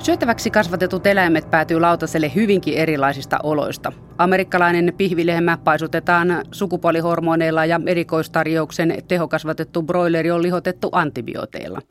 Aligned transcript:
Syötäväksi 0.00 0.50
kasvatetut 0.50 1.06
eläimet 1.06 1.50
päätyy 1.50 1.80
lautaselle 1.80 2.32
hyvinkin 2.34 2.74
erilaisista 2.74 3.38
oloista. 3.42 3.92
Amerikkalainen 4.18 4.94
pihvilehmä 4.96 5.58
paisutetaan 5.64 6.42
sukupuolihormoneilla 6.52 7.64
ja 7.64 7.80
erikoistarjouksen 7.86 9.02
tehokasvatettu 9.08 9.82
broileri 9.82 10.30
on 10.30 10.42
lihotettu 10.42 10.88
antibiooteilla. 10.92 11.82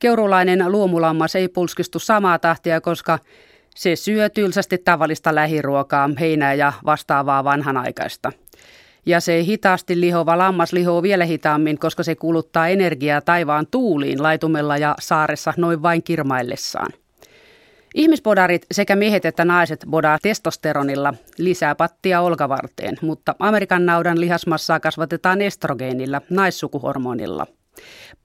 Keurulainen 0.00 0.72
luomulammas 0.72 1.36
ei 1.36 1.48
pulskistu 1.48 1.98
samaa 1.98 2.38
tahtia, 2.38 2.80
koska 2.80 3.18
se 3.74 3.96
syö 3.96 4.28
tylsästi 4.28 4.78
tavallista 4.78 5.34
lähiruokaa, 5.34 6.10
heinää 6.20 6.54
ja 6.54 6.72
vastaavaa 6.86 7.44
vanhanaikaista. 7.44 8.32
Ja 9.06 9.20
se 9.20 9.42
hitaasti 9.42 10.00
lihova 10.00 10.38
lammas 10.38 10.72
lihoo 10.72 11.02
vielä 11.02 11.24
hitaammin, 11.24 11.78
koska 11.78 12.02
se 12.02 12.14
kuluttaa 12.14 12.68
energiaa 12.68 13.20
taivaan 13.20 13.66
tuuliin 13.70 14.22
laitumella 14.22 14.76
ja 14.76 14.94
saaressa 15.00 15.54
noin 15.56 15.82
vain 15.82 16.02
kirmaillessaan. 16.02 17.03
Ihmisbodarit 17.94 18.66
sekä 18.72 18.96
miehet 18.96 19.24
että 19.24 19.44
naiset 19.44 19.84
bodaa 19.90 20.18
testosteronilla 20.22 21.14
lisää 21.38 21.74
pattia 21.74 22.20
olkavarteen, 22.20 22.96
mutta 23.02 23.34
Amerikan 23.38 23.86
naudan 23.86 24.20
lihasmassaa 24.20 24.80
kasvatetaan 24.80 25.42
estrogeenilla, 25.42 26.20
naissukuhormonilla. 26.30 27.46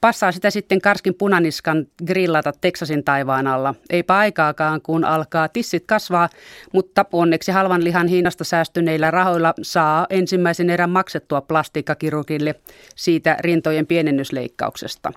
Passaa 0.01 0.31
sitä 0.31 0.49
sitten 0.49 0.81
karskin 0.81 1.15
punaniskan 1.15 1.87
grillata 2.07 2.51
Teksasin 2.61 3.03
taivaan 3.03 3.47
alla. 3.47 3.75
Eipä 3.89 4.17
aikaakaan, 4.17 4.81
kun 4.81 5.05
alkaa 5.05 5.47
tissit 5.47 5.83
kasvaa, 5.85 6.29
mutta 6.73 7.05
onneksi 7.11 7.51
halvan 7.51 7.83
lihan 7.83 8.07
hinnasta 8.07 8.43
säästyneillä 8.43 9.11
rahoilla 9.11 9.53
saa 9.61 10.07
ensimmäisen 10.09 10.69
erän 10.69 10.89
maksettua 10.89 11.41
plastiikkakirurgille 11.41 12.55
siitä 12.95 13.37
rintojen 13.39 13.87
pienennysleikkauksesta. 13.87 15.11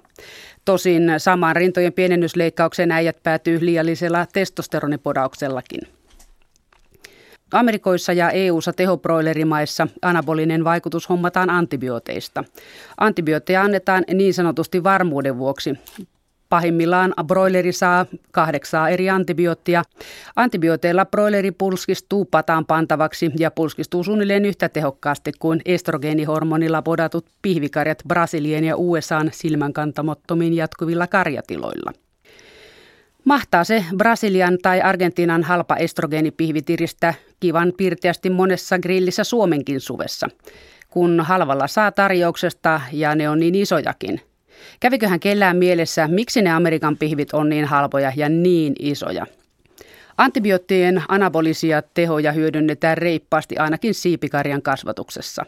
Tosin 0.65 1.13
samaan 1.19 1.57
rintojen 1.57 1.93
pienennysleikkaukseen 1.93 2.93
äijät 2.93 3.23
päätyy 3.23 3.59
liiallisella 3.61 4.27
testosteronipodauksella,kin 4.33 5.81
Amerikoissa 7.53 8.13
ja 8.13 8.31
EU-ssa 8.31 8.73
tehobroilerimaissa 8.73 9.89
anabolinen 10.03 10.65
vaikutus 10.65 11.09
hommataan 11.09 11.51
antibiooteista. 11.51 12.45
Antibiootteja 12.99 13.63
annetaan 13.63 14.05
niin 14.15 14.35
sanotusti 14.35 14.85
varmuuden 14.85 15.39
vuoksi. 15.39 15.75
Pahimmillaan 16.53 17.15
broileri 17.27 17.73
saa 17.73 18.07
kahdeksaa 18.31 18.89
eri 18.89 19.11
antibioottia. 19.11 19.83
Antibiooteilla 20.37 21.07
broileri 21.07 21.51
pulskistuu 21.51 22.25
pataan 22.25 22.67
pantavaksi 22.67 23.31
ja 23.39 23.51
pulskistuu 23.51 24.05
suunnilleen 24.05 24.45
yhtä 24.45 24.69
tehokkaasti 24.69 25.33
kuin 25.39 25.61
estrogeenihormonilla 25.65 26.83
podatut 26.83 27.27
pihvikarjat 27.43 28.03
Brasilien 28.09 28.65
ja 28.65 28.77
USAn 28.77 29.31
silmänkantamottomiin 29.33 30.55
jatkuvilla 30.55 31.07
karjatiloilla. 31.07 31.93
Mahtaa 33.25 33.65
se 33.65 33.85
Brasilian 33.97 34.59
tai 34.63 34.81
Argentiinan 34.81 35.43
halpa 35.43 35.77
estrogeenipihvi 35.77 36.63
tiristä 36.63 37.15
kivan 37.41 37.73
pirteästi 37.77 38.31
monessa 38.31 38.79
grillissä 38.79 39.25
Suomenkin 39.25 39.81
suvessa, 39.81 40.29
kun 40.91 41.21
halvalla 41.21 41.67
saa 41.67 41.93
tarjouksesta 41.93 42.81
ja 42.93 43.15
ne 43.15 43.29
on 43.29 43.41
niin 43.41 43.55
isojakin. 43.55 44.21
Käviköhän 44.81 45.21
kellään 45.21 45.57
mielessä, 45.57 46.09
miksi 46.09 46.43
ne 46.43 46.51
Amerikan 46.51 46.97
pihvit 46.97 47.33
on 47.33 47.49
niin 47.49 47.65
halpoja 47.65 48.13
ja 48.17 48.29
niin 48.29 48.75
isoja? 48.79 49.27
Antibioottien 50.19 51.03
anabolisia 51.09 51.83
tehoja 51.95 52.33
hyödynnetään 52.33 52.99
reippaasti 52.99 53.57
ainakin 53.57 53.95
siipikarjan 53.95 54.63
kasvatuksessa. 54.63 55.47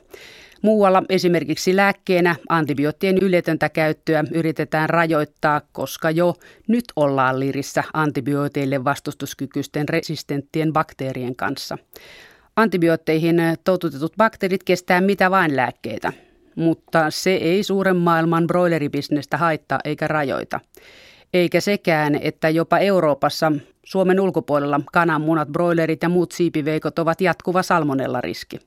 Muualla 0.63 1.03
esimerkiksi 1.09 1.77
lääkkeenä 1.77 2.37
antibioottien 2.49 3.19
yletöntä 3.23 3.69
käyttöä 3.69 4.25
yritetään 4.33 4.91
rajoittaa, 4.91 5.61
koska 5.73 6.11
jo 6.11 6.35
nyt 6.69 6.85
ollaan 6.97 7.41
lirissä 7.41 7.85
antibiooteille 7.93 8.85
vastustuskykyisten 8.85 9.89
resistenttien 9.89 10.73
bakteerien 10.73 11.37
kanssa. 11.37 11.79
Antibiootteihin 12.57 13.37
totutetut 13.65 14.13
bakteerit 14.17 14.65
kestää 14.65 15.01
mitä 15.01 15.31
vain 15.31 15.57
lääkkeitä, 15.57 16.13
mutta 16.57 17.11
se 17.11 17.35
ei 17.35 17.63
suuren 17.63 17.97
maailman 17.97 18.47
broileribisnestä 18.47 19.37
haittaa 19.37 19.79
eikä 19.85 20.09
rajoita. 20.09 20.61
Eikä 21.35 21.61
sekään, 21.61 22.15
että 22.15 22.49
jopa 22.49 22.79
Euroopassa, 22.79 23.53
Suomen 23.85 24.21
ulkopuolella, 24.21 24.81
kananmunat, 24.93 25.49
broilerit 25.49 26.03
ja 26.03 26.09
muut 26.09 26.33
siipiveikot 26.33 26.99
ovat 26.99 27.21
jatkuva 27.21 27.63
salmonella-riski. 27.63 28.59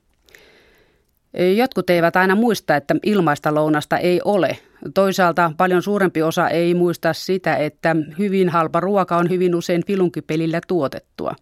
Jotkut 1.56 1.90
eivät 1.90 2.16
aina 2.16 2.34
muista, 2.34 2.76
että 2.76 2.96
ilmaista 3.02 3.54
lounasta 3.54 3.98
ei 3.98 4.20
ole. 4.24 4.58
Toisaalta 4.94 5.52
paljon 5.56 5.82
suurempi 5.82 6.22
osa 6.22 6.48
ei 6.48 6.74
muista 6.74 7.12
sitä, 7.12 7.56
että 7.56 7.96
hyvin 8.18 8.48
halpa 8.48 8.80
ruoka 8.80 9.16
on 9.16 9.30
hyvin 9.30 9.54
usein 9.54 9.86
filunkipelillä 9.86 10.60
tuotettua. 10.68 11.34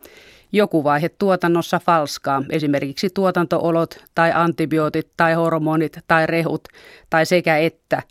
Joku 0.52 0.84
vaihe 0.84 1.08
tuotannossa 1.08 1.78
falskaa, 1.78 2.42
esimerkiksi 2.50 3.08
tuotantoolot 3.14 4.04
tai 4.14 4.32
antibiootit 4.34 5.08
tai 5.16 5.34
hormonit 5.34 5.98
tai 6.08 6.26
rehut 6.26 6.68
tai 7.10 7.26
sekä 7.26 7.58
että. 7.58 8.02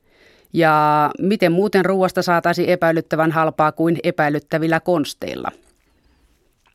Ja 0.53 1.09
miten 1.19 1.51
muuten 1.51 1.85
ruoasta 1.85 2.21
saataisiin 2.21 2.69
epäilyttävän 2.69 3.31
halpaa 3.31 3.71
kuin 3.71 3.97
epäilyttävillä 4.03 4.79
konsteilla. 4.79 5.51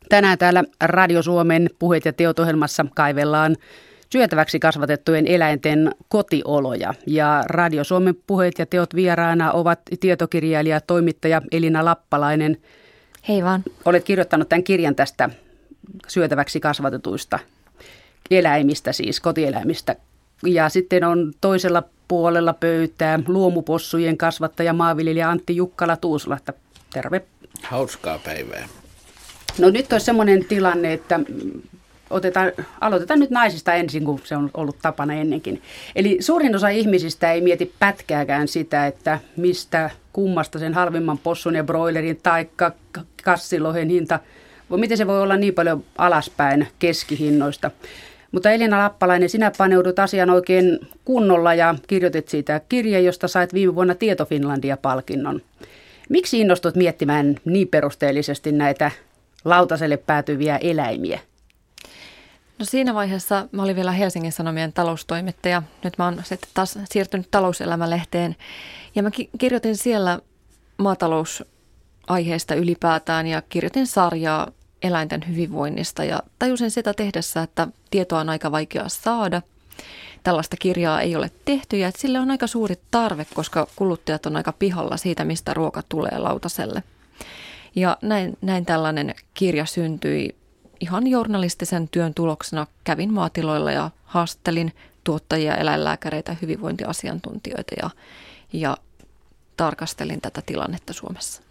Tänään 0.09 0.38
täällä 0.38 0.65
Radio 0.81 1.22
Suomen 1.22 1.70
puheet 1.78 2.04
ja 2.04 2.12
teotohjelmassa 2.12 2.87
kaivellaan 2.94 3.56
syötäväksi 4.12 4.60
kasvatettujen 4.60 5.26
eläinten 5.26 5.91
kotioloja. 6.09 6.94
Ja 7.06 7.43
Radio 7.47 7.84
Suomen 7.84 8.15
puheet 8.26 8.59
ja 8.59 8.66
teot 8.66 8.94
vieraana 8.94 9.53
ovat 9.53 9.81
tietokirjailija, 10.00 10.81
toimittaja 10.81 11.43
Elina 11.53 11.84
Lappalainen. 11.84 12.56
Hei 13.28 13.44
vaan. 13.44 13.62
Olet 13.84 14.04
kirjoittanut 14.04 14.49
tämän 14.49 14.65
kirjan 14.65 14.94
tästä 14.94 15.31
syötäväksi 16.09 16.61
kasvatetuista 16.61 17.39
eläimistä, 18.31 18.93
siis 18.93 19.21
kotieläimistä. 19.21 19.97
Ja 20.47 20.69
sitten 20.69 21.05
on 21.05 21.33
toisella 21.41 21.83
puolella 22.09 22.53
pöytää 22.53 23.19
luomupossujen 23.27 24.17
kasvattaja 24.17 24.73
maanviljelijä 24.73 25.31
Antti 25.31 25.57
Jukkala 25.57 25.97
Tuusulahta. 25.97 26.53
Terve. 26.93 27.23
Hauskaa 27.63 28.19
päivää. 28.19 28.69
No 29.59 29.71
nyt 29.71 29.93
on 29.93 30.01
semmoinen 30.01 30.45
tilanne, 30.45 30.93
että 30.93 31.21
otetaan, 32.11 32.53
aloitetaan 32.81 33.21
nyt 33.21 33.31
naisista 33.31 33.75
ensin, 33.75 34.05
kun 34.05 34.21
se 34.25 34.37
on 34.37 34.51
ollut 34.55 34.77
tapana 34.83 35.15
ennenkin. 35.15 35.62
Eli 35.97 36.19
suurin 36.21 36.57
osa 36.57 36.69
ihmisistä 36.69 37.33
ei 37.33 37.41
mieti 37.41 37.75
pätkääkään 37.79 38.49
sitä, 38.49 38.87
että 38.87 39.21
mistä 39.37 39.91
kummasta 40.12 40.59
sen 40.59 40.75
halvimman 40.75 41.19
possun 41.19 41.55
ja 41.55 41.65
broilerin 41.65 42.21
tai 42.23 42.49
kassilohen 43.25 43.89
hinta, 43.89 44.21
miten 44.78 44.98
se 44.98 45.06
voi 45.06 45.22
olla 45.22 45.36
niin 45.36 45.54
paljon 45.54 45.84
alaspäin 45.98 46.69
keskihinnoista. 46.78 47.70
Mutta 48.32 48.50
Elina 48.50 48.78
Lappalainen, 48.78 49.28
sinä 49.28 49.53
paneudut 49.58 49.98
asian 49.98 50.31
oikein 50.31 50.78
kunnolla 51.04 51.54
ja 51.54 51.75
kirjoitit 51.86 52.28
siitä 52.28 52.60
kirja, 52.69 53.00
josta 53.00 53.28
sait 53.28 53.54
viime 53.54 53.75
vuonna 53.75 53.94
Tieto 53.94 54.25
Finlandia-palkinnon. 54.25 55.42
Miksi 56.08 56.41
innostut 56.41 56.75
miettimään 56.75 57.36
niin 57.44 57.69
perusteellisesti 57.69 58.53
näitä 58.53 58.91
lautaselle 59.44 59.97
päätyviä 59.97 60.56
eläimiä? 60.56 61.20
No 62.58 62.64
siinä 62.64 62.94
vaiheessa 62.94 63.48
mä 63.52 63.62
olin 63.62 63.76
vielä 63.76 63.92
Helsingin 63.92 64.32
Sanomien 64.32 64.72
taloustoimittaja. 64.72 65.62
Nyt 65.84 65.98
mä 65.98 66.04
oon 66.04 66.22
sitten 66.25 66.50
taas 66.54 66.78
siirtynyt 66.84 67.28
talouselämälehteen. 67.31 68.37
Ja 68.94 69.02
mä 69.02 69.10
kirjoitin 69.38 69.76
siellä 69.76 70.19
maatalousaiheesta 70.76 72.54
ylipäätään 72.54 73.26
ja 73.26 73.42
kirjoitin 73.48 73.87
sarjaa 73.87 74.50
eläinten 74.83 75.25
hyvinvoinnista. 75.29 76.05
Ja 76.05 76.23
tajusin 76.39 76.71
sitä 76.71 76.95
tehdessä, 76.95 77.43
että 77.43 77.69
tietoa 77.91 78.21
on 78.21 78.29
aika 78.29 78.53
vaikea 78.53 78.89
saada. 78.89 79.43
Tällaista 80.23 80.57
kirjaa 80.57 81.01
ei 81.01 81.17
ole 81.17 81.31
tehty 81.45 81.79
ja 81.79 81.91
sille 81.97 82.21
on 82.21 82.31
aika 82.31 82.47
suuri 82.47 82.75
tarve, 82.91 83.27
koska 83.35 83.67
kuluttajat 83.77 84.27
on 84.27 84.37
aika 84.37 84.53
pihalla 84.53 84.97
siitä, 84.97 85.25
mistä 85.25 85.55
ruoka 85.55 85.82
tulee 85.88 86.19
lautaselle. 86.19 86.82
Ja 87.75 87.97
näin, 88.03 88.38
näin 88.43 88.67
tällainen 88.67 89.15
kirja 89.35 89.67
syntyi 89.67 90.35
ihan 90.81 91.06
journalistisen 91.06 91.88
työn 91.88 92.15
tuloksena 92.15 92.67
kävin 92.85 93.12
maatiloilla 93.12 93.73
ja 93.73 93.91
haastelin 94.05 94.73
tuottajia, 95.05 95.56
eläinlääkäreitä, 95.56 96.37
hyvinvointiasiantuntijoita 96.43 97.75
ja, 97.83 97.91
ja 98.53 98.76
tarkastelin 99.56 100.21
tätä 100.21 100.43
tilannetta 100.47 100.93
Suomessa. 100.93 101.43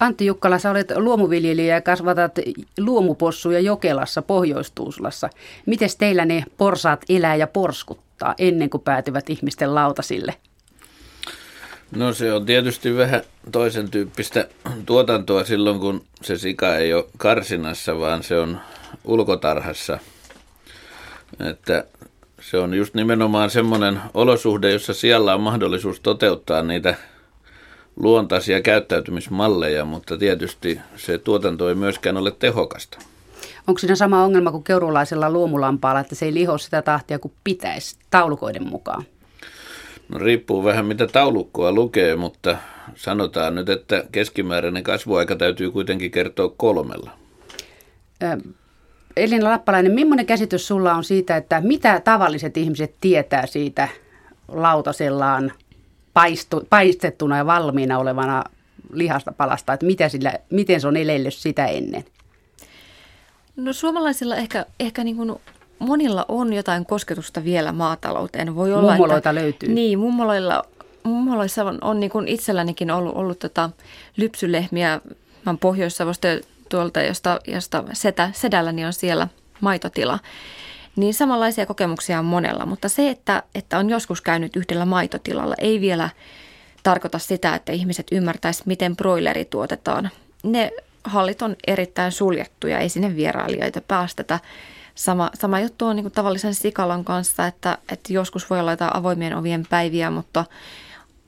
Antti 0.00 0.26
Jukkala, 0.26 0.58
sä 0.58 0.70
olet 0.70 0.92
luomuviljelijä 0.96 1.74
ja 1.74 1.80
kasvatat 1.80 2.32
luomupossuja 2.80 3.60
Jokelassa, 3.60 4.22
Pohjois-Tuusulassa. 4.22 5.30
Miten 5.66 5.88
teillä 5.98 6.24
ne 6.24 6.44
porsaat 6.56 7.04
elää 7.08 7.34
ja 7.34 7.46
porskuttaa 7.46 8.34
ennen 8.38 8.70
kuin 8.70 8.82
päätyvät 8.82 9.30
ihmisten 9.30 9.74
lautasille? 9.74 10.34
No 11.96 12.12
se 12.12 12.32
on 12.32 12.46
tietysti 12.46 12.96
vähän 12.96 13.22
toisen 13.52 13.90
tyyppistä 13.90 14.48
tuotantoa 14.86 15.44
silloin, 15.44 15.80
kun 15.80 16.04
se 16.22 16.38
sika 16.38 16.76
ei 16.76 16.94
ole 16.94 17.04
karsinassa, 17.16 17.98
vaan 17.98 18.22
se 18.22 18.38
on 18.38 18.60
ulkotarhassa. 19.04 19.98
Että 21.50 21.84
se 22.40 22.58
on 22.58 22.74
just 22.74 22.94
nimenomaan 22.94 23.50
semmoinen 23.50 24.00
olosuhde, 24.14 24.72
jossa 24.72 24.94
siellä 24.94 25.34
on 25.34 25.40
mahdollisuus 25.40 26.00
toteuttaa 26.00 26.62
niitä 26.62 26.94
luontaisia 28.00 28.60
käyttäytymismalleja, 28.60 29.84
mutta 29.84 30.18
tietysti 30.18 30.80
se 30.96 31.18
tuotanto 31.18 31.68
ei 31.68 31.74
myöskään 31.74 32.16
ole 32.16 32.30
tehokasta. 32.30 32.98
Onko 33.66 33.78
siinä 33.78 33.94
sama 33.94 34.24
ongelma 34.24 34.50
kuin 34.50 34.64
keurulaisella 34.64 35.30
luomulampaalla, 35.30 36.00
että 36.00 36.14
se 36.14 36.26
ei 36.26 36.34
liho 36.34 36.58
sitä 36.58 36.82
tahtia 36.82 37.18
kuin 37.18 37.32
pitäisi 37.44 37.96
taulukoiden 38.10 38.68
mukaan? 38.68 39.04
No 40.08 40.18
riippuu 40.18 40.64
vähän 40.64 40.86
mitä 40.86 41.06
taulukkoa 41.06 41.72
lukee, 41.72 42.16
mutta 42.16 42.56
sanotaan 42.94 43.54
nyt, 43.54 43.68
että 43.68 44.04
keskimääräinen 44.12 44.82
kasvuaika 44.82 45.36
täytyy 45.36 45.70
kuitenkin 45.70 46.10
kertoa 46.10 46.54
kolmella. 46.56 47.10
Elina 49.16 49.50
Lappalainen, 49.50 49.92
millainen 49.92 50.26
käsitys 50.26 50.68
sulla 50.68 50.94
on 50.94 51.04
siitä, 51.04 51.36
että 51.36 51.60
mitä 51.60 52.00
tavalliset 52.00 52.56
ihmiset 52.56 52.94
tietää 53.00 53.46
siitä 53.46 53.88
lautasellaan 54.48 55.52
paistu, 56.18 56.66
paistettuna 56.70 57.36
ja 57.36 57.46
valmiina 57.46 57.98
olevana 57.98 58.44
lihasta 58.92 59.32
palasta, 59.32 59.72
että 59.72 59.86
mitä 59.86 60.08
sillä, 60.08 60.34
miten 60.50 60.80
se 60.80 60.88
on 60.88 60.96
elellyt 60.96 61.34
sitä 61.34 61.66
ennen? 61.66 62.04
No 63.56 63.72
suomalaisilla 63.72 64.36
ehkä, 64.36 64.66
ehkä 64.80 65.04
niin 65.04 65.16
kuin 65.16 65.32
monilla 65.78 66.24
on 66.28 66.52
jotain 66.52 66.86
kosketusta 66.86 67.44
vielä 67.44 67.72
maatalouteen. 67.72 68.54
Voi 68.54 68.72
olla, 68.72 68.90
Mummoloita 68.90 69.30
että, 69.30 69.34
löytyy. 69.34 69.68
Niin, 69.68 69.98
mummoloilla, 69.98 70.64
mummoloissa 71.02 71.64
on, 71.64 71.78
on 71.80 72.00
niin 72.00 72.10
kuin 72.10 72.28
itsellänikin 72.28 72.90
ollut, 72.90 73.16
ollut 73.16 73.38
tota 73.38 73.70
lypsylehmiä. 74.16 75.00
Mä 75.46 75.54
Pohjois-Savosta 75.60 76.28
tuolta, 76.68 77.02
josta, 77.02 77.40
josta 77.46 77.84
setä, 77.92 78.30
sedälläni 78.32 78.84
on 78.84 78.92
siellä 78.92 79.28
maitotila. 79.60 80.18
Niin 80.98 81.14
samanlaisia 81.14 81.66
kokemuksia 81.66 82.18
on 82.18 82.24
monella, 82.24 82.66
mutta 82.66 82.88
se, 82.88 83.10
että, 83.10 83.42
että 83.54 83.78
on 83.78 83.90
joskus 83.90 84.20
käynyt 84.20 84.56
yhdellä 84.56 84.84
maitotilalla, 84.84 85.54
ei 85.58 85.80
vielä 85.80 86.10
tarkoita 86.82 87.18
sitä, 87.18 87.54
että 87.54 87.72
ihmiset 87.72 88.06
ymmärtäisivät, 88.12 88.66
miten 88.66 88.96
broileri 88.96 89.44
tuotetaan. 89.44 90.10
Ne 90.42 90.72
hallit 91.04 91.42
on 91.42 91.56
erittäin 91.66 92.12
suljettuja, 92.12 92.78
ei 92.78 92.88
sinne 92.88 93.16
vierailijoita 93.16 93.80
päästetä. 93.80 94.40
Sama, 94.94 95.30
sama 95.34 95.60
juttu 95.60 95.86
on 95.86 95.96
niin 95.96 96.10
tavallisen 96.10 96.54
sikalan 96.54 97.04
kanssa, 97.04 97.46
että, 97.46 97.78
että 97.92 98.12
joskus 98.12 98.50
voi 98.50 98.60
olla 98.60 98.72
jotain 98.72 98.96
avoimien 98.96 99.36
ovien 99.36 99.66
päiviä, 99.70 100.10
mutta 100.10 100.44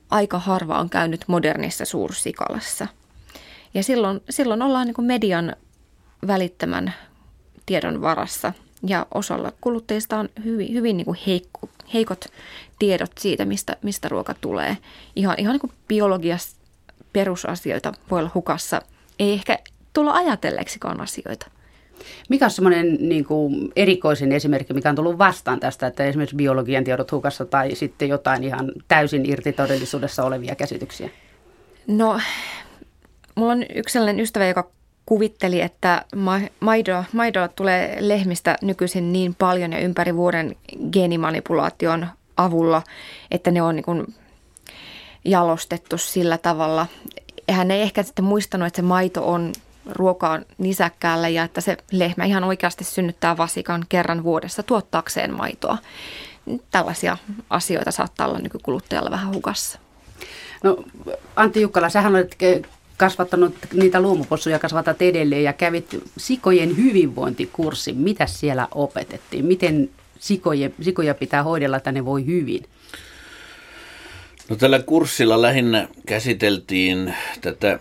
aika 0.09 0.39
harva 0.39 0.79
on 0.79 0.89
käynyt 0.89 1.23
modernissa 1.27 1.85
suursikalassa. 1.85 2.87
Ja 3.73 3.83
silloin, 3.83 4.21
silloin 4.29 4.61
ollaan 4.61 4.87
niin 4.87 5.05
median 5.05 5.55
välittämän 6.27 6.93
tiedon 7.65 8.01
varassa 8.01 8.53
ja 8.87 9.05
osalla 9.13 9.51
kuluttajista 9.61 10.19
on 10.19 10.29
hyvin, 10.43 10.73
hyvin 10.73 10.97
niin 10.97 11.15
heikko, 11.27 11.69
heikot 11.93 12.25
tiedot 12.79 13.11
siitä, 13.19 13.45
mistä, 13.45 13.77
mistä 13.81 14.09
ruoka 14.09 14.35
tulee. 14.41 14.77
Ihan, 15.15 15.35
ihan 15.37 15.59
niin 15.63 15.73
biologiassa 15.87 16.57
perusasioita 17.13 17.93
voi 18.11 18.19
olla 18.19 18.31
hukassa. 18.35 18.81
Ei 19.19 19.33
ehkä 19.33 19.59
tulla 19.93 20.13
ajatelleeksikaan 20.13 21.01
asioita. 21.01 21.51
Mikä 22.29 22.45
on 22.45 22.51
semmoinen 22.51 22.97
niin 22.99 23.25
kuin 23.25 23.71
erikoisin 23.75 24.31
esimerkki, 24.31 24.73
mikä 24.73 24.89
on 24.89 24.95
tullut 24.95 25.17
vastaan 25.17 25.59
tästä, 25.59 25.87
että 25.87 26.05
esimerkiksi 26.05 26.35
biologian 26.35 26.83
tiedot 26.83 27.11
hukassa 27.11 27.45
tai 27.45 27.75
sitten 27.75 28.09
jotain 28.09 28.43
ihan 28.43 28.71
täysin 28.87 29.25
irti 29.25 29.53
todellisuudessa 29.53 30.23
olevia 30.23 30.55
käsityksiä? 30.55 31.09
No, 31.87 32.19
mulla 33.35 33.51
on 33.51 33.63
yksi 33.75 33.93
sellainen 33.93 34.23
ystävä, 34.23 34.47
joka 34.47 34.71
kuvitteli, 35.11 35.61
että 35.61 36.05
maidoa, 36.59 37.03
maidoa 37.13 37.47
tulee 37.47 37.97
lehmistä 37.99 38.57
nykyisin 38.61 39.13
niin 39.13 39.35
paljon 39.35 39.73
ja 39.73 39.79
ympäri 39.79 40.15
vuoden 40.15 40.55
geenimanipulaation 40.91 42.07
avulla, 42.37 42.81
että 43.31 43.51
ne 43.51 43.61
on 43.61 43.75
niin 43.75 43.83
kuin 43.83 44.15
jalostettu 45.25 45.97
sillä 45.97 46.37
tavalla. 46.37 46.87
Hän 47.51 47.71
ei 47.71 47.81
ehkä 47.81 48.03
sitten 48.03 48.25
muistanut, 48.25 48.67
että 48.67 48.75
se 48.75 48.81
maito 48.81 49.31
on 49.31 49.53
ruokaa 49.89 50.39
nisäkkäällä 50.57 51.27
ja 51.27 51.43
että 51.43 51.61
se 51.61 51.77
lehmä 51.91 52.25
ihan 52.25 52.43
oikeasti 52.43 52.83
synnyttää 52.83 53.37
vasikan 53.37 53.85
kerran 53.89 54.23
vuodessa 54.23 54.63
tuottaakseen 54.63 55.33
maitoa. 55.33 55.77
Tällaisia 56.71 57.17
asioita 57.49 57.91
saattaa 57.91 58.27
olla 58.27 58.39
nykykuluttajalla 58.39 59.11
vähän 59.11 59.33
hukassa. 59.33 59.79
No 60.63 60.77
Antti 61.35 61.61
Jukkala, 61.61 61.89
sähän 61.89 62.15
olet 62.15 62.35
kasvattanut 63.01 63.55
niitä 63.73 64.01
luomupossuja, 64.01 64.59
kasvatat 64.59 65.01
edelleen 65.01 65.43
ja 65.43 65.53
kävit 65.53 66.03
sikojen 66.17 66.77
hyvinvointikurssin. 66.77 67.97
Mitä 67.97 68.25
siellä 68.25 68.67
opetettiin? 68.71 69.45
Miten 69.45 69.89
sikoje, 70.19 70.71
sikoja 70.81 71.13
pitää 71.13 71.43
hoidella, 71.43 71.77
että 71.77 71.91
ne 71.91 72.05
voi 72.05 72.25
hyvin? 72.25 72.63
No 74.49 74.55
tällä 74.55 74.79
kurssilla 74.79 75.41
lähinnä 75.41 75.87
käsiteltiin 76.05 77.13
tätä 77.41 77.79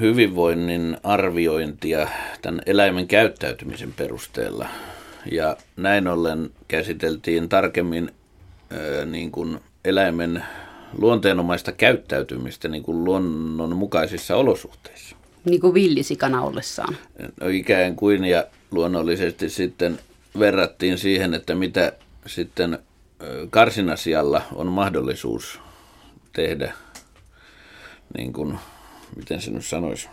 hyvinvoinnin 0.00 0.96
arviointia 1.02 2.08
tämän 2.42 2.60
eläimen 2.66 3.08
käyttäytymisen 3.08 3.92
perusteella. 3.92 4.68
Ja 5.32 5.56
näin 5.76 6.08
ollen 6.08 6.50
käsiteltiin 6.68 7.48
tarkemmin 7.48 8.10
ää, 8.70 9.04
niin 9.04 9.30
kuin 9.32 9.60
eläimen 9.84 10.44
luonteenomaista 10.98 11.72
käyttäytymistä 11.72 12.68
niin 12.68 12.82
kuin 12.82 13.04
luonnonmukaisissa 13.04 14.36
olosuhteissa. 14.36 15.16
Niin 15.44 15.60
kuin 15.60 15.74
villisikana 15.74 16.42
ollessaan. 16.42 16.96
No 17.40 17.48
ikään 17.48 17.96
kuin 17.96 18.24
ja 18.24 18.44
luonnollisesti 18.70 19.50
sitten 19.50 19.98
verrattiin 20.38 20.98
siihen, 20.98 21.34
että 21.34 21.54
mitä 21.54 21.92
sitten 22.26 22.78
karsinasialla 23.50 24.42
on 24.54 24.66
mahdollisuus 24.66 25.60
tehdä 26.32 26.72
niin 28.16 28.32
kuin 28.32 28.58
miten 29.16 29.40
se 29.40 29.50
nyt 29.50 29.64
sanoisi? 29.64 30.08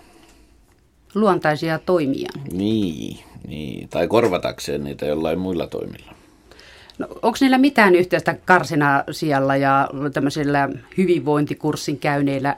Luontaisia 1.16 1.80
toimia. 1.80 2.30
Niin, 2.52 3.20
niin, 3.48 3.90
tai 3.90 4.08
korvatakseen 4.08 4.84
niitä 4.84 5.06
jollain 5.06 5.40
muilla 5.40 5.68
toimilla. 5.68 6.21
No, 6.98 7.08
onko 7.22 7.38
niillä 7.42 7.58
mitään 7.58 7.96
yhteistä 7.96 8.36
karsina 8.46 9.04
siellä 9.12 9.56
ja 9.56 9.90
tämmöisellä 10.14 10.70
hyvinvointikurssin 10.98 12.00
käyneillä, 12.00 12.56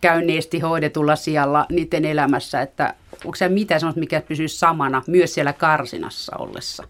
käyneesti 0.00 0.60
hoidetulla 0.60 1.16
sijalla 1.16 1.66
niiden 1.70 2.04
elämässä, 2.04 2.62
että 2.62 2.94
onko 3.24 3.36
se 3.36 3.48
mitään 3.48 3.80
sellaista, 3.80 4.00
mikä 4.00 4.20
pysyy 4.20 4.48
samana 4.48 5.02
myös 5.06 5.34
siellä 5.34 5.52
karsinassa 5.52 6.36
ollessa? 6.36 6.84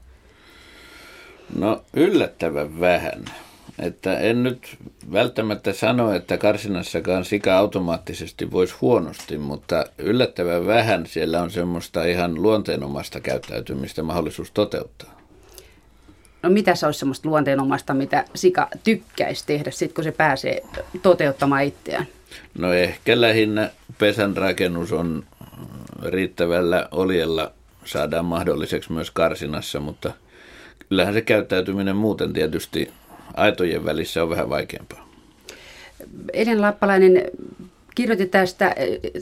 No 1.57 1.85
yllättävän 1.95 2.81
vähän. 2.81 3.25
Että 3.79 4.19
en 4.19 4.43
nyt 4.43 4.77
välttämättä 5.13 5.73
sano, 5.73 6.13
että 6.15 6.39
karsinassakaan 6.39 7.25
sika 7.25 7.57
automaattisesti 7.59 8.51
voisi 8.51 8.75
huonosti, 8.81 9.39
mutta 9.39 9.85
yllättävän 9.99 10.67
vähän 10.67 11.07
siellä 11.07 11.43
on 11.43 11.51
semmoista 11.51 12.05
ihan 12.05 12.43
luonteenomasta 12.43 13.21
käyttäytymistä 13.21 14.03
mahdollisuus 14.03 14.51
toteuttaa. 14.51 15.20
No 16.43 16.51
mitä 16.51 16.75
se 16.75 16.87
olisi 16.87 16.99
semmoista 16.99 17.29
luonteenomaista, 17.29 17.95
mitä 17.95 18.25
sika 18.35 18.69
tykkäisi 18.85 19.47
tehdä 19.47 19.71
sitten, 19.71 19.95
kun 19.95 20.05
se 20.05 20.13
pääsee 20.13 20.63
toteuttamaan 21.03 21.65
itseään? 21.65 22.07
No 22.59 22.73
ehkä 22.73 23.21
lähinnä 23.21 23.71
pesän 23.99 24.37
rakennus 24.37 24.93
on 24.93 25.25
riittävällä 26.03 26.89
oljella 26.91 27.53
saadaan 27.85 28.25
mahdolliseksi 28.25 28.93
myös 28.93 29.11
karsinassa, 29.11 29.81
mutta 29.81 30.13
kyllähän 30.89 31.15
se 31.15 31.21
käyttäytyminen 31.21 31.97
muuten 31.97 32.33
tietysti 32.33 32.91
aitojen 33.35 33.85
välissä 33.85 34.23
on 34.23 34.31
vähän 34.31 34.51
vaikeampaa. 34.51 35.09
Eden 36.33 36.61
Lappalainen, 36.61 37.23
kirjoitit 37.95 38.31
tästä, 38.31 38.75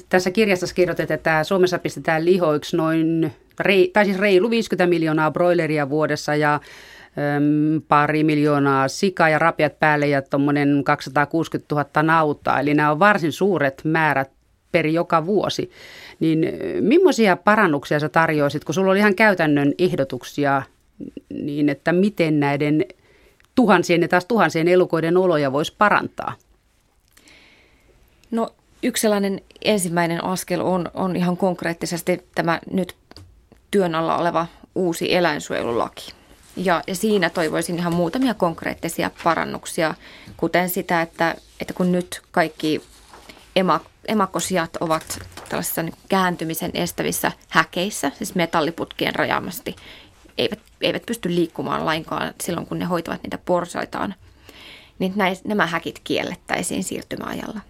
tässä 0.08 0.30
kirjassa 0.30 0.74
kirjoitit, 0.74 1.10
että 1.10 1.44
Suomessa 1.44 1.78
pistetään 1.78 2.24
lihoiksi 2.24 2.76
noin, 2.76 3.32
tai 3.92 4.04
siis 4.04 4.18
reilu 4.18 4.50
50 4.50 4.86
miljoonaa 4.86 5.30
broileria 5.30 5.88
vuodessa 5.88 6.34
ja 6.34 6.60
pari 7.88 8.24
miljoonaa 8.24 8.88
sika 8.88 9.28
ja 9.28 9.38
rapiat 9.38 9.78
päälle 9.78 10.06
ja 10.06 10.22
tuommoinen 10.22 10.82
260 10.84 11.74
000 11.74 12.02
nautaa. 12.02 12.60
Eli 12.60 12.74
nämä 12.74 12.90
on 12.90 12.98
varsin 12.98 13.32
suuret 13.32 13.80
määrät 13.84 14.30
per 14.72 14.86
joka 14.86 15.26
vuosi. 15.26 15.70
Niin 16.20 16.46
millaisia 16.80 17.36
parannuksia 17.36 18.00
sä 18.00 18.08
tarjoisit, 18.08 18.64
kun 18.64 18.74
sulla 18.74 18.90
oli 18.90 18.98
ihan 18.98 19.14
käytännön 19.14 19.72
ehdotuksia, 19.78 20.62
niin 21.28 21.68
että 21.68 21.92
miten 21.92 22.40
näiden 22.40 22.84
tuhansien 23.54 24.02
ja 24.02 24.08
taas 24.08 24.24
tuhansien 24.24 24.68
elukoiden 24.68 25.16
oloja 25.16 25.52
voisi 25.52 25.74
parantaa? 25.78 26.34
No 28.30 28.50
yksi 28.82 29.00
sellainen 29.00 29.40
ensimmäinen 29.64 30.24
askel 30.24 30.60
on, 30.60 30.90
on 30.94 31.16
ihan 31.16 31.36
konkreettisesti 31.36 32.20
tämä 32.34 32.60
nyt 32.70 32.96
työn 33.70 33.94
alla 33.94 34.16
oleva 34.16 34.46
uusi 34.74 35.14
eläinsuojelulaki. 35.14 36.17
Ja, 36.58 36.82
ja 36.86 36.94
siinä 36.94 37.30
toivoisin 37.30 37.78
ihan 37.78 37.94
muutamia 37.94 38.34
konkreettisia 38.34 39.10
parannuksia, 39.24 39.94
kuten 40.36 40.68
sitä, 40.68 41.02
että, 41.02 41.34
että 41.60 41.74
kun 41.74 41.92
nyt 41.92 42.22
kaikki 42.30 42.82
emak, 43.56 43.82
emakkosijat 44.08 44.76
ovat 44.80 45.18
tällaisissa 45.48 45.82
niin 45.82 45.94
kääntymisen 46.08 46.70
estävissä 46.74 47.32
häkeissä, 47.48 48.12
siis 48.18 48.34
metalliputkien 48.34 49.14
rajaamasti, 49.14 49.76
eivät, 50.38 50.58
eivät 50.80 51.06
pysty 51.06 51.34
liikkumaan 51.34 51.86
lainkaan 51.86 52.34
silloin, 52.42 52.66
kun 52.66 52.78
ne 52.78 52.84
hoitavat 52.84 53.22
niitä 53.22 53.38
porsaitaan, 53.44 54.14
niin 54.98 55.12
näis, 55.16 55.44
nämä 55.44 55.66
häkit 55.66 56.00
kiellettäisiin 56.04 56.84
siirtymäajalla. 56.84 57.60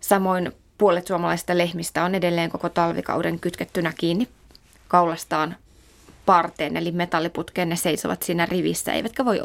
Samoin 0.00 0.52
puolet 0.78 1.06
suomalaisista 1.06 1.58
lehmistä 1.58 2.04
on 2.04 2.14
edelleen 2.14 2.50
koko 2.50 2.68
talvikauden 2.68 3.40
kytkettynä 3.40 3.92
kiinni 3.98 4.28
kaulastaan 4.88 5.56
parteen, 6.30 6.76
eli 6.76 6.92
metalliputkeen. 6.92 7.68
Ne 7.68 7.76
seisovat 7.76 8.22
siinä 8.22 8.46
rivissä, 8.46 8.92
eivätkä 8.92 9.24
voi 9.24 9.42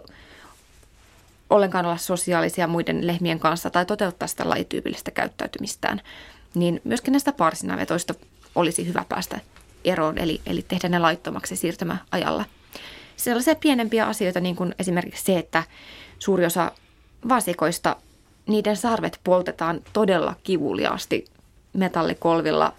ollenkaan 1.49 1.85
olla 1.85 1.97
sosiaalisia 1.97 2.67
muiden 2.67 3.07
lehmien 3.07 3.39
kanssa 3.39 3.69
tai 3.69 3.85
toteuttaa 3.85 4.27
sitä 4.27 4.49
lajityypillistä 4.49 5.11
käyttäytymistään. 5.11 6.01
Niin 6.55 6.81
myöskin 6.83 7.11
näistä 7.11 7.31
parsinavetoista 7.31 8.13
olisi 8.55 8.87
hyvä 8.87 9.05
päästä 9.09 9.39
eroon, 9.85 10.17
eli, 10.17 10.41
eli 10.45 10.65
tehdä 10.67 10.89
ne 10.89 10.99
laittomaksi 10.99 11.55
siirtymäajalla. 11.55 12.45
Sellaisia 13.17 13.55
pienempiä 13.55 14.05
asioita, 14.05 14.39
niin 14.39 14.55
kuin 14.55 14.75
esimerkiksi 14.79 15.23
se, 15.23 15.37
että 15.39 15.63
suuri 16.19 16.45
osa 16.45 16.71
vasikoista, 17.29 17.95
niiden 18.47 18.77
sarvet 18.77 19.19
poltetaan 19.23 19.81
todella 19.93 20.35
kivuliaasti 20.43 21.25
metallikolvilla 21.73 22.73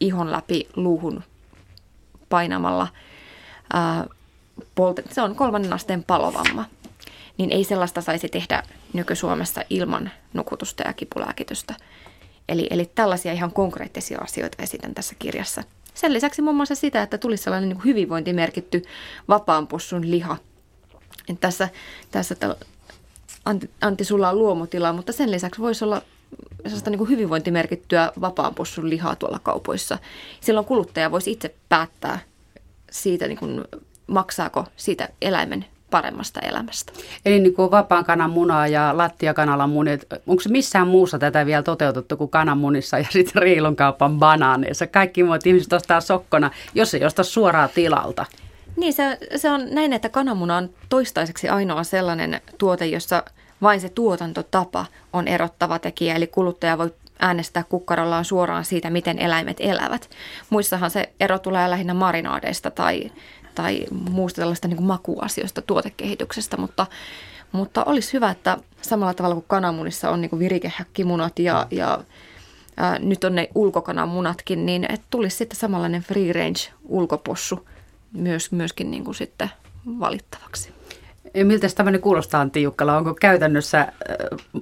ihon 0.00 0.32
läpi 0.32 0.68
luuhun 0.76 1.22
painamalla. 2.28 2.88
Ää, 3.72 4.06
poltet, 4.74 5.12
se 5.12 5.22
on 5.22 5.36
kolmannen 5.36 5.72
asteen 5.72 6.04
palovamma. 6.04 6.64
Niin 7.38 7.50
ei 7.50 7.64
sellaista 7.64 8.00
saisi 8.00 8.28
tehdä 8.28 8.62
nyky-Suomessa 8.92 9.62
ilman 9.70 10.10
nukutusta 10.32 10.82
ja 10.82 10.92
kipulääkitystä. 10.92 11.74
Eli, 12.48 12.66
eli 12.70 12.90
tällaisia 12.94 13.32
ihan 13.32 13.52
konkreettisia 13.52 14.18
asioita 14.18 14.62
esitän 14.62 14.94
tässä 14.94 15.14
kirjassa. 15.18 15.62
Sen 15.94 16.12
lisäksi 16.12 16.42
muun 16.42 16.56
muassa 16.56 16.74
sitä, 16.74 17.02
että 17.02 17.18
tulisi 17.18 17.42
sellainen 17.42 17.68
niin 17.68 17.84
hyvinvointimerkitty 17.84 18.82
vapaanpussun 19.28 20.10
liha. 20.10 20.36
Et 21.28 21.40
tässä 21.40 21.68
tässä 22.10 22.36
Antti, 23.44 23.70
Antti, 23.80 24.04
sulla 24.04 24.28
on 24.28 24.38
luomutila, 24.38 24.92
mutta 24.92 25.12
sen 25.12 25.30
lisäksi 25.30 25.60
voisi 25.60 25.84
olla 25.84 26.02
sellaista 26.64 26.90
niin 26.90 27.08
hyvinvointimerkittyä 27.08 28.12
vapaanpussun 28.20 28.90
lihaa 28.90 29.16
tuolla 29.16 29.38
kaupoissa. 29.38 29.98
Silloin 30.40 30.66
kuluttaja 30.66 31.10
voisi 31.10 31.32
itse 31.32 31.54
päättää 31.68 32.18
siitä, 32.90 33.28
niin 33.28 33.38
kuin, 33.38 33.64
maksaako 34.06 34.64
siitä 34.76 35.08
eläimen 35.22 35.64
paremmasta 35.90 36.40
elämästä. 36.40 36.92
Eli 37.24 37.40
niin 37.40 37.54
kuin 37.54 37.70
vapaan 37.70 38.04
kanan 38.04 38.30
munaa 38.30 38.68
ja 38.68 38.96
lattiakanalan 38.96 39.70
munit, 39.70 40.04
onko 40.26 40.42
se 40.42 40.48
missään 40.48 40.88
muussa 40.88 41.18
tätä 41.18 41.46
vielä 41.46 41.62
toteutettu 41.62 42.16
kuin 42.16 42.30
kananmunissa 42.30 42.98
ja 42.98 43.06
sitten 43.12 43.42
riilonkaupan 43.42 44.18
banaaneissa? 44.18 44.86
Kaikki 44.86 45.22
muut 45.22 45.46
ihmiset 45.46 45.72
ostaa 45.72 46.00
sokkona, 46.00 46.50
jos 46.74 46.94
ei 46.94 47.04
osta 47.04 47.24
suoraan 47.24 47.68
tilalta. 47.74 48.26
Niin, 48.76 48.92
se, 48.92 49.18
se 49.36 49.50
on 49.50 49.66
näin, 49.70 49.92
että 49.92 50.08
kananmuna 50.08 50.56
on 50.56 50.70
toistaiseksi 50.88 51.48
ainoa 51.48 51.84
sellainen 51.84 52.40
tuote, 52.58 52.86
jossa 52.86 53.22
vain 53.62 53.80
se 53.80 53.88
tuotantotapa 53.88 54.86
on 55.12 55.28
erottava 55.28 55.78
tekijä, 55.78 56.14
eli 56.14 56.26
kuluttaja 56.26 56.78
voi 56.78 56.94
äänestää 57.18 57.64
kukkarollaan 57.68 58.24
suoraan 58.24 58.64
siitä, 58.64 58.90
miten 58.90 59.18
eläimet 59.18 59.56
elävät. 59.60 60.10
Muissahan 60.50 60.90
se 60.90 61.12
ero 61.20 61.38
tulee 61.38 61.70
lähinnä 61.70 61.94
marinaadeista 61.94 62.70
tai, 62.70 63.10
tai 63.54 63.84
muusta 64.10 64.42
tällaista 64.42 64.68
niin 64.68 64.76
kuin 64.76 64.86
makuasioista 64.86 65.62
tuotekehityksestä, 65.62 66.56
mutta, 66.56 66.86
mutta 67.52 67.84
olisi 67.84 68.12
hyvä, 68.12 68.30
että 68.30 68.58
samalla 68.82 69.14
tavalla 69.14 69.34
kuin 69.34 69.44
kananmunissa 69.48 70.10
on 70.10 70.20
niin 70.20 70.30
kuin 70.30 70.40
virikehäkkimunat 70.40 71.38
ja, 71.38 71.66
ja 71.70 72.04
ää, 72.76 72.98
nyt 72.98 73.24
on 73.24 73.34
ne 73.34 73.48
ulkokananmunatkin, 73.54 74.66
niin 74.66 74.86
että 74.88 75.06
tulisi 75.10 75.36
sitten 75.36 75.58
samanlainen 75.58 76.02
free 76.02 76.32
range 76.32 76.72
ulkopossu 76.84 77.68
myös, 78.12 78.52
myöskin 78.52 78.90
niin 78.90 79.04
kuin 79.04 79.14
sitten 79.14 79.50
valittavaksi. 79.86 80.75
Miltä 81.44 81.66
tämmöinen 81.74 82.00
kuulostaa, 82.00 82.40
Antti 82.40 82.62
Jukkala? 82.62 82.96
Onko 82.96 83.14
käytännössä 83.14 83.92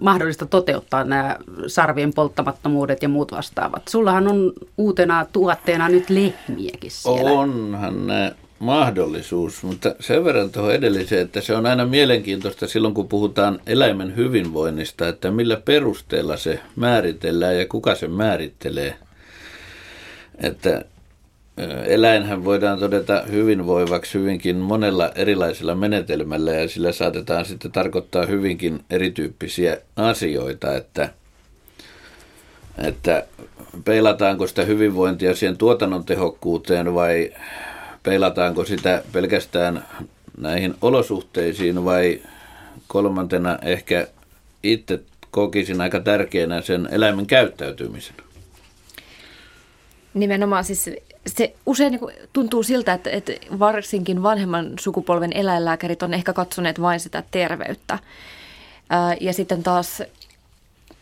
mahdollista 0.00 0.46
toteuttaa 0.46 1.04
nämä 1.04 1.36
sarvien 1.66 2.14
polttamattomuudet 2.14 3.02
ja 3.02 3.08
muut 3.08 3.32
vastaavat? 3.32 3.82
Sullahan 3.88 4.28
on 4.28 4.52
uutena 4.78 5.26
tuotteena 5.32 5.88
nyt 5.88 6.10
lehmiäkin 6.10 6.90
siellä. 6.90 7.30
Onhan 7.30 8.06
ne 8.06 8.34
mahdollisuus, 8.58 9.62
mutta 9.62 9.94
sen 10.00 10.24
verran 10.24 10.50
tuohon 10.50 10.74
edelliseen, 10.74 11.22
että 11.22 11.40
se 11.40 11.54
on 11.54 11.66
aina 11.66 11.86
mielenkiintoista 11.86 12.66
silloin, 12.66 12.94
kun 12.94 13.08
puhutaan 13.08 13.60
eläimen 13.66 14.16
hyvinvoinnista, 14.16 15.08
että 15.08 15.30
millä 15.30 15.56
perusteella 15.64 16.36
se 16.36 16.60
määritellään 16.76 17.58
ja 17.58 17.66
kuka 17.66 17.94
se 17.94 18.08
määrittelee. 18.08 18.96
Että 20.42 20.84
eläinhän 21.86 22.44
voidaan 22.44 22.78
todeta 22.78 23.22
hyvinvoivaksi 23.30 24.18
hyvinkin 24.18 24.56
monella 24.56 25.12
erilaisella 25.14 25.74
menetelmällä 25.74 26.52
ja 26.52 26.68
sillä 26.68 26.92
saatetaan 26.92 27.44
sitten 27.44 27.72
tarkoittaa 27.72 28.26
hyvinkin 28.26 28.84
erityyppisiä 28.90 29.78
asioita, 29.96 30.76
että, 30.76 31.08
että 32.78 33.26
peilataanko 33.84 34.46
sitä 34.46 34.64
hyvinvointia 34.64 35.34
siihen 35.34 35.56
tuotannon 35.56 36.04
tehokkuuteen 36.04 36.94
vai 36.94 37.32
peilataanko 38.02 38.64
sitä 38.64 39.02
pelkästään 39.12 39.84
näihin 40.38 40.74
olosuhteisiin 40.82 41.84
vai 41.84 42.20
kolmantena 42.86 43.58
ehkä 43.62 44.06
itse 44.62 45.00
kokisin 45.30 45.80
aika 45.80 46.00
tärkeänä 46.00 46.60
sen 46.60 46.88
eläimen 46.92 47.26
käyttäytymisen. 47.26 48.16
Nimenomaan 50.14 50.64
siis 50.64 50.90
se 51.26 51.54
usein 51.66 51.92
niin 51.92 52.28
tuntuu 52.32 52.62
siltä, 52.62 52.92
että, 52.92 53.10
että 53.10 53.32
varsinkin 53.58 54.22
vanhemman 54.22 54.72
sukupolven 54.80 55.32
eläinlääkärit 55.32 56.02
on 56.02 56.14
ehkä 56.14 56.32
katsoneet 56.32 56.80
vain 56.80 57.00
sitä 57.00 57.22
terveyttä. 57.30 57.98
Ja 59.20 59.32
sitten 59.32 59.62
taas 59.62 60.02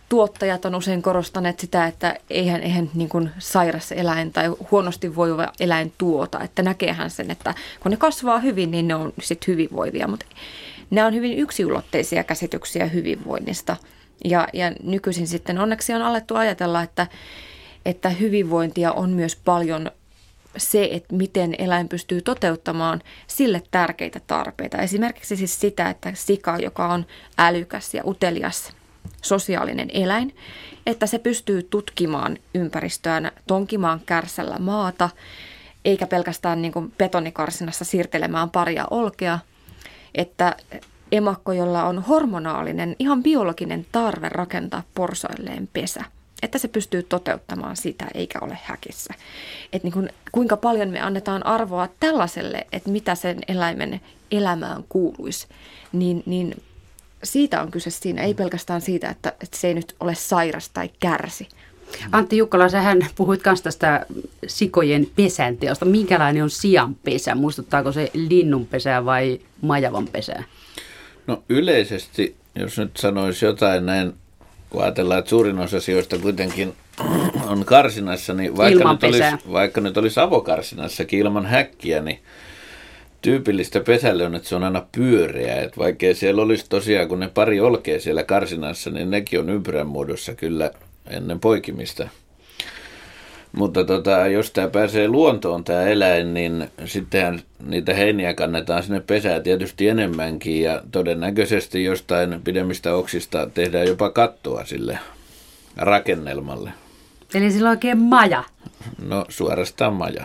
tuottajat 0.08 0.64
on 0.64 0.74
usein 0.74 1.02
korostaneet 1.02 1.60
sitä, 1.60 1.86
että 1.86 2.16
eihän, 2.30 2.62
eihän 2.62 2.90
niin 2.94 3.08
kuin 3.08 3.30
sairas 3.38 3.92
eläin 3.92 4.32
tai 4.32 4.48
huonosti 4.70 5.16
voiva 5.16 5.52
eläin 5.60 5.92
tuota. 5.98 6.40
Että 6.40 6.62
näkeehän 6.62 7.10
sen, 7.10 7.30
että 7.30 7.54
kun 7.80 7.90
ne 7.90 7.96
kasvaa 7.96 8.38
hyvin, 8.38 8.70
niin 8.70 8.88
ne 8.88 8.94
on 8.94 9.12
sitten 9.22 9.52
hyvinvoivia. 9.52 10.08
Mutta 10.08 10.26
nämä 10.90 11.06
on 11.06 11.14
hyvin 11.14 11.38
yksiulotteisia 11.38 12.24
käsityksiä 12.24 12.86
hyvinvoinnista. 12.86 13.76
Ja, 14.24 14.48
ja 14.52 14.72
nykyisin 14.82 15.26
sitten 15.26 15.58
onneksi 15.58 15.94
on 15.94 16.02
alettu 16.02 16.34
ajatella, 16.34 16.82
että, 16.82 17.06
että 17.86 18.10
hyvinvointia 18.10 18.92
on 18.92 19.10
myös 19.10 19.36
paljon 19.36 19.90
se, 20.56 20.88
että 20.92 21.14
miten 21.14 21.54
eläin 21.58 21.88
pystyy 21.88 22.22
toteuttamaan 22.22 23.02
sille 23.26 23.62
tärkeitä 23.70 24.20
tarpeita. 24.26 24.78
Esimerkiksi 24.78 25.36
siis 25.36 25.60
sitä, 25.60 25.90
että 25.90 26.12
sika, 26.14 26.58
joka 26.58 26.88
on 26.88 27.06
älykäs 27.38 27.94
ja 27.94 28.02
utelias 28.06 28.72
sosiaalinen 29.22 29.90
eläin, 29.92 30.36
että 30.86 31.06
se 31.06 31.18
pystyy 31.18 31.62
tutkimaan 31.62 32.38
ympäristöään, 32.54 33.32
tonkimaan 33.46 34.00
kärsällä 34.06 34.58
maata, 34.58 35.10
eikä 35.84 36.06
pelkästään 36.06 36.62
niin 36.62 36.72
kuin 36.72 36.92
betonikarsinassa 36.98 37.84
siirtelemään 37.84 38.50
paria 38.50 38.86
olkea, 38.90 39.38
että 40.14 40.56
emakko, 41.12 41.52
jolla 41.52 41.84
on 41.84 42.02
hormonaalinen, 42.02 42.96
ihan 42.98 43.22
biologinen 43.22 43.86
tarve 43.92 44.28
rakentaa 44.28 44.82
porsoilleen 44.94 45.68
pesä– 45.72 46.04
että 46.42 46.58
se 46.58 46.68
pystyy 46.68 47.02
toteuttamaan 47.02 47.76
sitä 47.76 48.06
eikä 48.14 48.38
ole 48.42 48.58
häkissä. 48.62 49.14
Että 49.72 49.86
niin 49.86 49.92
kuin, 49.92 50.10
kuinka 50.32 50.56
paljon 50.56 50.88
me 50.88 51.00
annetaan 51.00 51.46
arvoa 51.46 51.88
tällaiselle, 52.00 52.66
että 52.72 52.90
mitä 52.90 53.14
sen 53.14 53.38
eläimen 53.48 54.00
elämään 54.30 54.84
kuuluisi, 54.88 55.46
niin, 55.92 56.22
niin 56.26 56.62
siitä 57.24 57.62
on 57.62 57.70
kyse 57.70 57.90
siinä, 57.90 58.22
ei 58.22 58.34
pelkästään 58.34 58.80
siitä, 58.80 59.10
että, 59.10 59.32
että 59.40 59.56
se 59.56 59.68
ei 59.68 59.74
nyt 59.74 59.94
ole 60.00 60.14
sairas 60.14 60.68
tai 60.68 60.90
kärsi. 61.00 61.48
Antti 62.12 62.36
Jukkala, 62.36 62.68
sähän 62.68 63.06
puhuit 63.14 63.40
myös 63.44 63.62
tästä 63.62 64.06
sikojen 64.46 65.06
pesänteosta. 65.16 65.84
Minkälainen 65.84 66.42
on 66.42 66.50
sian 66.50 66.94
pesä? 66.94 67.34
Muistuttaako 67.34 67.92
se 67.92 68.10
linnun 68.14 68.66
pesää 68.66 69.04
vai 69.04 69.40
majavan 69.60 70.08
pesää? 70.08 70.44
No 71.26 71.42
yleisesti, 71.48 72.36
jos 72.54 72.78
nyt 72.78 72.96
sanoisi 72.96 73.44
jotain 73.44 73.86
näin 73.86 74.12
kun 74.72 74.82
ajatellaan, 74.82 75.18
että 75.18 75.28
suurin 75.28 75.58
osa 75.58 75.76
asioista 75.76 76.18
kuitenkin 76.18 76.72
on 77.50 77.64
karsinassa, 77.64 78.34
niin 78.34 78.56
vaikka 78.56 78.92
nyt, 78.92 79.04
olisi, 79.04 79.22
vaikka 79.52 79.80
nyt 79.80 79.96
olisi 79.96 80.20
avokarsinassakin 80.20 81.18
ilman 81.18 81.46
häkkiä, 81.46 82.00
niin 82.00 82.18
tyypillistä 83.22 83.80
pesälle 83.80 84.26
on, 84.26 84.34
että 84.34 84.48
se 84.48 84.56
on 84.56 84.64
aina 84.64 84.86
pyöreä. 84.92 85.62
Että 85.62 85.76
vaikkei 85.76 86.14
siellä 86.14 86.42
olisi 86.42 86.66
tosiaan, 86.68 87.08
kun 87.08 87.20
ne 87.20 87.28
pari 87.28 87.60
olkee 87.60 87.98
siellä 87.98 88.24
karsinassa, 88.24 88.90
niin 88.90 89.10
nekin 89.10 89.40
on 89.40 89.50
ympyrän 89.50 89.86
muodossa 89.86 90.34
kyllä 90.34 90.70
ennen 91.10 91.40
poikimista. 91.40 92.08
Mutta 93.52 93.84
tota, 93.84 94.26
jos 94.26 94.50
tämä 94.50 94.68
pääsee 94.68 95.08
luontoon 95.08 95.64
tämä 95.64 95.82
eläin, 95.82 96.34
niin 96.34 96.70
sittenhän 96.84 97.40
niitä 97.66 97.94
heiniä 97.94 98.34
kannetaan 98.34 98.82
sinne 98.82 99.00
pesää 99.00 99.40
tietysti 99.40 99.88
enemmänkin 99.88 100.62
ja 100.62 100.82
todennäköisesti 100.92 101.84
jostain 101.84 102.40
pidemmistä 102.44 102.94
oksista 102.94 103.50
tehdään 103.54 103.86
jopa 103.86 104.10
kattoa 104.10 104.64
sille 104.64 104.98
rakennelmalle. 105.76 106.72
Eli 107.34 107.50
sillä 107.50 107.68
on 107.68 107.76
oikein 107.76 107.98
maja. 107.98 108.44
No 109.06 109.24
suorastaan 109.28 109.92
maja. 109.92 110.24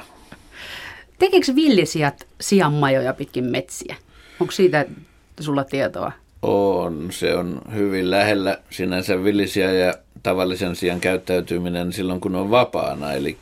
Tekeekö 1.20 1.56
villisijat 1.56 2.28
sianmajoja 2.42 3.14
pitkin 3.14 3.44
metsiä? 3.44 3.96
Onko 4.40 4.52
siitä 4.52 4.86
sulla 5.40 5.64
tietoa? 5.64 6.12
On, 6.42 7.08
se 7.12 7.36
on 7.36 7.62
hyvin 7.76 8.12
lähellä 8.12 8.58
sinänsä 8.70 9.24
villisiä 9.24 9.72
ja 9.72 9.94
tavallisen 10.28 10.76
sian 10.76 11.00
käyttäytyminen 11.00 11.94
silloin, 11.94 12.22
kun 12.22 12.36
on 12.36 12.52
vapaana. 12.52 13.14
Eli 13.14 13.38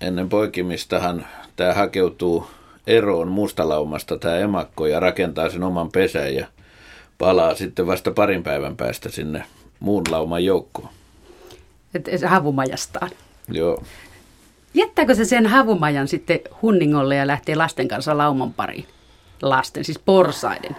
ennen 0.00 0.28
poikimistahan 0.28 1.26
tämä 1.56 1.74
hakeutuu 1.74 2.46
eroon 2.86 3.28
mustalaumasta 3.28 4.18
tämä 4.18 4.36
emakko 4.36 4.86
ja 4.86 5.00
rakentaa 5.00 5.50
sen 5.50 5.62
oman 5.62 5.90
pesän 5.90 6.34
ja 6.34 6.46
palaa 7.18 7.54
sitten 7.54 7.86
vasta 7.86 8.10
parin 8.10 8.42
päivän 8.42 8.76
päästä 8.76 9.08
sinne 9.08 9.44
muun 9.80 10.02
lauman 10.10 10.44
joukkoon. 10.44 10.88
Että 11.94 12.28
havumajastaan. 12.28 13.10
Joo. 13.48 13.82
Jättääkö 14.74 15.14
se 15.14 15.24
sen 15.24 15.46
havumajan 15.46 16.08
sitten 16.08 16.40
hunningolle 16.62 17.16
ja 17.16 17.26
lähtee 17.26 17.54
lasten 17.54 17.88
kanssa 17.88 18.18
lauman 18.18 18.54
pariin? 18.54 18.86
Lasten, 19.42 19.84
siis 19.84 19.98
porsaiden. 19.98 20.76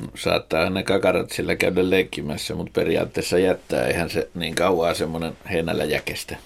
No, 0.00 0.08
saattaa 0.14 0.70
ne 0.70 0.82
kakarat 0.82 1.30
sillä 1.30 1.56
käydä 1.56 1.90
leikkimässä, 1.90 2.54
mutta 2.54 2.80
periaatteessa 2.80 3.38
jättää. 3.38 3.86
Eihän 3.86 4.10
se 4.10 4.28
niin 4.34 4.54
kauaa 4.54 4.94
semmoinen 4.94 5.36
heinällä 5.50 5.84
jäkestä. 5.84 6.36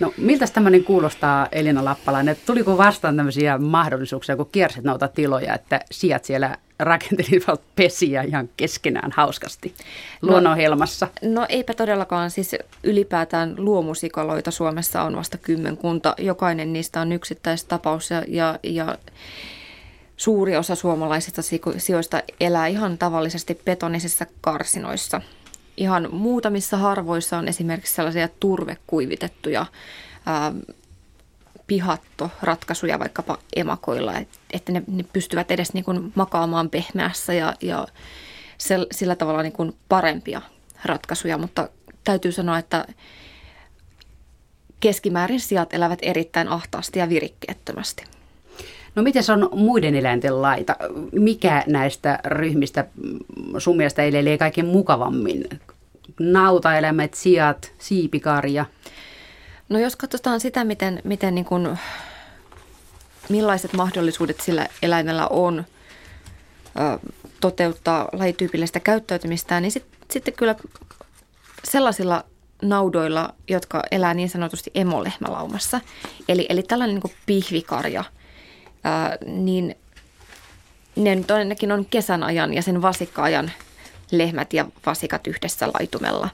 No 0.00 0.14
miltä 0.16 0.46
tämmöinen 0.46 0.84
kuulostaa 0.84 1.48
Elina 1.52 1.84
Lappalainen? 1.84 2.36
Tuliko 2.46 2.78
vastaan 2.78 3.16
tämmöisiä 3.16 3.58
mahdollisuuksia, 3.58 4.36
kun 4.36 4.48
kiersit 4.52 4.84
noita 4.84 5.08
tiloja, 5.08 5.54
että 5.54 5.80
sijat 5.90 6.24
siellä 6.24 6.56
rakentelivat 6.78 7.60
pesiä 7.76 8.22
ihan 8.22 8.48
keskenään 8.56 9.12
hauskasti 9.12 9.74
luonnonhelmassa? 10.22 11.08
No, 11.22 11.40
no 11.40 11.46
eipä 11.48 11.74
todellakaan. 11.74 12.30
Siis 12.30 12.56
ylipäätään 12.82 13.54
luomusikaloita 13.58 14.50
Suomessa 14.50 15.02
on 15.02 15.16
vasta 15.16 15.38
kymmenkunta. 15.38 16.14
Jokainen 16.18 16.72
niistä 16.72 17.00
on 17.00 17.12
yksittäistapaus 17.12 18.10
ja, 18.10 18.22
ja, 18.28 18.58
ja 18.62 18.98
suuri 20.18 20.56
osa 20.56 20.74
suomalaisista 20.74 21.42
sijoista 21.78 22.22
elää 22.40 22.66
ihan 22.66 22.98
tavallisesti 22.98 23.60
betonisissa 23.64 24.26
karsinoissa. 24.40 25.20
Ihan 25.76 26.08
muutamissa 26.12 26.76
harvoissa 26.76 27.38
on 27.38 27.48
esimerkiksi 27.48 27.94
sellaisia 27.94 28.28
turvekuivitettuja 28.40 29.66
ää, 30.26 30.52
pihattoratkaisuja 31.66 32.98
vaikkapa 32.98 33.38
emakoilla, 33.56 34.14
että 34.52 34.72
ne, 34.72 34.82
ne 34.86 35.04
pystyvät 35.12 35.50
edes 35.50 35.74
niin 35.74 35.84
kuin 35.84 36.12
makaamaan 36.14 36.70
pehmeässä 36.70 37.34
ja, 37.34 37.54
ja 37.62 37.86
sillä 38.92 39.16
tavalla 39.16 39.42
niin 39.42 39.52
kuin 39.52 39.76
parempia 39.88 40.42
ratkaisuja, 40.84 41.38
mutta 41.38 41.68
täytyy 42.04 42.32
sanoa, 42.32 42.58
että 42.58 42.86
keskimäärin 44.80 45.40
sijat 45.40 45.74
elävät 45.74 45.98
erittäin 46.02 46.48
ahtaasti 46.48 46.98
ja 46.98 47.08
virikkeettömästi. 47.08 48.17
No 48.98 49.02
miten 49.02 49.24
se 49.24 49.32
on 49.32 49.48
muiden 49.52 49.94
eläinten 49.94 50.42
laita? 50.42 50.76
Mikä 51.12 51.64
näistä 51.66 52.18
ryhmistä 52.24 52.84
sun 53.58 53.76
mielestä 53.76 54.02
elelee 54.02 54.38
kaiken 54.38 54.66
mukavammin? 54.66 55.48
Nautaeläimet, 56.20 57.14
sijat, 57.14 57.72
siipikarja? 57.78 58.64
No 59.68 59.78
jos 59.78 59.96
katsotaan 59.96 60.40
sitä, 60.40 60.64
miten, 60.64 61.00
miten 61.04 61.34
niin 61.34 61.44
kuin, 61.44 61.78
millaiset 63.28 63.72
mahdollisuudet 63.72 64.40
sillä 64.40 64.66
eläimellä 64.82 65.26
on 65.26 65.58
ö, 65.58 67.08
toteuttaa 67.40 68.08
lajityypillistä 68.12 68.80
käyttäytymistä, 68.80 69.60
niin 69.60 69.72
sit, 69.72 69.84
sitten 70.10 70.34
kyllä 70.34 70.54
sellaisilla 71.64 72.24
naudoilla, 72.62 73.34
jotka 73.48 73.82
elää 73.90 74.14
niin 74.14 74.30
sanotusti 74.30 74.70
emolehmälaumassa, 74.74 75.80
eli, 76.28 76.46
eli 76.48 76.62
tällainen 76.62 77.00
niin 77.04 77.14
pihvikarja, 77.26 78.04
ää, 78.88 79.18
niin 79.26 79.76
ne 80.96 81.14
nyt 81.14 81.30
ainakin 81.30 81.72
on 81.72 81.86
kesän 81.90 82.22
ajan 82.22 82.54
ja 82.54 82.62
sen 82.62 82.82
vasikka-ajan 82.82 83.50
lehmät 84.10 84.52
ja 84.52 84.66
vasikat 84.86 85.26
yhdessä 85.26 85.68
laitumella. 85.68 86.28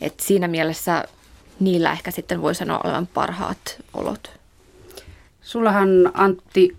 Et 0.00 0.20
siinä 0.20 0.48
mielessä 0.48 1.04
niillä 1.60 1.92
ehkä 1.92 2.10
sitten 2.10 2.42
voi 2.42 2.54
sanoa 2.54 2.80
olevan 2.84 3.06
parhaat 3.06 3.82
olot. 3.94 4.30
Sullahan 5.40 5.88
Antti 6.14 6.76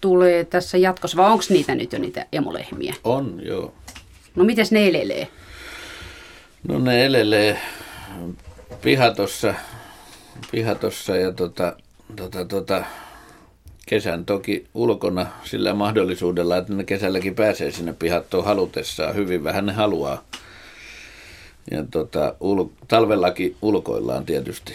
tulee 0.00 0.44
tässä 0.44 0.78
jatkossa, 0.78 1.16
vai 1.16 1.30
onko 1.30 1.44
niitä 1.48 1.74
nyt 1.74 1.92
jo 1.92 1.98
niitä 1.98 2.26
emolehmiä? 2.32 2.94
On, 3.04 3.40
joo. 3.42 3.74
No 4.34 4.44
miten 4.44 4.66
ne 4.70 4.88
elelee? 4.88 5.28
No 6.68 6.78
ne 6.78 7.06
elelee 7.06 7.60
pihatossa, 8.82 9.54
pihatossa 10.50 11.16
ja 11.16 11.32
tota, 11.32 11.76
tota, 12.16 12.44
tota, 12.44 12.84
kesän 13.88 14.24
toki 14.24 14.66
ulkona 14.74 15.26
sillä 15.44 15.74
mahdollisuudella, 15.74 16.56
että 16.56 16.74
ne 16.74 16.84
kesälläkin 16.84 17.34
pääsee 17.34 17.70
sinne 17.70 17.92
pihattoon 17.92 18.44
halutessaan. 18.44 19.14
Hyvin 19.14 19.44
vähän 19.44 19.66
ne 19.66 19.72
haluaa 19.72 20.24
ja 21.70 21.84
tota, 21.90 22.34
ul, 22.40 22.64
talvellakin 22.88 23.56
ulkoillaan 23.62 24.26
tietysti. 24.26 24.72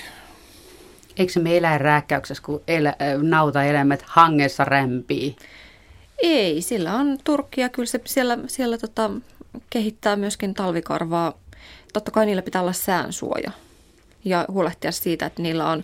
Eikö 1.18 1.34
se 1.34 1.40
me 1.40 1.58
eläinrääkkäyksessä, 1.58 2.44
kun 2.46 2.62
elä, 2.68 2.96
nautaeläimet 3.22 4.04
hangessa 4.06 4.66
rämpii? 4.66 5.36
Ei, 6.24 6.62
sillä 6.62 6.94
on 6.94 7.18
turkkia. 7.24 7.70
Kyllä 7.70 7.86
se 7.86 8.02
siellä, 8.06 8.38
siellä 8.48 8.78
tota, 8.78 9.10
kehittää 9.70 10.16
myöskin 10.16 10.54
talvikarvaa. 10.54 11.34
Totta 11.94 12.12
kai 12.12 12.26
niillä 12.26 12.42
pitää 12.42 12.62
olla 12.62 12.74
säänsuoja 12.74 13.52
ja 14.26 14.46
huolehtia 14.52 14.92
siitä, 14.92 15.26
että 15.26 15.42
niillä 15.42 15.70
on 15.70 15.84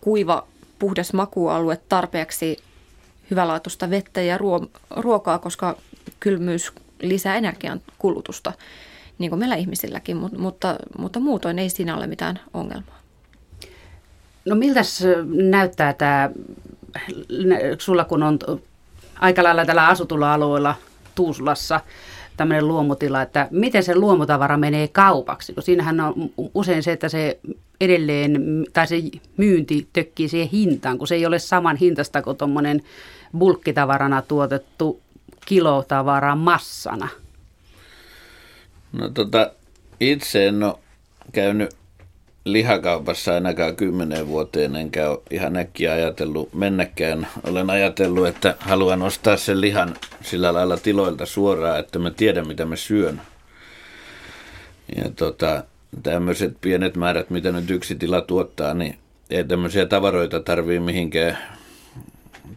kuiva, 0.00 0.46
puhdas 0.82 1.12
makualue 1.12 1.76
tarpeeksi 1.88 2.56
hyvälaatuista 3.30 3.90
vettä 3.90 4.22
ja 4.22 4.38
ruokaa, 4.96 5.38
koska 5.38 5.76
kylmyys 6.20 6.72
lisää 7.02 7.36
energian 7.36 7.80
kulutusta 7.98 8.52
niin 9.18 9.30
kuin 9.30 9.38
meillä 9.38 9.54
ihmisilläkin, 9.56 10.16
mutta, 10.16 10.38
mutta, 10.38 10.76
mutta 10.98 11.20
muutoin 11.20 11.58
ei 11.58 11.68
siinä 11.68 11.96
ole 11.96 12.06
mitään 12.06 12.40
ongelmaa. 12.54 12.98
No 14.44 14.56
miltä 14.56 14.80
näyttää 15.50 15.92
tämä, 15.92 16.30
sulla 17.78 18.04
kun 18.04 18.22
on 18.22 18.38
aika 19.20 19.42
lailla 19.42 19.64
tällä 19.64 19.86
asutulla 19.86 20.34
alueella 20.34 20.74
Tuusulassa 21.14 21.80
tämmöinen 22.36 22.68
luomutila, 22.68 23.22
että 23.22 23.48
miten 23.50 23.82
se 23.82 23.94
luomutavara 23.94 24.56
menee 24.56 24.88
kaupaksi, 24.88 25.54
kun 25.54 25.62
siinähän 25.62 26.00
on 26.00 26.14
usein 26.54 26.82
se, 26.82 26.92
että 26.92 27.08
se 27.08 27.38
edelleen, 27.84 28.64
tai 28.72 28.86
se 28.86 29.02
myynti 29.36 29.88
tökkii 29.92 30.28
siihen 30.28 30.48
hintaan, 30.48 30.98
kun 30.98 31.08
se 31.08 31.14
ei 31.14 31.26
ole 31.26 31.38
saman 31.38 31.76
hintasta 31.76 32.22
kuin 32.22 32.36
tuommoinen 32.36 32.82
bulkkitavarana 33.38 34.22
tuotettu 34.22 35.00
kilotavara 35.46 36.36
massana– 36.36 37.08
No 38.92 39.08
tota, 39.08 39.50
itse 40.00 40.46
en 40.46 40.62
ole 40.62 40.74
käynyt 41.32 41.70
lihakaupassa 42.44 43.34
ainakaan 43.34 43.76
kymmenen 43.76 44.26
vuoteen, 44.26 44.76
enkä 44.76 45.10
ole 45.10 45.22
ihan 45.30 45.56
äkkiä 45.56 45.92
ajatellut 45.92 46.54
mennäkään. 46.54 47.26
Olen 47.44 47.70
ajatellut, 47.70 48.26
että 48.26 48.56
haluan 48.58 49.02
ostaa 49.02 49.36
sen 49.36 49.60
lihan 49.60 49.96
sillä 50.22 50.52
lailla 50.52 50.76
tiloilta 50.76 51.26
suoraan, 51.26 51.78
että 51.78 51.98
mä 51.98 52.10
tiedän 52.10 52.46
mitä 52.46 52.64
mä 52.64 52.76
syön. 52.76 53.22
Ja 54.96 55.10
tota, 55.16 55.64
tämmöiset 56.02 56.56
pienet 56.60 56.96
määrät, 56.96 57.30
mitä 57.30 57.52
nyt 57.52 57.70
yksi 57.70 57.94
tila 57.94 58.20
tuottaa, 58.20 58.74
niin 58.74 58.98
ei 59.30 59.44
tämmöisiä 59.44 59.86
tavaroita 59.86 60.40
tarvii 60.40 60.80
mihinkään 60.80 61.38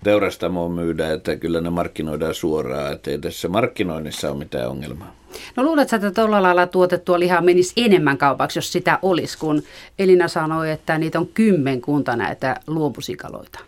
teurastamoon 0.04 0.72
myydä, 0.72 1.14
että 1.14 1.36
kyllä 1.36 1.62
ne 1.62 1.70
markkinoidaan 1.70 2.34
suoraan, 2.34 2.94
että 2.94 3.12
ei 3.12 3.18
tässä 3.18 3.48
markkinoinnissa 3.48 4.32
ole 4.32 4.38
mitään 4.38 4.70
ongelmaa. 4.70 5.16
No 5.56 5.64
luuletko, 5.64 5.96
että 5.96 6.12
tuolla 6.12 6.42
lailla 6.42 6.68
tuotettua 6.68 7.20
lihaa 7.20 7.42
menisi 7.42 7.74
enemmän 7.78 8.18
kaupaksi, 8.18 8.58
jos 8.58 8.72
sitä 8.72 9.00
olisi, 9.02 9.38
kun 9.38 9.64
Elina 10.00 10.28
sanoi, 10.28 10.72
että 10.72 10.98
niitä 10.98 11.20
on 11.20 11.28
kymmenkunta 11.28 12.16
näitä 12.16 12.60
luomusikaloita. 12.68 13.60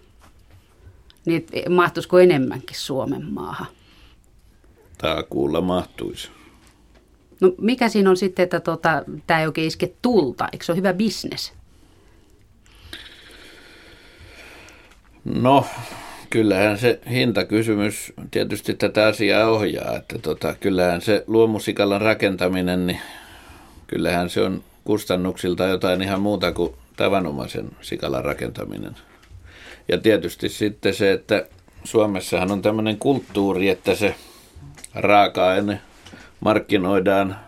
Niin 1.26 1.46
mahtuisiko 1.70 2.20
enemmänkin 2.20 2.78
Suomen 2.78 3.26
maahan? 3.34 3.68
kuulla 5.30 5.62
mahtuisi. 5.62 6.37
No 7.42 7.54
mikä 7.62 7.90
siinä 7.90 8.10
on 8.10 8.18
sitten, 8.18 8.44
että 8.44 8.60
tota, 8.60 9.04
tämä 9.28 9.40
ei 9.40 9.46
oikein 9.46 9.68
iske 9.68 9.92
tulta? 10.02 10.48
Eikö 10.52 10.66
se 10.66 10.72
ole 10.72 10.78
hyvä 10.78 10.94
bisnes? 10.94 11.54
No, 15.26 15.66
kyllähän 16.30 16.78
se 16.78 17.00
hintakysymys 17.10 18.14
tietysti 18.32 18.74
tätä 18.74 19.08
asiaa 19.08 19.50
ohjaa, 19.50 19.96
että 19.96 20.20
tota, 20.20 20.56
kyllähän 20.60 21.02
se 21.02 21.24
luomusikalan 21.28 22.02
rakentaminen, 22.02 22.88
niin 22.88 23.00
kyllähän 23.88 24.30
se 24.30 24.42
on 24.42 24.64
kustannuksilta 24.84 25.66
jotain 25.66 26.02
ihan 26.02 26.22
muuta 26.22 26.52
kuin 26.52 26.74
tavanomaisen 26.96 27.72
sikalan 27.82 28.26
rakentaminen. 28.26 28.96
Ja 29.88 29.98
tietysti 29.98 30.50
sitten 30.50 30.94
se, 30.94 31.12
että 31.12 31.46
Suomessahan 31.84 32.52
on 32.52 32.62
tämmöinen 32.62 32.98
kulttuuri, 32.98 33.70
että 33.70 33.96
se 33.96 34.16
raaka-aine 34.96 35.82
markkinoidaan 36.40 37.40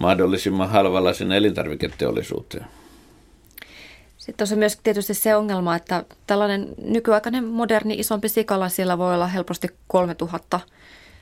mahdollisimman 0.00 0.68
halvalla 0.68 1.12
sinne 1.12 1.36
elintarviketeollisuuteen. 1.36 2.66
Sitten 4.18 4.44
on 4.44 4.48
se 4.48 4.56
myös 4.56 4.78
tietysti 4.82 5.14
se 5.14 5.36
ongelma, 5.36 5.76
että 5.76 6.04
tällainen 6.26 6.68
nykyaikainen 6.82 7.44
moderni 7.44 7.94
isompi 7.94 8.28
sikala, 8.28 8.68
siellä 8.68 8.98
voi 8.98 9.14
olla 9.14 9.26
helposti 9.26 9.68
3000 9.86 10.60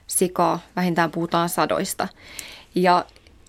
sikaa, 0.06 0.58
vähintään 0.76 1.10
puhutaan 1.10 1.48
sadoista. 1.48 2.08
Ja 2.74 3.04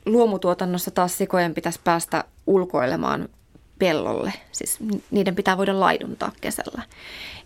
luomutuotannossa 0.06 0.92
taas 0.92 1.18
sikojen 1.18 1.54
pitäisi 1.54 1.80
päästä 1.84 2.24
ulkoilemaan 2.48 3.30
pellolle. 3.80 4.34
Siis 4.52 4.78
niiden 5.12 5.36
pitää 5.36 5.58
voida 5.58 5.80
laiduntaa 5.80 6.32
kesällä. 6.42 6.82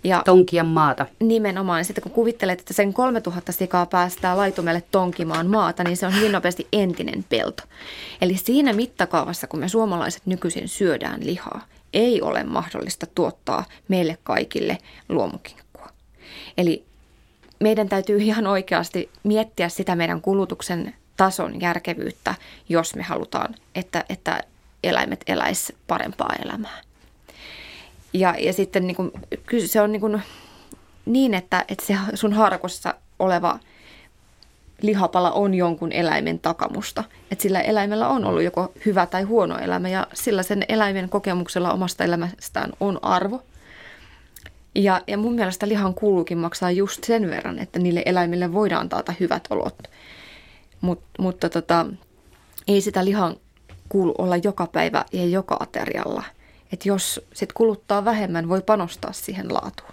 Ja 0.03 0.21
Tonkia 0.25 0.63
maata. 0.63 1.05
Nimenomaan. 1.19 1.85
Sitten 1.85 2.03
kun 2.03 2.11
kuvittelet, 2.11 2.59
että 2.59 2.73
sen 2.73 2.93
3000 2.93 3.51
sikaa 3.51 3.85
päästää 3.85 4.37
laitumelle 4.37 4.83
tonkimaan 4.91 5.47
maata, 5.47 5.83
niin 5.83 5.97
se 5.97 6.05
on 6.05 6.15
hyvin 6.15 6.31
nopeasti 6.31 6.67
entinen 6.73 7.25
pelto. 7.29 7.63
Eli 8.21 8.37
siinä 8.37 8.73
mittakaavassa, 8.73 9.47
kun 9.47 9.59
me 9.59 9.67
suomalaiset 9.67 10.21
nykyisin 10.25 10.67
syödään 10.67 11.25
lihaa, 11.25 11.61
ei 11.93 12.21
ole 12.21 12.43
mahdollista 12.43 13.05
tuottaa 13.15 13.65
meille 13.87 14.17
kaikille 14.23 14.77
luomukinkkua. 15.09 15.89
Eli 16.57 16.85
meidän 17.59 17.89
täytyy 17.89 18.17
ihan 18.17 18.47
oikeasti 18.47 19.09
miettiä 19.23 19.69
sitä 19.69 19.95
meidän 19.95 20.21
kulutuksen 20.21 20.95
tason 21.17 21.61
järkevyyttä, 21.61 22.35
jos 22.69 22.95
me 22.95 23.03
halutaan, 23.03 23.55
että, 23.75 24.05
että 24.09 24.43
eläimet 24.83 25.23
eläisivät 25.27 25.79
parempaa 25.87 26.35
elämää. 26.45 26.81
Ja, 28.13 28.35
ja 28.39 28.53
sitten 28.53 28.87
niin 28.87 28.95
kuin, 28.95 29.11
se 29.65 29.81
on 29.81 29.91
niin, 29.91 30.01
kuin 30.01 30.21
niin 31.05 31.33
että, 31.33 31.65
että 31.67 31.85
se 31.85 31.97
sun 32.13 32.33
harkossa 32.33 32.93
oleva 33.19 33.59
lihapala 34.81 35.31
on 35.31 35.53
jonkun 35.53 35.91
eläimen 35.91 36.39
takamusta. 36.39 37.03
Että 37.31 37.41
sillä 37.41 37.61
eläimellä 37.61 38.07
on 38.07 38.25
ollut 38.25 38.43
joko 38.43 38.73
hyvä 38.85 39.05
tai 39.05 39.23
huono 39.23 39.57
elämä 39.57 39.89
ja 39.89 40.07
sillä 40.13 40.43
sen 40.43 40.65
eläimen 40.69 41.09
kokemuksella 41.09 41.73
omasta 41.73 42.03
elämästään 42.03 42.71
on 42.79 42.99
arvo. 43.01 43.43
Ja, 44.75 45.01
ja 45.07 45.17
mun 45.17 45.33
mielestä 45.33 45.67
lihan 45.67 45.93
kuuluukin 45.93 46.37
maksaa 46.37 46.71
just 46.71 47.03
sen 47.03 47.29
verran, 47.29 47.59
että 47.59 47.79
niille 47.79 48.03
eläimille 48.05 48.53
voidaan 48.53 48.89
taata 48.89 49.13
hyvät 49.19 49.47
olot. 49.49 49.77
Mut, 50.81 51.03
mutta 51.19 51.49
tota, 51.49 51.85
ei 52.67 52.81
sitä 52.81 53.05
lihan 53.05 53.35
kuulu 53.91 54.15
olla 54.17 54.37
joka 54.37 54.67
päivä 54.67 55.05
ja 55.13 55.25
joka 55.25 55.57
aterialla. 55.59 56.23
Että 56.73 56.89
jos 56.89 57.21
sit 57.33 57.53
kuluttaa 57.53 58.05
vähemmän, 58.05 58.49
voi 58.49 58.61
panostaa 58.61 59.11
siihen 59.13 59.53
laatuun. 59.53 59.91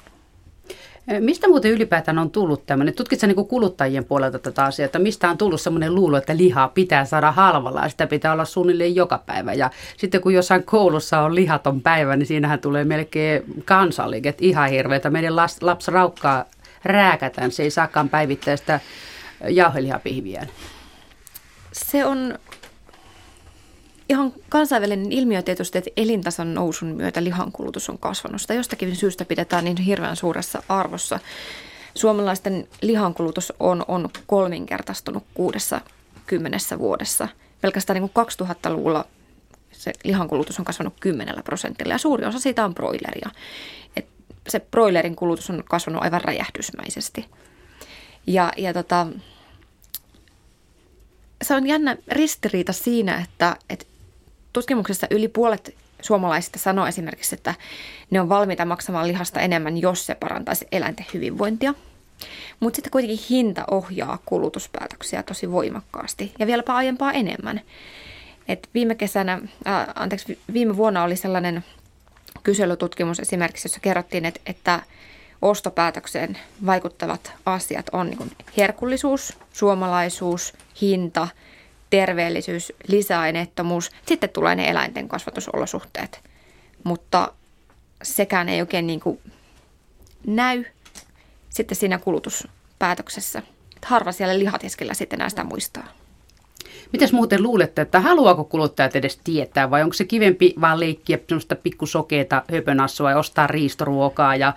Mistä 1.20 1.48
muuten 1.48 1.70
ylipäätään 1.70 2.18
on 2.18 2.30
tullut 2.30 2.66
tämmöinen, 2.66 2.94
tutkitko 2.94 3.26
niin 3.26 3.46
kuluttajien 3.46 4.04
puolelta 4.04 4.38
tätä 4.38 4.64
asiaa, 4.64 4.84
että 4.84 4.98
mistä 4.98 5.30
on 5.30 5.38
tullut 5.38 5.60
semmoinen 5.60 5.94
luulo, 5.94 6.16
että 6.16 6.36
lihaa 6.36 6.68
pitää 6.68 7.04
saada 7.04 7.32
halvalla 7.32 7.82
ja 7.82 7.88
sitä 7.88 8.06
pitää 8.06 8.32
olla 8.32 8.44
suunnilleen 8.44 8.94
joka 8.94 9.22
päivä. 9.26 9.54
Ja 9.54 9.70
sitten 9.96 10.20
kun 10.20 10.34
jossain 10.34 10.64
koulussa 10.64 11.20
on 11.20 11.34
lihaton 11.34 11.80
päivä, 11.80 12.16
niin 12.16 12.26
siinähän 12.26 12.60
tulee 12.60 12.84
melkein 12.84 13.42
kansalliket, 13.64 14.42
ihan 14.42 14.70
hirveätä. 14.70 15.10
Meidän 15.10 15.36
lapsi 15.60 15.90
raukkaa 15.90 16.44
rääkätään, 16.84 17.50
se 17.50 17.62
ei 17.62 17.70
saakaan 17.70 18.08
päivittäistä 18.08 18.80
jauhelihapihviä. 19.48 20.46
Se 21.72 22.04
on 22.04 22.38
ihan 24.08 24.32
kansainvälinen 24.48 25.12
ilmiö 25.12 25.42
tietysti, 25.42 25.78
että 25.78 25.90
elintason 25.96 26.54
nousun 26.54 26.88
myötä 26.88 27.24
lihankulutus 27.24 27.90
on 27.90 27.98
kasvanut. 27.98 28.40
Sitä 28.40 28.54
jostakin 28.54 28.96
syystä 28.96 29.24
pidetään 29.24 29.64
niin 29.64 29.76
hirveän 29.76 30.16
suuressa 30.16 30.62
arvossa. 30.68 31.20
Suomalaisten 31.94 32.68
lihankulutus 32.82 33.52
on, 33.60 33.84
on 33.88 34.08
kolminkertaistunut 34.26 35.24
kuudessa 35.34 35.80
kymmenessä 36.26 36.78
vuodessa. 36.78 37.28
Pelkästään 37.60 38.00
niin 38.00 38.10
kuin 38.10 38.26
2000-luvulla 38.26 39.04
se 39.72 39.92
lihankulutus 40.04 40.58
on 40.58 40.64
kasvanut 40.64 40.94
10 41.00 41.34
prosentilla 41.44 41.94
ja 41.94 41.98
suuri 41.98 42.26
osa 42.26 42.38
siitä 42.38 42.64
on 42.64 42.74
broileria. 42.74 43.30
Et 43.96 44.06
se 44.48 44.60
broilerin 44.60 45.16
kulutus 45.16 45.50
on 45.50 45.64
kasvanut 45.68 46.02
aivan 46.02 46.20
räjähdysmäisesti. 46.20 47.26
Ja, 48.26 48.52
ja 48.56 48.72
tota, 48.72 49.06
se 51.42 51.54
on 51.54 51.66
jännä 51.66 51.96
ristiriita 52.08 52.72
siinä, 52.72 53.20
että, 53.24 53.56
että 53.70 53.84
tutkimuksessa 54.52 55.06
yli 55.10 55.28
puolet 55.28 55.74
suomalaisista 56.02 56.58
sanoo 56.58 56.86
esimerkiksi, 56.86 57.34
että 57.34 57.54
ne 58.10 58.20
on 58.20 58.28
valmiita 58.28 58.64
maksamaan 58.64 59.08
lihasta 59.08 59.40
enemmän, 59.40 59.78
jos 59.78 60.06
se 60.06 60.14
parantaisi 60.14 60.66
eläinten 60.72 61.06
hyvinvointia. 61.14 61.74
Mutta 62.60 62.76
sitten 62.76 62.90
kuitenkin 62.90 63.26
hinta 63.30 63.64
ohjaa 63.70 64.18
kulutuspäätöksiä 64.26 65.22
tosi 65.22 65.52
voimakkaasti 65.52 66.32
ja 66.38 66.46
vieläpä 66.46 66.74
aiempaa 66.74 67.12
enemmän. 67.12 67.60
Et 68.48 68.68
viime 68.74 68.94
kesänä, 68.94 69.32
äh, 69.66 69.86
anteeksi, 69.94 70.38
viime 70.52 70.76
vuonna 70.76 71.04
oli 71.04 71.16
sellainen 71.16 71.64
kyselytutkimus 72.42 73.20
esimerkiksi, 73.20 73.66
jossa 73.66 73.80
kerrottiin, 73.80 74.24
että, 74.24 74.40
että 74.46 74.82
ostopäätökseen 75.42 76.38
vaikuttavat 76.66 77.32
asiat 77.46 77.86
on 77.92 78.10
niin 78.10 78.30
herkullisuus, 78.56 79.38
suomalaisuus, 79.52 80.54
hinta– 80.80 81.28
terveellisyys, 81.90 82.72
lisäaineettomuus. 82.88 83.90
Sitten 84.06 84.30
tulee 84.30 84.54
ne 84.54 84.68
eläinten 84.70 85.08
kasvatusolosuhteet. 85.08 86.20
Mutta 86.84 87.32
sekään 88.02 88.48
ei 88.48 88.60
oikein 88.60 88.86
niin 88.86 89.00
kuin 89.00 89.20
näy 90.26 90.64
sitten 91.48 91.76
siinä 91.76 91.98
kulutuspäätöksessä. 91.98 93.42
Harva 93.84 94.12
siellä 94.12 94.38
lihatiskillä 94.38 94.94
sitten 94.94 95.18
näistä 95.18 95.44
muistaa. 95.44 95.88
Mitäs 96.92 97.12
muuten 97.12 97.42
luulette, 97.42 97.82
että 97.82 98.00
haluaako 98.00 98.44
kuluttajat 98.44 98.96
edes 98.96 99.20
tietää 99.24 99.70
vai 99.70 99.82
onko 99.82 99.92
se 99.92 100.04
kivempi 100.04 100.54
vaan 100.60 100.80
leikkiä 100.80 101.18
semmoista 101.28 101.56
pikkusokeita 101.56 102.42
höpönassua 102.52 103.10
ja 103.10 103.18
ostaa 103.18 103.46
riistoruokaa 103.46 104.36
ja 104.36 104.52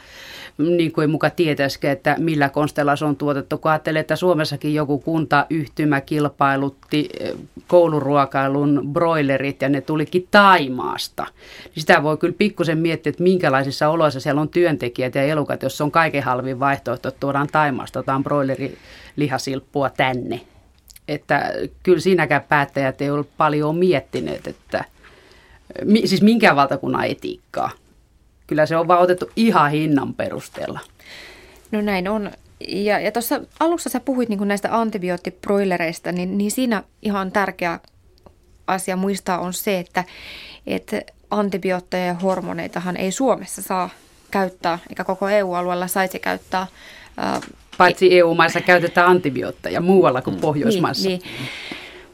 niin 0.58 0.92
kuin 0.92 1.10
muka 1.10 1.30
tietäisikö, 1.30 1.92
että 1.92 2.16
millä 2.20 2.50
konstella 2.50 2.96
se 2.96 3.06
on 3.06 3.16
tuotettu. 3.16 3.58
Kun 3.58 3.72
ajattelee, 3.72 4.00
että 4.00 4.16
Suomessakin 4.16 4.74
joku 4.74 5.00
kuntayhtymä 5.00 6.02
kilpailutti 6.02 7.10
eh, 7.20 7.34
kouluruokailun 7.68 8.82
broilerit 8.94 9.62
ja 9.62 9.70
ne 9.70 9.82
tulikin 9.82 10.28
Taimaasta. 10.32 11.26
Niin 11.64 11.82
sitä 11.82 12.04
voi 12.04 12.18
kyllä 12.18 12.36
pikkusen 12.38 12.78
miettiä, 12.78 13.10
että 13.10 13.24
minkälaisissa 13.24 13.90
oloissa 13.90 14.20
siellä 14.20 14.42
on 14.42 14.50
työntekijät 14.50 15.16
ja 15.16 15.24
elukat, 15.24 15.64
jos 15.64 15.82
on 15.82 15.92
kaiken 15.92 16.24
halvin 16.24 16.60
vaihtoehto, 16.60 17.08
että 17.08 17.20
tuodaan 17.20 17.48
Taimaasta 17.52 18.00
jotain 18.00 18.24
broilerilihasilppua 18.24 19.90
tänne. 19.90 20.42
Että 21.12 21.54
kyllä 21.84 22.00
siinäkään 22.00 22.43
päättäjät 22.50 23.02
ei 23.02 23.10
ole 23.10 23.26
paljon 23.38 23.76
miettineet, 23.76 24.47
että 24.47 24.86
siis 26.06 26.21
minkään 26.21 26.56
valtakunnan 26.56 27.06
etiikkaa. 27.06 27.69
Kyllä 28.47 28.65
se 28.65 28.78
on 28.78 28.88
vaan 28.88 29.02
otettu 29.02 29.32
ihan 29.36 29.71
hinnan 29.71 30.13
perusteella. 30.13 30.80
No 31.71 31.82
näin 31.82 32.08
on. 32.08 32.32
Ja, 32.67 33.00
ja 33.00 33.12
tuossa 33.12 33.41
alussa 33.60 33.89
sä 33.89 34.00
puhuit 34.00 34.30
niin 34.30 34.47
näistä 34.47 34.80
antibioottiproilereista, 34.80 36.12
niin, 36.12 36.38
niin 36.38 36.52
siinä 36.52 36.84
ihan 37.02 37.32
tärkeä 37.32 37.80
asia 38.67 38.95
muistaa 38.95 39.39
on 39.39 39.54
se, 39.54 39.80
että, 39.80 40.04
että 40.67 41.02
antibiootteja 41.32 42.06
ja 42.06 42.13
hormoneitahan 42.13 42.97
ei 42.97 43.12
Suomessa 43.12 43.62
saa 43.62 43.89
käyttää, 44.32 44.80
eikä 44.89 45.04
koko 45.04 45.30
EU-alueella 45.30 45.88
saisi 45.88 46.19
käyttää. 46.19 46.67
Paitsi 47.86 48.17
EU-maissa 48.20 48.62
käytetään 48.62 49.08
antibiootteja 49.08 49.82
muualla 49.82 50.22
kuin 50.22 50.36
mm. 50.36 50.41
Pohjoismaissa. 50.41 51.10
Niin, 51.10 51.22
niin. 51.22 51.50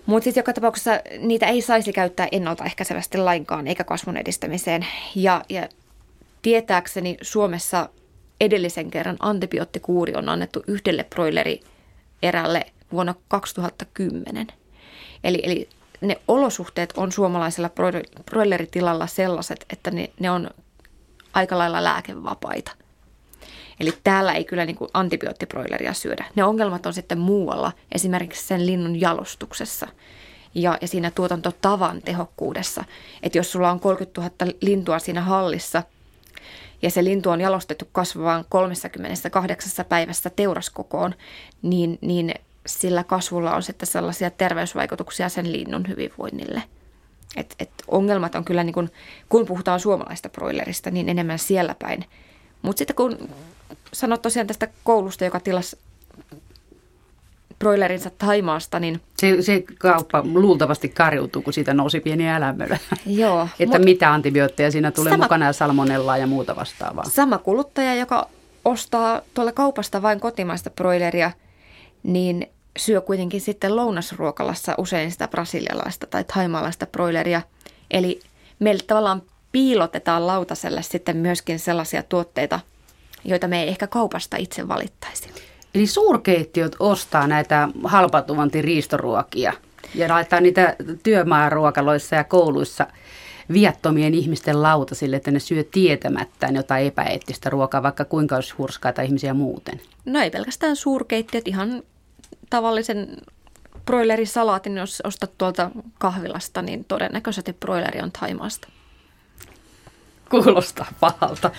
Mutta 0.06 0.24
siis 0.24 0.38
joka 0.38 0.54
tapauksessa 0.54 0.92
niitä 1.20 1.46
ei 1.46 1.62
saisi 1.62 1.94
käyttää 1.94 2.28
ennaltaehkäisevästi 2.32 3.18
lainkaan, 3.18 3.68
eikä 3.68 3.84
kasvun 3.84 4.18
edistämiseen. 4.18 4.86
Ja, 5.16 5.44
ja 5.50 5.68
Tietääkseni 6.48 7.18
Suomessa 7.22 7.90
edellisen 8.42 8.92
kerran 8.92 9.18
antibioottikuuri 9.20 10.16
on 10.16 10.30
annettu 10.30 10.64
yhdelle 10.68 11.04
broilerierälle 11.04 12.66
vuonna 12.92 13.16
2010. 13.28 14.48
Eli, 15.24 15.40
eli 15.44 15.70
ne 16.02 16.18
olosuhteet 16.28 16.94
on 16.98 17.12
suomalaisella 17.12 17.70
broileritilalla 18.26 19.08
sellaiset, 19.08 19.66
että 19.70 19.92
ne, 19.92 20.10
ne 20.20 20.32
on 20.32 20.50
aika 21.34 21.58
lailla 21.58 21.84
lääkevapaita. 21.84 22.72
Eli 23.80 23.94
täällä 24.04 24.34
ei 24.34 24.44
kyllä 24.44 24.66
niin 24.66 24.78
antibioottiproileria 24.94 25.94
syödä. 25.94 26.26
Ne 26.36 26.44
ongelmat 26.44 26.86
on 26.86 26.94
sitten 26.94 27.20
muualla, 27.20 27.72
esimerkiksi 27.92 28.48
sen 28.48 28.66
linnun 28.66 29.02
jalostuksessa 29.02 29.88
ja, 30.56 30.78
ja 30.82 30.88
siinä 30.88 31.12
tuotantotavan 31.12 32.02
tehokkuudessa. 32.02 32.84
Että 33.24 33.38
jos 33.38 33.52
sulla 33.52 33.72
on 33.72 33.80
30 33.80 34.22
000 34.22 34.54
lintua 34.62 35.00
siinä 35.00 35.22
hallissa– 35.22 35.84
ja 36.82 36.90
se 36.92 37.04
lintu 37.04 37.30
on 37.30 37.42
jalostettu 37.42 37.88
kasvavaan 37.92 38.46
38 38.50 39.86
päivässä 39.86 40.30
teuraskokoon, 40.30 41.16
niin, 41.62 41.98
niin 42.02 42.34
sillä 42.66 43.04
kasvulla 43.04 43.56
on 43.56 43.64
sitten 43.64 43.88
sellaisia 43.88 44.30
terveysvaikutuksia 44.30 45.30
sen 45.30 45.52
linnun 45.52 45.88
hyvinvoinnille. 45.88 46.64
Et, 47.36 47.56
et 47.60 47.70
ongelmat 47.88 48.36
on 48.36 48.46
kyllä, 48.46 48.64
niin 48.64 48.74
kun, 48.74 48.90
kun 49.30 49.46
puhutaan 49.46 49.80
suomalaista 49.80 50.30
broilerista, 50.30 50.92
niin 50.92 51.10
enemmän 51.10 51.40
siellä 51.40 51.76
päin. 51.80 52.06
Mutta 52.62 52.78
sitten 52.78 52.96
kun 52.96 53.30
sanot 53.94 54.22
tosiaan 54.22 54.48
tästä 54.48 54.68
koulusta, 54.84 55.26
joka 55.26 55.40
tilasi 55.40 55.78
broilerinsa 57.60 58.12
Taimaasta, 58.18 58.80
niin... 58.80 59.02
Se, 59.18 59.42
se 59.42 59.64
kauppa 59.80 60.24
luultavasti 60.24 60.90
karjuutuu, 60.90 61.42
kun 61.42 61.54
siitä 61.54 61.74
nousi 61.74 62.00
pieni 62.00 62.30
älämölä. 62.30 62.78
Joo. 63.06 63.48
että 63.60 63.78
mut, 63.78 63.86
mitä 63.86 64.14
antibiootteja 64.14 64.72
siinä 64.72 64.92
tulee 64.92 65.14
sama, 65.14 65.24
mukana 65.24 65.46
ja 65.46 65.54
salmonellaa 65.54 66.18
ja 66.18 66.28
muuta 66.28 66.56
vastaavaa. 66.56 67.04
Sama 67.04 67.38
kuluttaja, 67.38 67.96
joka 67.96 68.30
ostaa 68.66 69.22
tuolla 69.34 69.52
kaupasta 69.52 70.02
vain 70.02 70.20
kotimaista 70.20 70.70
broileria, 70.70 71.32
niin 72.04 72.48
syö 72.78 73.02
kuitenkin 73.02 73.42
sitten 73.42 73.76
lounasruokalassa 73.76 74.76
usein 74.78 75.12
sitä 75.12 75.28
brasilialaista 75.28 76.08
tai 76.08 76.24
taimaalaista 76.24 76.86
broileria. 76.86 77.42
Eli 77.92 78.20
meille 78.60 78.84
tavallaan 78.88 79.22
piilotetaan 79.58 80.28
lautaselle 80.28 80.82
sitten 80.82 81.18
myöskin 81.18 81.60
sellaisia 81.60 82.04
tuotteita, 82.04 82.60
joita 83.26 83.48
me 83.48 83.64
ei 83.64 83.68
ehkä 83.68 83.88
kaupasta 83.88 84.38
itse 84.38 84.68
valittaisi. 84.68 85.30
Eli 85.76 85.88
suurkeittiöt 85.88 86.76
ostaa 86.80 87.28
näitä 87.28 87.70
halpatuvanti-riistoruokia 87.84 89.54
ja 89.96 90.10
laittaa 90.10 90.42
niitä 90.42 90.76
työmaaruokaloissa 91.04 92.16
ja 92.16 92.24
kouluissa 92.24 92.88
viattomien 93.54 94.14
ihmisten 94.14 94.62
lautasille, 94.62 95.16
että 95.16 95.32
ne 95.32 95.40
syö 95.40 95.64
tietämättään 95.64 96.56
jotain 96.56 96.86
epäeettistä 96.86 97.50
ruokaa, 97.50 97.84
vaikka 97.84 98.06
kuinka 98.06 98.36
olisi 98.36 98.54
hurskaita 98.58 99.02
ihmisiä 99.02 99.34
muuten. 99.34 99.82
No 100.06 100.20
ei 100.20 100.32
pelkästään 100.32 100.76
suurkeittiöt, 100.76 101.48
ihan 101.48 101.84
tavallisen 102.50 103.08
broilerisalaatin, 103.86 104.78
jos 104.78 105.02
ostat 105.04 105.32
tuolta 105.38 105.72
kahvilasta, 105.98 106.62
niin 106.62 106.86
todennäköisesti 106.86 107.54
broileri 107.54 108.02
on 108.02 108.12
Taimaasta. 108.12 108.68
Kuulostaa 110.30 110.88
pahalta. 111.00 111.52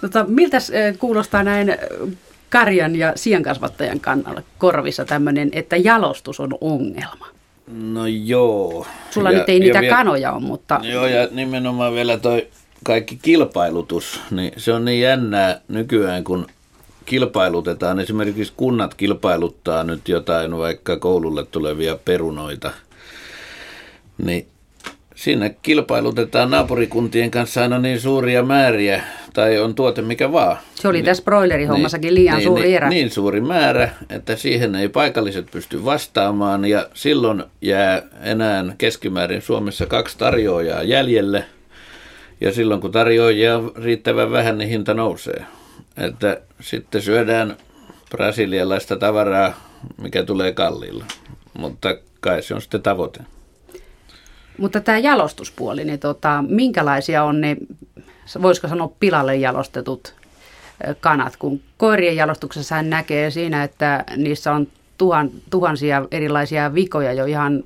Tota, 0.00 0.24
miltä 0.28 0.58
kuulostaa 0.98 1.42
näin 1.42 1.76
karjan 2.48 2.96
ja 2.96 3.12
siankasvattajan 3.16 4.00
kannalla 4.00 4.42
korvissa 4.58 5.04
tämmöinen, 5.04 5.48
että 5.52 5.76
jalostus 5.76 6.40
on 6.40 6.50
ongelma? 6.60 7.26
No 7.72 8.06
joo. 8.06 8.86
Sulla 9.10 9.30
ja, 9.30 9.38
nyt 9.38 9.48
ei 9.48 9.60
niitä 9.60 9.80
vielä, 9.80 9.96
kanoja 9.96 10.32
ole, 10.32 10.42
mutta... 10.42 10.80
Joo, 10.82 11.06
ja 11.06 11.28
nimenomaan 11.30 11.94
vielä 11.94 12.18
toi 12.18 12.48
kaikki 12.84 13.18
kilpailutus, 13.22 14.20
niin 14.30 14.52
se 14.56 14.72
on 14.72 14.84
niin 14.84 15.00
jännää 15.00 15.60
nykyään, 15.68 16.24
kun 16.24 16.46
kilpailutetaan. 17.04 18.00
Esimerkiksi 18.00 18.52
kunnat 18.56 18.94
kilpailuttaa 18.94 19.84
nyt 19.84 20.08
jotain, 20.08 20.58
vaikka 20.58 20.96
koululle 20.96 21.44
tulevia 21.44 21.98
perunoita. 22.04 22.70
Niin 24.18 24.46
siinä 25.22 25.50
kilpailutetaan 25.62 26.50
naapurikuntien 26.50 27.30
kanssa 27.30 27.62
aina 27.62 27.78
niin 27.78 28.00
suuria 28.00 28.42
määriä, 28.42 29.02
tai 29.32 29.58
on 29.58 29.74
tuote 29.74 30.02
mikä 30.02 30.32
vaan. 30.32 30.56
Se 30.74 30.88
oli 30.88 30.98
niin, 30.98 31.04
tässä 31.04 31.22
broilerihommassakin 31.22 32.08
niin, 32.08 32.14
liian 32.14 32.36
niin, 32.36 32.44
suuri 32.44 32.62
niin, 32.62 32.76
erä. 32.76 32.88
Niin 32.88 33.10
suuri 33.10 33.40
määrä, 33.40 33.88
että 34.10 34.36
siihen 34.36 34.74
ei 34.74 34.88
paikalliset 34.88 35.50
pysty 35.50 35.84
vastaamaan, 35.84 36.64
ja 36.64 36.86
silloin 36.94 37.44
jää 37.60 38.02
enää 38.22 38.64
keskimäärin 38.78 39.42
Suomessa 39.42 39.86
kaksi 39.86 40.18
tarjoajaa 40.18 40.82
jäljelle, 40.82 41.44
ja 42.40 42.52
silloin 42.52 42.80
kun 42.80 42.92
tarjoajia 42.92 43.56
on 43.56 43.72
riittävän 43.76 44.32
vähän, 44.32 44.58
niin 44.58 44.70
hinta 44.70 44.94
nousee. 44.94 45.44
Että 45.96 46.40
sitten 46.60 47.02
syödään 47.02 47.56
brasilialaista 48.10 48.96
tavaraa, 48.96 49.68
mikä 50.02 50.22
tulee 50.22 50.52
kalliilla, 50.52 51.04
mutta 51.58 51.96
kai 52.20 52.42
se 52.42 52.54
on 52.54 52.62
sitten 52.62 52.82
tavoite. 52.82 53.20
Mutta 54.58 54.80
tämä 54.80 54.98
jalostuspuoli, 54.98 55.84
niin 55.84 55.98
tota, 55.98 56.44
minkälaisia 56.48 57.24
on 57.24 57.40
ne, 57.40 57.56
voisiko 58.42 58.68
sanoa 58.68 58.92
pilalle 59.00 59.36
jalostetut 59.36 60.14
kanat, 61.00 61.36
kun 61.36 61.60
koirien 61.76 62.16
jalostuksessa 62.16 62.74
hän 62.74 62.90
näkee 62.90 63.30
siinä, 63.30 63.64
että 63.64 64.04
niissä 64.16 64.52
on 64.52 64.66
tuhan, 64.98 65.30
tuhansia 65.50 66.06
erilaisia 66.10 66.74
vikoja 66.74 67.12
jo 67.12 67.24
ihan 67.24 67.64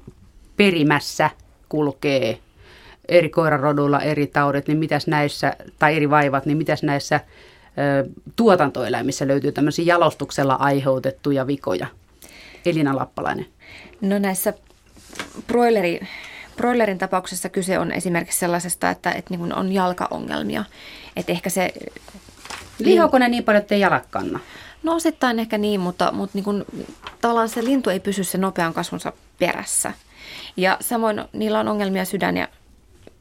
perimässä 0.56 1.30
kulkee 1.68 2.38
eri 3.08 3.28
koiraroduilla 3.28 4.00
eri 4.00 4.26
taudet, 4.26 4.68
niin 4.68 4.78
mitäs 4.78 5.06
näissä, 5.06 5.56
tai 5.78 5.96
eri 5.96 6.10
vaivat, 6.10 6.46
niin 6.46 6.58
mitäs 6.58 6.82
näissä 6.82 7.20
tuotantoeläimissä 8.36 9.28
löytyy 9.28 9.52
tämmöisiä 9.52 9.84
jalostuksella 9.84 10.54
aiheutettuja 10.54 11.46
vikoja? 11.46 11.86
Elina 12.66 12.96
Lappalainen. 12.96 13.46
No 14.00 14.18
näissä 14.18 14.54
broileri 15.46 16.00
Broilerin 16.56 16.98
tapauksessa 16.98 17.48
kyse 17.48 17.78
on 17.78 17.92
esimerkiksi 17.92 18.38
sellaisesta, 18.38 18.90
että, 18.90 19.10
että 19.12 19.36
niin 19.36 19.54
on 19.54 19.72
jalkaongelmia. 19.72 20.64
Että 21.16 21.32
ehkä 21.32 21.50
se... 21.50 21.72
Lihoako 22.78 23.18
ne 23.18 23.28
niin 23.28 23.44
paljon, 23.44 23.62
että 23.62 23.74
ei 23.74 23.80
jalat 23.80 24.06
kanna? 24.10 24.40
No 24.82 24.94
osittain 24.94 25.38
ehkä 25.38 25.58
niin, 25.58 25.80
mutta, 25.80 26.12
mutta 26.12 26.38
niin 26.38 26.44
kuin, 26.44 26.64
tavallaan 27.20 27.48
se 27.48 27.64
lintu 27.64 27.90
ei 27.90 28.00
pysy 28.00 28.24
sen 28.24 28.40
nopean 28.40 28.74
kasvunsa 28.74 29.12
perässä. 29.38 29.92
Ja 30.56 30.76
samoin 30.80 31.24
niillä 31.32 31.60
on 31.60 31.68
ongelmia 31.68 32.04
sydän- 32.04 32.36
ja 32.36 32.48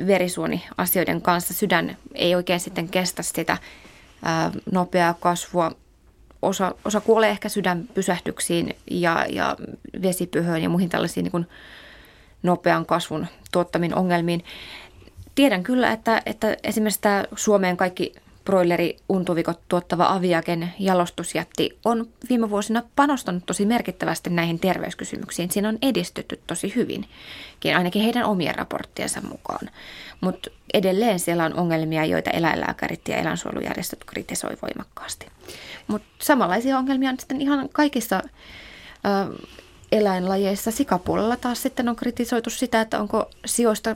verisuoniasioiden 0.08 1.22
kanssa. 1.22 1.54
Sydän 1.54 1.98
ei 2.14 2.36
oikein 2.36 2.60
sitten 2.60 2.90
kestä 2.90 3.24
sitä 3.24 3.58
ää, 4.24 4.52
nopeaa 4.72 5.14
kasvua. 5.14 5.72
Osa, 6.42 6.76
osa 6.86 7.02
kuolee 7.02 7.30
ehkä 7.30 7.50
sydänpysähdyksiin 7.50 8.76
ja, 8.92 9.26
ja 9.30 9.56
vesipyhöön 10.02 10.64
ja 10.64 10.70
muihin 10.70 10.90
tällaisiin 10.90 11.24
niin 11.24 11.32
kuin, 11.32 11.48
nopean 12.46 12.86
kasvun 12.86 13.28
tuottamiin 13.52 13.96
ongelmiin. 13.96 14.44
Tiedän 15.36 15.64
kyllä, 15.64 15.92
että, 15.92 16.22
että 16.26 16.58
esimerkiksi 16.64 17.02
tämä 17.02 17.26
Suomeen 17.36 17.78
kaikki 17.78 18.14
broileri 18.46 18.98
untuvikot 19.10 19.60
tuottava 19.68 20.08
Aviaken 20.10 20.74
jalostusjätti 20.80 21.78
on 21.86 22.08
viime 22.30 22.50
vuosina 22.50 22.84
panostanut 22.96 23.46
tosi 23.46 23.66
merkittävästi 23.66 24.30
näihin 24.30 24.60
terveyskysymyksiin. 24.60 25.52
Siinä 25.52 25.70
on 25.70 25.78
edistytty 25.82 26.40
tosi 26.48 26.76
hyvin, 26.76 27.06
ainakin 27.78 28.02
heidän 28.02 28.26
omien 28.26 28.56
raporttiensa 28.56 29.22
mukaan. 29.22 29.70
Mutta 30.22 30.50
edelleen 30.74 31.20
siellä 31.20 31.46
on 31.46 31.54
ongelmia, 31.54 32.06
joita 32.06 32.30
eläinlääkärit 32.30 33.08
ja 33.08 33.18
eläinsuojelujärjestöt 33.18 34.04
kritisoi 34.04 34.58
voimakkaasti. 34.62 35.28
Mutta 35.88 36.08
samanlaisia 36.22 36.78
ongelmia 36.78 37.10
on 37.10 37.20
sitten 37.20 37.42
ihan 37.42 37.70
kaikissa 37.74 38.22
eläinlajeissa. 39.98 40.72
Sikapuolella 40.72 41.38
taas 41.38 41.62
sitten 41.62 41.90
on 41.90 41.96
kritisoitu 41.96 42.50
sitä, 42.50 42.82
että 42.82 43.00
onko 43.00 43.30
sijoista 43.46 43.96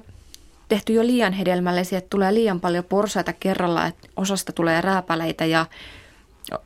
tehty 0.70 0.94
jo 0.94 1.04
liian 1.04 1.34
hedelmällisiä, 1.34 1.98
että 1.98 2.10
tulee 2.10 2.34
liian 2.34 2.60
paljon 2.60 2.84
porsaita 2.84 3.34
kerralla, 3.34 3.86
että 3.86 4.08
osasta 4.16 4.52
tulee 4.52 4.82
rääpäleitä 4.82 5.46
ja 5.46 5.66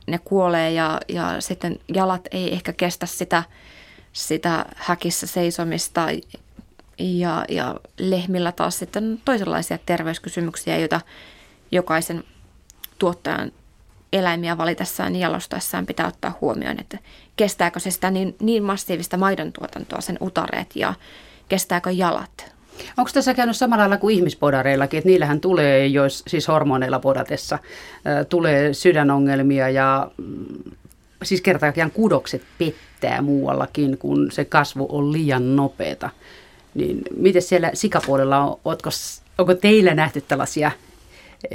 ne 0.06 0.18
kuolee 0.18 0.72
ja, 0.72 1.00
ja 1.08 1.40
sitten 1.40 1.78
jalat 1.94 2.28
ei 2.30 2.52
ehkä 2.52 2.72
kestä 2.72 3.06
sitä, 3.06 3.42
sitä 4.12 4.66
häkissä 4.76 5.26
seisomista 5.26 6.06
ja, 6.98 7.44
ja 7.48 7.74
lehmillä 7.98 8.52
taas 8.52 8.78
sitten 8.78 9.20
toisenlaisia 9.24 9.78
terveyskysymyksiä, 9.86 10.78
joita 10.78 11.00
jokaisen 11.72 12.24
tuottajan 12.98 13.52
eläimiä 14.14 14.58
valitessaan 14.58 15.16
ja 15.16 15.20
jalostaessaan 15.20 15.86
pitää 15.86 16.06
ottaa 16.06 16.38
huomioon, 16.40 16.80
että 16.80 16.98
kestääkö 17.36 17.80
se 17.80 17.90
sitä 17.90 18.10
niin, 18.10 18.36
niin 18.40 18.62
massiivista 18.62 19.16
maidon 19.16 19.52
tuotantoa, 19.52 20.00
sen 20.00 20.18
utareet 20.20 20.76
ja 20.76 20.94
kestääkö 21.48 21.90
jalat. 21.90 22.54
Onko 22.96 23.10
tässä 23.14 23.34
käynyt 23.34 23.56
samalla 23.56 23.80
lailla 23.80 23.96
kuin 23.96 24.14
ihmispodareillakin, 24.14 24.98
että 24.98 25.08
niillähän 25.08 25.40
tulee, 25.40 25.86
jos 25.86 26.22
siis 26.26 26.48
hormoneilla 26.48 26.98
podatessa, 26.98 27.58
tulee 28.28 28.74
sydänongelmia 28.74 29.68
ja 29.68 30.10
mm, 30.16 30.44
siis 31.22 31.40
kertaakaan 31.40 31.90
kudokset 31.90 32.42
pettää 32.58 33.22
muuallakin, 33.22 33.98
kun 33.98 34.30
se 34.32 34.44
kasvu 34.44 34.86
on 34.90 35.12
liian 35.12 35.56
nopeata. 35.56 36.10
Niin 36.74 37.02
miten 37.16 37.42
siellä 37.42 37.70
sikapuolella 37.74 38.38
on, 38.38 38.60
ootko, 38.64 38.90
onko 39.38 39.54
teillä 39.54 39.94
nähty 39.94 40.20
tällaisia 40.20 40.70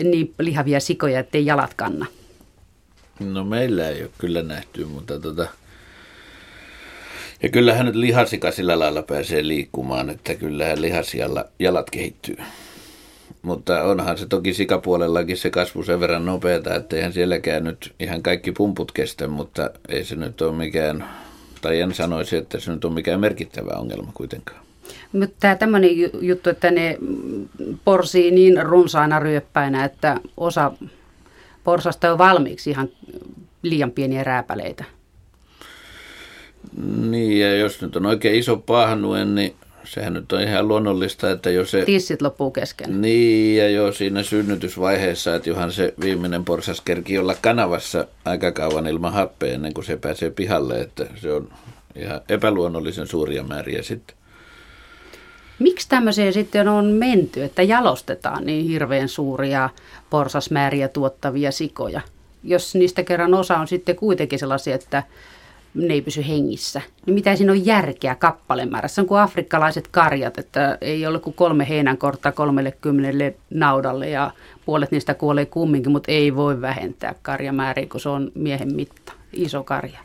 niin 0.04 0.34
lihavia 0.39 0.80
sikoja, 0.80 1.19
ettei 1.19 1.45
jalat 1.45 1.74
kanna? 1.74 2.06
No 3.19 3.43
meillä 3.43 3.89
ei 3.89 4.01
ole 4.01 4.12
kyllä 4.17 4.41
nähty, 4.41 4.86
mutta 4.86 5.19
tota, 5.19 5.47
ja 7.43 7.49
kyllähän 7.49 7.86
nyt 7.86 7.95
lihasika 7.95 8.51
sillä 8.51 8.79
lailla 8.79 9.01
pääsee 9.01 9.47
liikkumaan, 9.47 10.10
että 10.10 10.36
kyllähän 10.36 10.82
lihasialla 10.82 11.45
jalat 11.60 11.89
kehittyy. 11.89 12.38
Mutta 13.41 13.84
onhan 13.84 14.17
se 14.17 14.25
toki 14.25 14.53
sikapuolellakin 14.53 15.38
se 15.38 15.49
kasvu 15.49 15.84
sen 15.84 15.99
verran 15.99 16.25
nopeata, 16.25 16.75
että 16.75 16.95
eihän 16.95 17.13
sielläkään 17.13 17.63
nyt 17.63 17.93
ihan 17.99 18.23
kaikki 18.23 18.51
pumput 18.51 18.91
kestä, 18.91 19.27
mutta 19.27 19.69
ei 19.89 20.03
se 20.03 20.15
nyt 20.15 20.41
ole 20.41 20.55
mikään, 20.55 21.05
tai 21.62 21.79
en 21.79 21.93
sanoisi, 21.93 22.36
että 22.36 22.60
se 22.60 22.71
nyt 22.71 22.86
on 22.86 22.93
mikään 22.93 23.19
merkittävä 23.19 23.77
ongelma 23.77 24.12
kuitenkaan. 24.13 24.60
Mutta 25.13 25.36
tämä 25.39 25.55
tämmöinen 25.55 25.91
juttu, 26.21 26.49
että 26.49 26.71
ne 26.71 26.97
porsii 27.86 28.32
niin 28.32 28.65
runsaana 28.65 29.19
ryöppäinä, 29.19 29.86
että 29.86 30.19
osa 30.38 30.71
porsasta 31.69 32.12
on 32.12 32.17
valmiiksi 32.17 32.69
ihan 32.69 32.89
liian 33.62 33.91
pieniä 33.91 34.23
rääpäleitä. 34.23 34.84
Niin, 37.01 37.39
ja 37.39 37.58
jos 37.58 37.82
nyt 37.82 37.95
on 37.95 38.05
oikein 38.05 38.36
iso 38.36 38.58
pahnue, 38.58 39.25
niin 39.25 39.55
sehän 39.84 40.13
nyt 40.13 40.32
on 40.32 40.41
ihan 40.41 40.67
luonnollista, 40.67 41.32
että 41.32 41.49
jos 41.49 41.71
se... 41.71 41.86
Tissit 41.86 42.21
loppuu 42.21 42.51
kesken. 42.51 43.01
Niin, 43.01 43.58
ja 43.58 43.69
jo 43.69 43.91
siinä 43.93 44.23
synnytysvaiheessa, 44.23 45.36
että 45.36 45.49
johan 45.49 45.71
se 45.71 45.93
viimeinen 46.01 46.45
porsas 46.45 46.82
kerki 46.82 47.17
olla 47.17 47.36
kanavassa 47.41 48.08
aika 48.25 48.51
kauan 48.51 48.88
ilman 48.88 49.13
happea 49.13 49.53
ennen 49.53 49.73
kuin 49.73 49.86
se 49.86 49.97
pääsee 49.97 50.32
pihalle, 50.32 50.82
että 50.82 51.05
se 51.15 51.34
on 51.34 51.49
ihan 51.95 52.21
epäluonnollisen 52.29 53.08
suuria 53.08 53.43
määriä 53.43 53.84
sitten. 53.84 54.18
Miksi 55.60 55.89
tämmöiseen 55.89 56.34
sitten 56.34 56.67
on 56.67 56.86
menty, 56.86 57.43
että 57.43 57.63
jalostetaan 57.63 58.45
niin 58.45 58.65
hirveän 58.65 59.10
suuria 59.10 59.69
porsasmääriä 60.10 60.88
tuottavia 60.88 61.52
sikoja? 61.52 62.02
Jos 62.43 62.76
niistä 62.76 63.04
kerran 63.04 63.34
osa 63.34 63.58
on 63.58 63.67
sitten 63.67 63.95
kuitenkin 63.95 64.39
sellaisia, 64.39 64.76
että 64.76 65.04
ne 65.74 65.93
ei 65.93 66.02
pysy 66.02 66.28
hengissä. 66.28 66.82
Niin 67.06 67.13
mitä 67.13 67.36
siinä 67.36 67.52
on 67.52 67.65
järkeä 67.65 68.15
kappalemäärässä? 68.15 69.02
On 69.02 69.08
kuin 69.08 69.22
afrikkalaiset 69.22 69.88
karjat, 69.88 70.38
että 70.38 70.78
ei 70.82 71.08
ole 71.08 71.19
kuin 71.19 71.34
kolme 71.34 71.69
heinänkortta 71.69 72.32
kolmelle 72.32 72.74
kymmenelle 72.82 73.36
naudalle 73.50 74.10
ja 74.10 74.32
puolet 74.65 74.91
niistä 74.91 75.13
kuolee 75.13 75.45
kumminkin, 75.45 75.91
mutta 75.91 76.12
ei 76.12 76.36
voi 76.36 76.62
vähentää 76.62 77.15
karjamääriä, 77.22 77.88
kun 77.91 78.00
se 78.00 78.10
on 78.10 78.32
miehen 78.36 78.76
mitta, 78.76 79.13
iso 79.34 79.63
karja. 79.63 80.00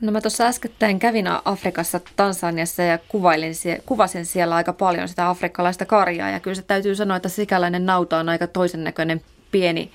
No 0.00 0.12
mä 0.12 0.20
tuossa 0.20 0.44
äskettäin 0.46 0.98
kävin 0.98 1.26
Afrikassa 1.44 2.00
Tansaniassa 2.16 2.82
ja 2.82 2.98
kuvailin, 3.08 3.54
kuvasin 3.86 4.26
siellä 4.26 4.54
aika 4.54 4.72
paljon 4.72 5.08
sitä 5.08 5.28
afrikkalaista 5.28 5.86
karjaa 5.86 6.30
ja 6.30 6.40
kyllä 6.40 6.54
se 6.54 6.62
täytyy 6.62 6.94
sanoa, 6.94 7.16
että 7.16 7.28
sikäläinen 7.28 7.86
nauta 7.86 8.18
on 8.18 8.28
aika 8.28 8.46
toisen 8.46 8.84
näköinen 8.84 9.20
pieni 9.50 9.90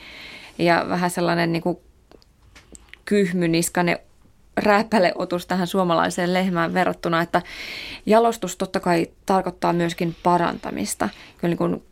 ja 0.58 0.86
vähän 0.90 1.10
sellainen 1.10 1.52
niin 1.52 1.64
kuin 1.64 1.78
kyhmyniskainen 3.06 4.00
rääpäleotus 4.58 5.46
tähän 5.46 5.68
suomalaiseen 5.68 6.34
lehmään 6.34 6.74
verrattuna, 6.74 7.22
että 7.22 7.42
jalostus 8.06 8.58
totta 8.58 8.80
kai 8.80 9.08
tarkoittaa 9.26 9.74
myöskin 9.74 10.16
parantamista. 10.24 11.10
Kyllä 11.38 11.52
niin 11.52 11.58
kuin 11.58 11.84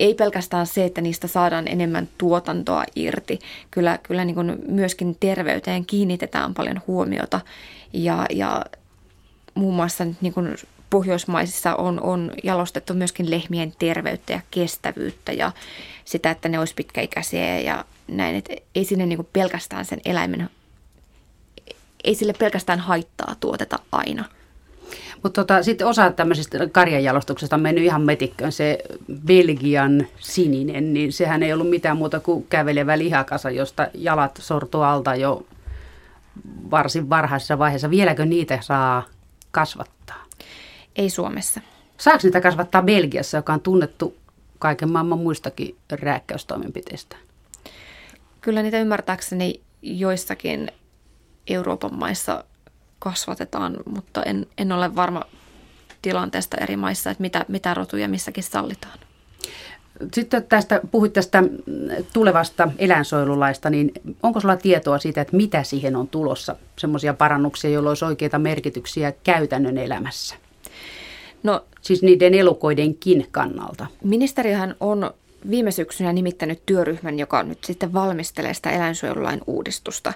ei 0.00 0.14
pelkästään 0.14 0.66
se, 0.66 0.84
että 0.84 1.00
niistä 1.00 1.26
saadaan 1.26 1.68
enemmän 1.68 2.08
tuotantoa 2.18 2.84
irti. 2.96 3.38
Kyllä, 3.70 3.98
kyllä 4.02 4.24
niin 4.24 4.34
kuin 4.34 4.58
myöskin 4.68 5.16
terveyteen 5.20 5.86
kiinnitetään 5.86 6.54
paljon 6.54 6.80
huomiota 6.86 7.40
ja, 7.92 8.26
ja 8.30 8.64
muun 9.54 9.74
muassa 9.74 10.06
niin 10.20 10.32
kuin 10.32 10.56
Pohjoismaisissa 10.90 11.74
on, 11.74 12.00
on 12.00 12.32
jalostettu 12.44 12.94
myöskin 12.94 13.30
lehmien 13.30 13.72
terveyttä 13.78 14.32
ja 14.32 14.40
kestävyyttä 14.50 15.32
ja 15.32 15.52
sitä, 16.04 16.30
että 16.30 16.48
ne 16.48 16.58
olisi 16.58 16.74
pitkäikäisiä 16.74 17.60
ja 17.60 17.84
näin. 18.08 18.36
Että 18.36 18.54
ei 18.74 18.84
sinne 18.84 19.06
niin 19.06 19.16
kuin 19.16 19.28
pelkästään 19.32 19.84
sen 19.84 20.00
eläimen, 20.04 20.50
ei 22.04 22.14
sille 22.14 22.32
pelkästään 22.32 22.78
haittaa 22.78 23.34
tuoteta 23.40 23.78
aina– 23.92 24.24
mutta 25.22 25.44
tota, 25.44 25.62
sitten 25.62 25.86
osa 25.86 26.10
tämmöisestä 26.10 26.58
karjanjalostuksesta 26.72 27.56
on 27.56 27.62
mennyt 27.62 27.84
ihan 27.84 28.02
metikköön. 28.02 28.52
Se 28.52 28.78
Belgian 29.26 30.06
sininen, 30.18 30.94
niin 30.94 31.12
sehän 31.12 31.42
ei 31.42 31.52
ollut 31.52 31.70
mitään 31.70 31.96
muuta 31.96 32.20
kuin 32.20 32.46
kävelevä 32.50 32.98
lihakasa, 32.98 33.50
josta 33.50 33.88
jalat 33.94 34.38
sortu 34.42 34.80
alta 34.80 35.14
jo 35.14 35.46
varsin 36.70 37.10
varhaisessa 37.10 37.58
vaiheessa. 37.58 37.90
Vieläkö 37.90 38.24
niitä 38.24 38.58
saa 38.60 39.04
kasvattaa? 39.50 40.24
Ei 40.96 41.10
Suomessa. 41.10 41.60
Saako 41.96 42.20
niitä 42.22 42.40
kasvattaa 42.40 42.82
Belgiassa, 42.82 43.36
joka 43.36 43.52
on 43.52 43.60
tunnettu 43.60 44.16
kaiken 44.58 44.90
maailman 44.92 45.18
muistakin 45.18 45.76
rääkkäystoimenpiteistä? 45.90 47.16
Kyllä 48.40 48.62
niitä 48.62 48.80
ymmärtääkseni 48.80 49.60
joissakin 49.82 50.70
Euroopan 51.46 51.94
maissa 51.94 52.44
kasvatetaan, 52.98 53.76
mutta 53.94 54.22
en, 54.22 54.46
en 54.58 54.72
ole 54.72 54.96
varma 54.96 55.22
tilanteesta 56.02 56.56
eri 56.56 56.76
maissa, 56.76 57.10
että 57.10 57.22
mitä, 57.22 57.44
mitä 57.48 57.74
rotuja 57.74 58.08
missäkin 58.08 58.44
sallitaan. 58.44 58.98
Sitten 60.14 60.44
tästä, 60.44 60.80
puhuit 60.90 61.12
tästä 61.12 61.42
tulevasta 62.12 62.68
eläinsuojelulaista, 62.78 63.70
niin 63.70 63.92
onko 64.22 64.40
sulla 64.40 64.56
tietoa 64.56 64.98
siitä, 64.98 65.20
että 65.20 65.36
mitä 65.36 65.62
siihen 65.62 65.96
on 65.96 66.08
tulossa? 66.08 66.56
Semmoisia 66.78 67.14
parannuksia, 67.14 67.70
joilla 67.70 67.88
olisi 67.88 68.04
oikeita 68.04 68.38
merkityksiä 68.38 69.12
käytännön 69.24 69.78
elämässä? 69.78 70.34
No, 71.42 71.64
siis 71.80 72.02
niiden 72.02 72.34
elukoidenkin 72.34 73.26
kannalta. 73.30 73.86
Ministeriöhän 74.04 74.74
on 74.80 75.10
viime 75.50 75.70
syksynä 75.70 76.12
nimittänyt 76.12 76.62
työryhmän, 76.66 77.18
joka 77.18 77.42
nyt 77.42 77.64
sitten 77.64 77.92
valmistelee 77.92 78.54
sitä 78.54 78.70
eläinsuojelulain 78.70 79.40
uudistusta. 79.46 80.12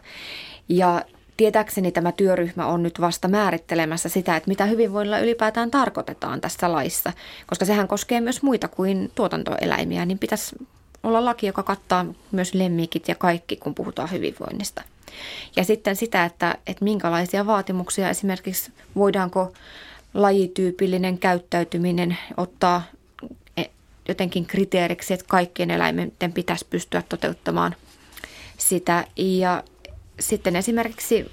Ja 0.68 1.02
Tietääkseni 1.42 1.92
tämä 1.92 2.12
työryhmä 2.12 2.66
on 2.66 2.82
nyt 2.82 3.00
vasta 3.00 3.28
määrittelemässä 3.28 4.08
sitä, 4.08 4.36
että 4.36 4.48
mitä 4.48 4.64
hyvinvoinnilla 4.64 5.18
ylipäätään 5.18 5.70
tarkoitetaan 5.70 6.40
tässä 6.40 6.72
laissa, 6.72 7.12
koska 7.46 7.64
sehän 7.64 7.88
koskee 7.88 8.20
myös 8.20 8.42
muita 8.42 8.68
kuin 8.68 9.10
tuotantoeläimiä, 9.14 10.04
niin 10.06 10.18
pitäisi 10.18 10.56
olla 11.02 11.24
laki, 11.24 11.46
joka 11.46 11.62
kattaa 11.62 12.06
myös 12.32 12.54
lemmikit 12.54 13.08
ja 13.08 13.14
kaikki, 13.14 13.56
kun 13.56 13.74
puhutaan 13.74 14.10
hyvinvoinnista. 14.10 14.82
Ja 15.56 15.64
sitten 15.64 15.96
sitä, 15.96 16.24
että, 16.24 16.58
että 16.66 16.84
minkälaisia 16.84 17.46
vaatimuksia 17.46 18.10
esimerkiksi 18.10 18.72
voidaanko 18.96 19.52
lajityypillinen 20.14 21.18
käyttäytyminen 21.18 22.18
ottaa 22.36 22.82
e, 23.56 23.64
jotenkin 24.08 24.46
kriteeriksi, 24.46 25.14
että 25.14 25.26
kaikkien 25.28 25.70
eläimenten 25.70 26.32
pitäisi 26.32 26.66
pystyä 26.70 27.02
toteuttamaan 27.08 27.74
sitä. 28.58 29.04
Ja 29.16 29.62
sitten 30.28 30.56
esimerkiksi 30.56 31.30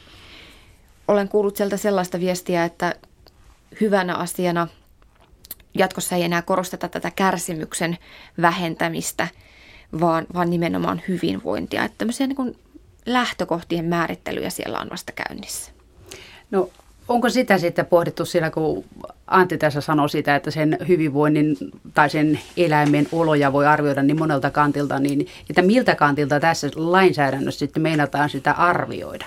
olen 1.07 1.29
kuullut 1.29 1.55
sieltä 1.55 1.77
sellaista 1.77 2.19
viestiä, 2.19 2.65
että 2.65 2.95
hyvänä 3.81 4.15
asiana 4.15 4.67
jatkossa 5.73 6.15
ei 6.15 6.23
enää 6.23 6.41
korosteta 6.41 6.87
tätä 6.87 7.11
kärsimyksen 7.11 7.97
vähentämistä, 8.41 9.27
vaan, 9.99 10.25
vaan 10.33 10.49
nimenomaan 10.49 11.01
hyvinvointia. 11.07 11.83
Että 11.83 11.97
tämmöisiä 11.97 12.27
niin 12.27 12.57
lähtökohtien 13.05 13.85
määrittelyjä 13.85 14.49
siellä 14.49 14.79
on 14.79 14.89
vasta 14.89 15.11
käynnissä. 15.11 15.71
No 16.51 16.69
onko 17.09 17.29
sitä 17.29 17.57
sitten 17.57 17.85
pohdittu 17.85 18.25
siellä, 18.25 18.51
kun 18.51 18.85
Antti 19.27 19.57
tässä 19.57 19.81
sanoi 19.81 20.09
sitä, 20.09 20.35
että 20.35 20.51
sen 20.51 20.77
hyvinvoinnin 20.87 21.57
tai 21.93 22.09
sen 22.09 22.39
eläimen 22.57 23.07
oloja 23.11 23.53
voi 23.53 23.67
arvioida 23.67 24.03
niin 24.03 24.19
monelta 24.19 24.51
kantilta, 24.51 24.99
niin 24.99 25.27
että 25.49 25.61
miltä 25.61 25.95
kantilta 25.95 26.39
tässä 26.39 26.69
lainsäädännössä 26.75 27.59
sitten 27.59 27.83
meinataan 27.83 28.29
sitä 28.29 28.51
arvioida? 28.51 29.25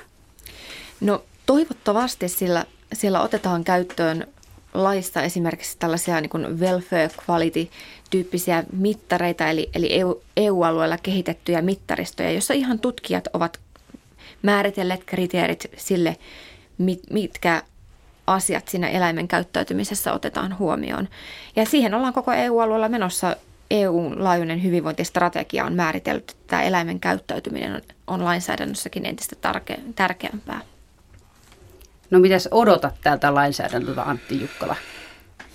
No 1.01 1.23
toivottavasti 1.47 2.29
sillä, 2.29 2.65
siellä 2.93 3.21
otetaan 3.21 3.65
käyttöön 3.65 4.27
laista 4.75 5.23
esimerkiksi 5.23 5.77
tällaisia 5.79 6.21
niin 6.21 6.31
kuin 6.31 6.61
welfare 6.61 7.11
quality 7.29 7.69
tyyppisiä 8.11 8.65
mittareita, 8.73 9.49
eli, 9.49 9.71
eli 9.75 9.93
EU, 9.93 10.23
EU-alueella 10.37 10.99
kehitettyjä 10.99 11.63
mittaristoja, 11.63 12.31
joissa 12.31 12.55
ihan 12.55 12.79
tutkijat 12.79 13.29
ovat 13.33 13.61
määritelleet 14.43 15.05
kriteerit 15.05 15.71
sille, 15.77 16.17
mitkä 17.11 17.63
asiat 18.27 18.69
siinä 18.69 18.89
eläimen 18.89 19.29
käyttäytymisessä 19.29 20.13
otetaan 20.13 20.59
huomioon. 20.59 21.09
Ja 21.57 21.67
siihen 21.67 21.95
ollaan 21.95 22.13
koko 22.13 22.33
EU-alueella 22.33 22.89
menossa. 22.89 23.37
EU-laajuinen 23.71 24.63
hyvinvointistrategia 24.63 25.65
on 25.65 25.73
määritellyt, 25.73 26.31
että 26.31 26.43
tämä 26.47 26.63
eläimen 26.63 27.01
käyttäytyminen 27.01 27.75
on, 27.75 27.81
on 28.07 28.25
lainsäädännössäkin 28.25 29.07
entistä 29.07 29.37
tarke, 29.37 29.81
tärkeämpää. 29.95 30.61
No 32.11 32.19
mitäs 32.19 32.49
odotat 32.51 32.95
täältä 33.03 33.35
lainsäädännöltä 33.35 34.03
Antti 34.03 34.41
Jukkala? 34.41 34.77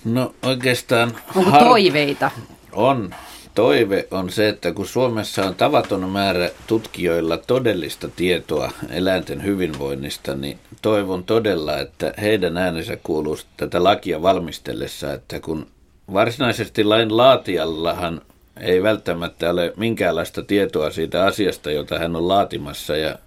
No 0.04 0.34
oikeastaan... 0.42 1.16
Onko 1.34 1.50
har... 1.50 1.64
toiveita? 1.64 2.30
On 2.72 3.14
toive 3.58 4.08
on 4.10 4.30
se, 4.30 4.48
että 4.48 4.72
kun 4.72 4.86
Suomessa 4.86 5.46
on 5.46 5.54
tavaton 5.54 6.08
määrä 6.10 6.50
tutkijoilla 6.66 7.36
todellista 7.36 8.08
tietoa 8.16 8.70
eläinten 8.90 9.44
hyvinvoinnista, 9.44 10.34
niin 10.34 10.58
toivon 10.82 11.24
todella, 11.24 11.78
että 11.78 12.14
heidän 12.20 12.56
äänensä 12.56 12.98
kuuluu 13.02 13.38
tätä 13.56 13.84
lakia 13.84 14.22
valmistellessa, 14.22 15.12
että 15.12 15.40
kun 15.40 15.66
varsinaisesti 16.12 16.84
lain 16.84 17.16
laatijallahan 17.16 18.20
ei 18.60 18.82
välttämättä 18.82 19.50
ole 19.50 19.72
minkäänlaista 19.76 20.42
tietoa 20.42 20.90
siitä 20.90 21.24
asiasta, 21.24 21.70
jota 21.70 21.98
hän 21.98 22.16
on 22.16 22.28
laatimassa 22.28 22.96
ja 22.96 23.18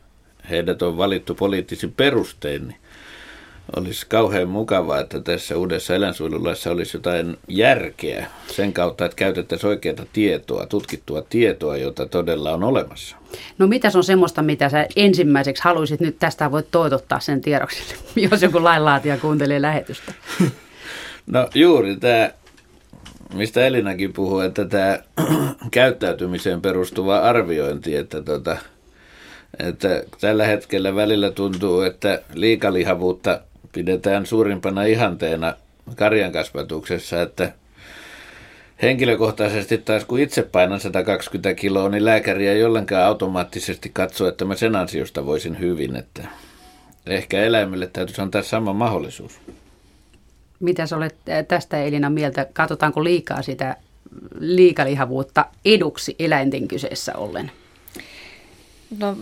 heidät 0.49 0.81
on 0.81 0.97
valittu 0.97 1.35
poliittisin 1.35 1.93
perustein, 1.97 2.67
niin 2.67 2.77
olisi 3.77 4.05
kauhean 4.07 4.49
mukavaa, 4.49 4.99
että 4.99 5.19
tässä 5.19 5.57
uudessa 5.57 5.95
eläinsuojelulaissa 5.95 6.71
olisi 6.71 6.97
jotain 6.97 7.37
järkeä 7.47 8.25
sen 8.47 8.73
kautta, 8.73 9.05
että 9.05 9.15
käytettäisiin 9.15 9.69
oikeaa 9.69 10.05
tietoa, 10.13 10.65
tutkittua 10.65 11.21
tietoa, 11.29 11.77
jota 11.77 12.05
todella 12.05 12.51
on 12.53 12.63
olemassa. 12.63 13.15
No 13.57 13.67
mitä 13.67 13.91
on 13.95 14.03
semmoista, 14.03 14.41
mitä 14.41 14.69
sä 14.69 14.87
ensimmäiseksi 14.95 15.63
haluaisit 15.63 15.99
nyt 15.99 16.19
tästä 16.19 16.51
voit 16.51 16.71
toitottaa 16.71 17.19
sen 17.19 17.41
tiedoksi, 17.41 17.95
jos 18.31 18.41
joku 18.41 18.63
lainlaatija 18.63 19.17
kuuntelee 19.17 19.61
lähetystä? 19.61 20.13
No 21.27 21.49
juuri 21.55 21.95
tämä, 21.95 22.29
mistä 23.33 23.65
Elinakin 23.65 24.13
puhuu, 24.13 24.39
että 24.39 24.65
tämä 24.65 24.99
käyttäytymiseen 25.71 26.61
perustuva 26.61 27.19
arviointi, 27.19 27.95
että 27.95 28.21
tota, 28.21 28.57
että 29.59 30.03
tällä 30.21 30.45
hetkellä 30.45 30.95
välillä 30.95 31.31
tuntuu, 31.31 31.81
että 31.81 32.21
liikalihavuutta 32.33 33.41
pidetään 33.71 34.25
suurimpana 34.25 34.83
ihanteena 34.83 35.53
karjan 35.95 36.31
kasvatuksessa, 36.31 37.21
että 37.21 37.53
henkilökohtaisesti 38.81 39.77
taas 39.77 40.05
kun 40.05 40.19
itse 40.19 40.41
painan 40.43 40.79
120 40.79 41.53
kiloa, 41.53 41.89
niin 41.89 42.05
lääkäri 42.05 42.47
ei 42.47 42.63
ollenkaan 42.63 43.05
automaattisesti 43.05 43.89
katso, 43.93 44.27
että 44.27 44.45
mä 44.45 44.55
sen 44.55 44.75
ansiosta 44.75 45.25
voisin 45.25 45.59
hyvin, 45.59 45.95
että 45.95 46.27
ehkä 47.05 47.43
eläimelle 47.43 47.87
täytyisi 47.87 48.21
antaa 48.21 48.43
sama 48.43 48.73
mahdollisuus. 48.73 49.39
Mitä 50.59 50.83
olet 50.95 51.15
tästä 51.47 51.83
Elina 51.83 52.09
mieltä? 52.09 52.47
Katsotaanko 52.53 53.03
liikaa 53.03 53.41
sitä 53.41 53.75
liikalihavuutta 54.39 55.45
eduksi 55.65 56.15
eläinten 56.19 56.67
kyseessä 56.67 57.15
ollen? 57.15 57.51
No 58.99 59.17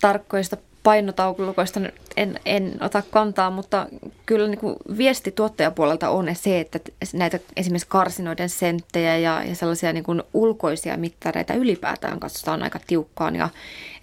tarkkoista 0.00 0.56
painotaulukoista 0.84 1.80
en, 2.16 2.40
en 2.44 2.76
ota 2.80 3.02
kantaa, 3.10 3.50
mutta 3.50 3.86
kyllä 4.26 4.48
niin 4.48 4.58
kuin 4.58 4.76
viesti 4.98 5.32
tuottajapuolelta 5.32 6.10
on 6.10 6.26
se, 6.32 6.60
että 6.60 6.78
näitä 7.12 7.38
esimerkiksi 7.56 7.88
karsinoiden 7.88 8.48
senttejä 8.48 9.16
ja, 9.16 9.42
ja 9.44 9.54
sellaisia 9.54 9.92
niin 9.92 10.04
kuin 10.04 10.22
ulkoisia 10.34 10.96
mittareita 10.96 11.54
ylipäätään 11.54 12.20
katsotaan 12.20 12.62
aika 12.62 12.80
tiukkaan 12.86 13.36
ja 13.36 13.48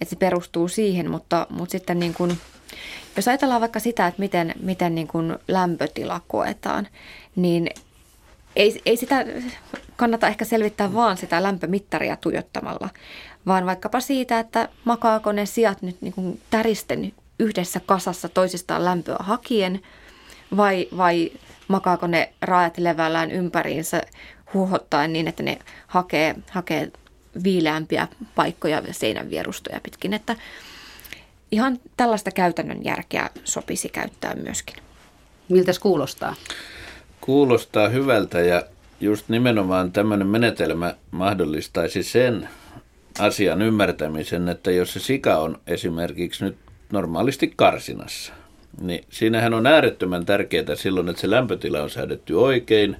että 0.00 0.10
se 0.10 0.16
perustuu 0.16 0.68
siihen, 0.68 1.10
mutta, 1.10 1.46
mutta 1.50 1.72
sitten 1.72 1.98
niin 1.98 2.14
kuin, 2.14 2.38
jos 3.16 3.28
ajatellaan 3.28 3.60
vaikka 3.60 3.80
sitä, 3.80 4.06
että 4.06 4.20
miten, 4.20 4.54
miten 4.60 4.94
niin 4.94 5.08
kuin 5.08 5.38
lämpötila 5.48 6.20
koetaan, 6.28 6.88
niin 7.36 7.68
ei, 8.56 8.82
ei 8.86 8.96
sitä 8.96 9.24
kannata 9.96 10.28
ehkä 10.28 10.44
selvittää 10.44 10.94
vaan 10.94 11.16
sitä 11.16 11.42
lämpömittaria 11.42 12.16
tuijottamalla, 12.16 12.88
vaan 13.46 13.66
vaikkapa 13.66 14.00
siitä, 14.00 14.38
että 14.38 14.68
makaako 14.84 15.32
ne 15.32 15.46
sijat 15.46 15.82
nyt 15.82 15.96
niin 16.00 16.12
kuin 16.12 16.40
täristen 16.50 17.12
yhdessä 17.38 17.80
kasassa 17.86 18.28
toisistaan 18.28 18.84
lämpöä 18.84 19.16
hakien 19.18 19.82
vai, 20.56 20.88
vai 20.96 21.32
makaako 21.68 22.06
ne 22.06 22.32
raajat 22.42 22.78
levällään 22.78 23.30
ympäriinsä 23.30 24.02
huohottaen 24.54 25.12
niin, 25.12 25.28
että 25.28 25.42
ne 25.42 25.58
hakee, 25.86 26.34
hakee 26.50 26.92
viileämpiä 27.44 28.08
paikkoja 28.34 28.82
seinän 28.90 29.30
vierustoja 29.30 29.80
pitkin. 29.80 30.14
Että 30.14 30.36
ihan 31.52 31.78
tällaista 31.96 32.30
käytännön 32.30 32.84
järkeä 32.84 33.30
sopisi 33.44 33.88
käyttää 33.88 34.34
myöskin. 34.34 34.76
Miltä 35.48 35.72
kuulostaa? 35.80 36.34
Kuulostaa 37.20 37.88
hyvältä 37.88 38.40
ja 38.40 38.62
just 39.00 39.28
nimenomaan 39.28 39.92
tämmöinen 39.92 40.26
menetelmä 40.26 40.94
mahdollistaisi 41.10 42.02
sen 42.02 42.48
asian 43.18 43.62
ymmärtämisen, 43.62 44.48
että 44.48 44.70
jos 44.70 44.92
se 44.92 45.00
sika 45.00 45.36
on 45.36 45.58
esimerkiksi 45.66 46.44
nyt 46.44 46.56
normaalisti 46.92 47.52
karsinassa, 47.56 48.32
niin 48.80 49.04
siinähän 49.10 49.54
on 49.54 49.66
äärettömän 49.66 50.26
tärkeää 50.26 50.74
silloin, 50.74 51.08
että 51.08 51.20
se 51.20 51.30
lämpötila 51.30 51.82
on 51.82 51.90
säädetty 51.90 52.34
oikein, 52.34 52.96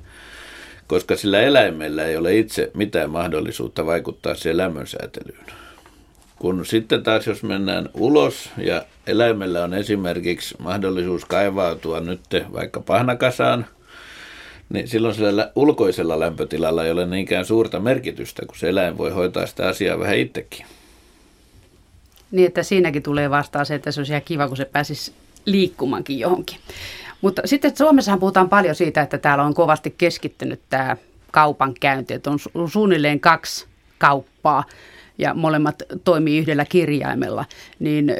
koska 0.87 1.17
sillä 1.17 1.41
eläimellä 1.41 2.05
ei 2.05 2.17
ole 2.17 2.37
itse 2.37 2.71
mitään 2.75 3.11
mahdollisuutta 3.11 3.87
vaikuttaa 3.87 4.35
siihen 4.35 4.57
lämmönsäätelyyn. 4.57 5.47
Kun 6.39 6.67
sitten 6.67 7.03
taas 7.03 7.27
jos 7.27 7.43
mennään 7.43 7.89
ulos 7.95 8.51
ja 8.57 8.85
eläimellä 9.07 9.65
on 9.65 9.75
esimerkiksi 9.75 10.55
mahdollisuus 10.59 11.25
kaivautua 11.25 12.01
nyt 12.01 12.21
vaikka 12.53 12.81
pahnakasaan, 12.81 13.67
niin 14.73 14.89
silloin 14.89 15.15
sillä 15.15 15.53
ulkoisella 15.57 16.21
lämpötilalla 16.21 16.85
ei 16.85 16.91
ole 16.91 17.07
niinkään 17.07 17.45
suurta 17.45 17.81
merkitystä, 17.81 18.47
kun 18.47 18.57
se 18.59 18.69
eläin 18.69 18.99
voi 18.99 19.11
hoitaa 19.11 19.47
sitä 19.47 19.69
asiaa 19.69 19.99
vähän 19.99 20.19
itsekin. 20.19 20.67
Niin, 22.31 22.47
että 22.47 22.63
siinäkin 22.63 23.03
tulee 23.03 23.31
vastaan 23.31 23.67
se, 23.67 23.75
että 23.75 23.93
se 23.93 24.01
olisi 24.01 24.13
ihan 24.13 24.23
kiva, 24.25 24.49
kun 24.49 24.57
se 24.57 24.65
pääsisi 24.65 25.13
liikkumankin 25.45 26.19
johonkin. 26.19 26.59
Mutta 27.21 27.43
sitten 27.45 27.77
Suomessahan 27.77 28.21
puhutaan 28.21 28.49
paljon 28.49 28.75
siitä, 28.75 29.03
että 29.03 29.19
täällä 29.19 29.45
on 29.45 29.55
kovasti 29.55 29.95
keskittynyt 29.99 30.61
tämä 30.71 30.97
kaupankäynti, 31.31 32.15
että 32.15 32.31
on 32.55 32.71
suunnilleen 32.71 33.21
kaksi 33.21 33.67
kauppaa 33.99 34.65
ja 35.19 35.35
molemmat 35.35 35.83
toimii 36.05 36.39
yhdellä 36.39 36.65
kirjaimella. 36.65 37.45
Niin 37.79 38.13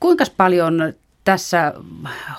kuinka 0.00 0.24
paljon 0.36 0.92
tässä 1.24 1.74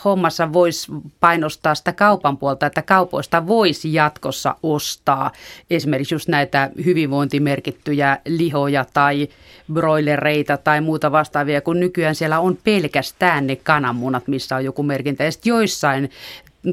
hommassa 0.05 0.53
voisi 0.53 0.91
painostaa 1.19 1.75
sitä 1.75 1.93
kaupan 1.93 2.37
puolta, 2.37 2.65
että 2.65 2.81
kaupoista 2.81 3.47
voisi 3.47 3.93
jatkossa 3.93 4.55
ostaa 4.63 5.31
esimerkiksi 5.69 6.15
just 6.15 6.27
näitä 6.27 6.69
hyvinvointimerkittyjä 6.85 8.17
lihoja 8.25 8.85
tai 8.93 9.27
broilereita 9.73 10.57
tai 10.57 10.81
muuta 10.81 11.11
vastaavia, 11.11 11.61
kun 11.61 11.79
nykyään 11.79 12.15
siellä 12.15 12.39
on 12.39 12.57
pelkästään 12.63 13.47
ne 13.47 13.55
kananmunat, 13.55 14.27
missä 14.27 14.55
on 14.55 14.65
joku 14.65 14.83
merkintä. 14.83 15.23
Ja 15.23 15.31
joissain 15.45 16.09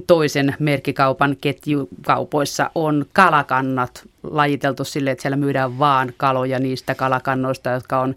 toisen 0.07 0.57
merkkikaupan 0.59 1.37
ketjukaupoissa 1.41 2.71
on 2.75 3.07
kalakannat 3.13 4.03
lajiteltu 4.23 4.85
sille, 4.85 5.11
että 5.11 5.23
siellä 5.23 5.37
myydään 5.37 5.79
vaan 5.79 6.13
kaloja 6.17 6.59
niistä 6.59 6.95
kalakannoista, 6.95 7.71
jotka 7.71 8.01
on 8.01 8.15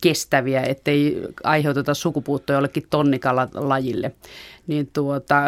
kestäviä, 0.00 0.62
ettei 0.62 1.22
aiheuteta 1.44 1.94
sukupuuttoa 1.94 2.56
jollekin 2.56 2.86
tonnikalajille. 2.90 4.12
Niin 4.66 4.90
tuota, 4.92 5.42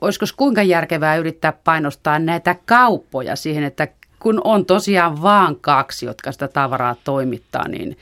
olisiko 0.00 0.26
kuinka 0.36 0.62
järkevää 0.62 1.16
yrittää 1.16 1.52
painostaa 1.64 2.18
näitä 2.18 2.56
kauppoja 2.66 3.36
siihen, 3.36 3.64
että 3.64 3.88
kun 4.18 4.40
on 4.44 4.66
tosiaan 4.66 5.22
vaan 5.22 5.56
kaksi, 5.56 6.06
jotka 6.06 6.32
sitä 6.32 6.48
tavaraa 6.48 6.96
toimittaa, 7.04 7.68
niin 7.68 7.98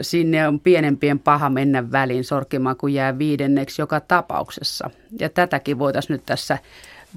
sinne 0.00 0.48
on 0.48 0.60
pienempien 0.60 1.18
paha 1.18 1.50
mennä 1.50 1.92
väliin 1.92 2.24
sorkimaan, 2.24 2.76
kun 2.76 2.94
jää 2.94 3.18
viidenneksi 3.18 3.82
joka 3.82 4.00
tapauksessa. 4.00 4.90
Ja 5.20 5.28
tätäkin 5.28 5.78
voitaisiin 5.78 6.14
nyt 6.14 6.26
tässä 6.26 6.58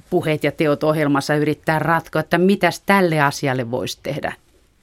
puheet 0.10 0.44
ja 0.44 0.52
teot 0.52 0.84
ohjelmassa 0.84 1.36
yrittää 1.36 1.80
ratkoa, 1.80 2.20
että 2.20 2.38
mitäs 2.38 2.82
tälle 2.86 3.22
asialle 3.22 3.72
voisi 3.72 4.00
tehdä. 4.04 4.34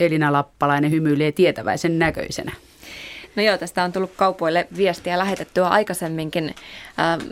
Elina 0.07 0.33
Lappalainen 0.33 0.91
hymyilee 0.91 1.33
tietäväisen 1.33 1.99
näköisenä. 1.99 2.53
No 3.37 3.43
joo, 3.43 3.59
tästä 3.59 3.85
on 3.85 3.93
tullut 3.93 4.13
kaupoille 4.17 4.69
viestiä 4.77 5.19
lähetettyä 5.19 5.69
aikaisemminkin. 5.69 6.55
Ähm, 7.01 7.29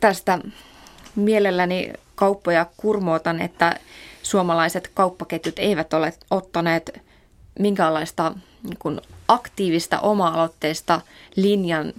tästä 0.00 0.38
mielelläni 1.16 1.92
kauppoja 2.14 2.66
kurmootan, 2.76 3.40
että 3.40 3.76
suomalaiset 4.22 4.90
kauppaketjut 4.94 5.58
eivät 5.58 5.94
ole 5.94 6.12
ottaneet 6.30 7.00
minkäänlaista 7.58 8.32
niin 8.62 8.78
kuin 8.78 9.00
aktiivista 9.28 10.00
oma-aloitteista 10.00 11.00
linjan 11.36 11.92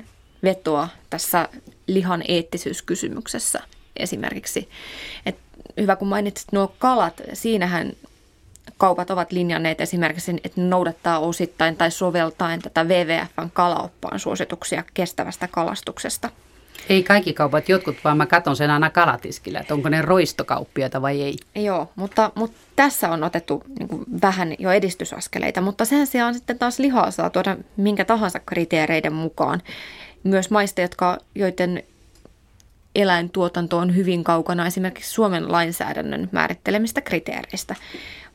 vetoa 0.43 0.87
tässä 1.09 1.49
lihan 1.87 2.23
eettisyyskysymyksessä 2.27 3.59
esimerkiksi. 3.97 4.69
Et 5.25 5.37
hyvä 5.79 5.95
kun 5.95 6.07
mainitsit 6.07 6.51
nuo 6.51 6.75
kalat, 6.79 7.21
siinähän 7.33 7.93
kaupat 8.77 9.09
ovat 9.09 9.31
linjanneet 9.31 9.81
esimerkiksi, 9.81 10.35
että 10.43 10.61
noudattaa 10.61 11.19
osittain 11.19 11.75
tai 11.75 11.91
soveltaen 11.91 12.61
tätä 12.61 12.83
WWFn 12.83 13.51
kalaoppaan 13.53 14.19
suosituksia 14.19 14.83
kestävästä 14.93 15.47
kalastuksesta. 15.51 16.29
Ei 16.89 17.03
kaikki 17.03 17.33
kaupat, 17.33 17.69
jotkut 17.69 17.95
vaan 18.03 18.17
mä 18.17 18.25
katson 18.25 18.55
sen 18.55 18.69
aina 18.69 18.89
kalatiskillä, 18.89 19.59
että 19.59 19.73
onko 19.73 19.89
ne 19.89 20.01
roistokauppiaita 20.01 21.01
vai 21.01 21.21
ei. 21.21 21.37
Joo, 21.55 21.91
mutta, 21.95 22.31
mutta 22.35 22.57
tässä 22.75 23.09
on 23.09 23.23
otettu 23.23 23.63
niin 23.79 24.21
vähän 24.21 24.53
jo 24.59 24.71
edistysaskeleita, 24.71 25.61
mutta 25.61 25.85
sen 25.85 26.07
sijaan 26.07 26.33
sitten 26.33 26.59
taas 26.59 26.79
lihaa 26.79 27.11
saa 27.11 27.29
tuoda 27.29 27.57
minkä 27.77 28.05
tahansa 28.05 28.39
kriteereiden 28.39 29.13
mukaan. 29.13 29.61
Myös 30.23 30.49
maista, 30.49 30.81
jotka, 30.81 31.17
joiden 31.35 31.83
eläintuotanto 32.95 33.77
on 33.77 33.95
hyvin 33.95 34.23
kaukana 34.23 34.67
esimerkiksi 34.67 35.11
Suomen 35.11 35.51
lainsäädännön 35.51 36.29
määrittelemistä 36.31 37.01
kriteereistä. 37.01 37.75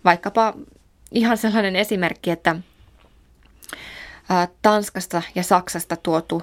Vaikkapa 0.05 0.55
ihan 1.12 1.38
sellainen 1.38 1.76
esimerkki, 1.76 2.30
että 2.30 2.57
Tanskasta 4.62 5.22
ja 5.34 5.42
Saksasta 5.42 5.96
tuotu 5.96 6.42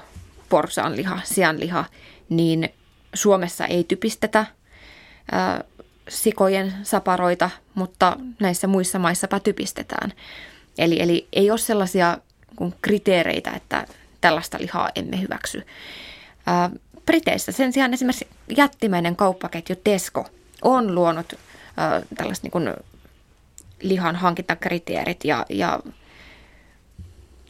porsaanliha, 0.49 1.19
sianliha, 1.23 1.85
niin 2.29 2.69
Suomessa 3.13 3.65
ei 3.65 3.83
typistetä 3.83 4.45
sikojen 6.09 6.73
saparoita, 6.83 7.49
mutta 7.75 8.17
näissä 8.39 8.67
muissa 8.67 8.99
maissa 8.99 9.27
typistetään. 9.43 10.13
Eli, 10.77 11.01
eli 11.01 11.27
ei 11.33 11.51
ole 11.51 11.59
sellaisia 11.59 12.17
kriteereitä, 12.81 13.51
että 13.51 13.87
tällaista 14.21 14.57
lihaa 14.61 14.89
emme 14.95 15.21
hyväksy. 15.21 15.65
Briteissä 17.05 17.51
sen 17.51 17.73
sijaan 17.73 17.93
esimerkiksi 17.93 18.27
jättimäinen 18.57 19.15
kauppaketju 19.15 19.75
Tesco 19.83 20.25
on 20.61 20.95
luonut 20.95 21.33
tällaiset 22.17 22.43
niin 22.43 22.73
lihan 23.81 24.15
hankintakriteerit 24.15 25.25
ja, 25.25 25.45
ja 25.49 25.79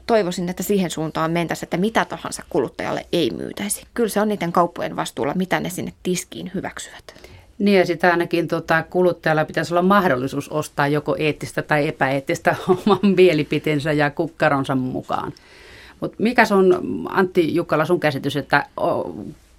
toivoisin, 0.08 0.50
että 0.50 0.64
siihen 0.64 0.92
suuntaan 0.92 1.32
mentäisiin, 1.32 1.66
että 1.66 1.78
mitä 1.78 2.06
tahansa 2.06 2.44
kuluttajalle 2.50 3.06
ei 3.12 3.30
myytäisi. 3.30 3.84
Kyllä 3.94 4.10
se 4.10 4.22
on 4.22 4.28
niiden 4.28 4.52
kauppojen 4.52 4.96
vastuulla, 4.96 5.34
mitä 5.34 5.60
ne 5.60 5.70
sinne 5.70 5.94
tiskiin 6.04 6.52
hyväksyvät. 6.54 7.16
Niin 7.60 7.80
ja 7.80 7.86
sitä 7.86 8.12
ainakin 8.12 8.48
tota, 8.48 8.84
kuluttajalla 8.90 9.46
pitäisi 9.46 9.74
olla 9.74 9.82
mahdollisuus 9.82 10.50
ostaa 10.50 10.88
joko 10.88 11.16
eettistä 11.20 11.62
tai 11.62 11.88
epäeettistä 11.88 12.56
oman 12.86 13.14
mielipiteensä 13.16 13.92
ja 13.92 14.10
kukkaronsa 14.10 14.76
mukaan. 14.76 15.34
Mutta 16.00 16.16
mikä 16.20 16.44
on, 16.52 16.82
Antti 17.10 17.56
Jukkala, 17.56 17.86
sun 17.86 18.00
käsitys, 18.00 18.36
että 18.36 18.66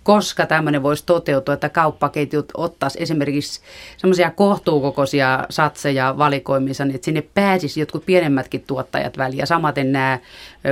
koska 0.08 0.46
tämmöinen 0.46 0.82
voisi 0.82 1.06
toteutua, 1.06 1.54
että 1.54 1.68
kauppaketjut 1.68 2.52
ottaisi 2.54 3.02
esimerkiksi 3.02 3.60
semmoisia 3.96 4.30
kohtuukokoisia 4.30 5.46
satseja 5.50 6.14
valikoimissa, 6.18 6.84
niin 6.84 6.94
että 6.94 7.04
sinne 7.04 7.22
pääsisi 7.34 7.80
jotkut 7.80 8.06
pienemmätkin 8.06 8.64
tuottajat 8.66 9.18
väliin. 9.18 9.38
Ja 9.38 9.46
samaten 9.46 9.92
nämä 9.92 10.18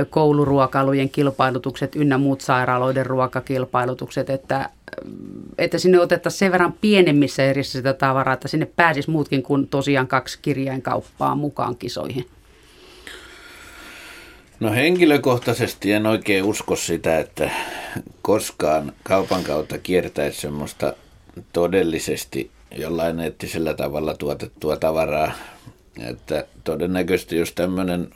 kouluruokailujen 0.09 1.09
kilpailutukset 1.09 1.95
ynnä 1.95 2.17
muut 2.17 2.41
sairaaloiden 2.41 3.05
ruokakilpailutukset, 3.05 4.29
että, 4.29 4.69
että 5.57 5.77
sinne 5.77 5.99
otettaisiin 5.99 6.39
sen 6.39 6.51
verran 6.51 6.73
pienemmissä 6.81 7.43
erissä 7.43 7.79
sitä 7.79 7.93
tavaraa, 7.93 8.33
että 8.33 8.47
sinne 8.47 8.67
pääsisi 8.75 9.09
muutkin 9.09 9.43
kuin 9.43 9.67
tosiaan 9.67 10.07
kaksi 10.07 10.39
kirjainkauppaa 10.41 11.35
mukaan 11.35 11.75
kisoihin. 11.75 12.25
No 14.59 14.71
henkilökohtaisesti 14.71 15.91
en 15.91 16.05
oikein 16.05 16.43
usko 16.43 16.75
sitä, 16.75 17.19
että 17.19 17.49
koskaan 18.21 18.93
kaupan 19.03 19.43
kautta 19.43 19.77
kiertäisi 19.77 20.41
semmoista 20.41 20.93
todellisesti 21.53 22.51
jollain 22.75 23.19
eettisellä 23.19 23.73
tavalla 23.73 24.13
tuotettua 24.13 24.77
tavaraa. 24.77 25.31
Että 26.09 26.45
todennäköisesti 26.63 27.37
jos 27.37 27.51
tämmöinen 27.51 28.09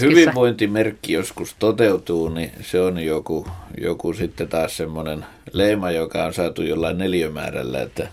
hyvinvointimerkki 0.00 1.12
joskus 1.12 1.54
toteutuu, 1.58 2.28
niin 2.28 2.52
se 2.60 2.80
on 2.80 2.98
joku, 2.98 3.46
joku 3.80 4.12
sitten 4.12 4.48
taas 4.48 4.76
semmoinen 4.76 5.24
leima, 5.52 5.90
joka 5.90 6.24
on 6.24 6.34
saatu 6.34 6.62
jollain 6.62 6.98
neliömäärällä, 6.98 7.82
että 7.82 8.08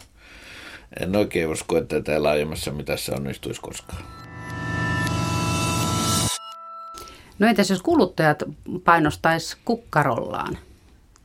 en 0.99 1.15
oikein 1.15 1.47
usko, 1.47 1.77
että 1.77 2.01
tämä 2.01 2.23
laajemmassa 2.23 2.71
mitassa 2.71 3.15
onnistuisi 3.15 3.61
koskaan. 3.61 4.18
No 7.39 7.47
entäs 7.47 7.69
jos 7.69 7.81
kuluttajat 7.81 8.43
painostaisi 8.83 9.57
kukkarollaan? 9.65 10.57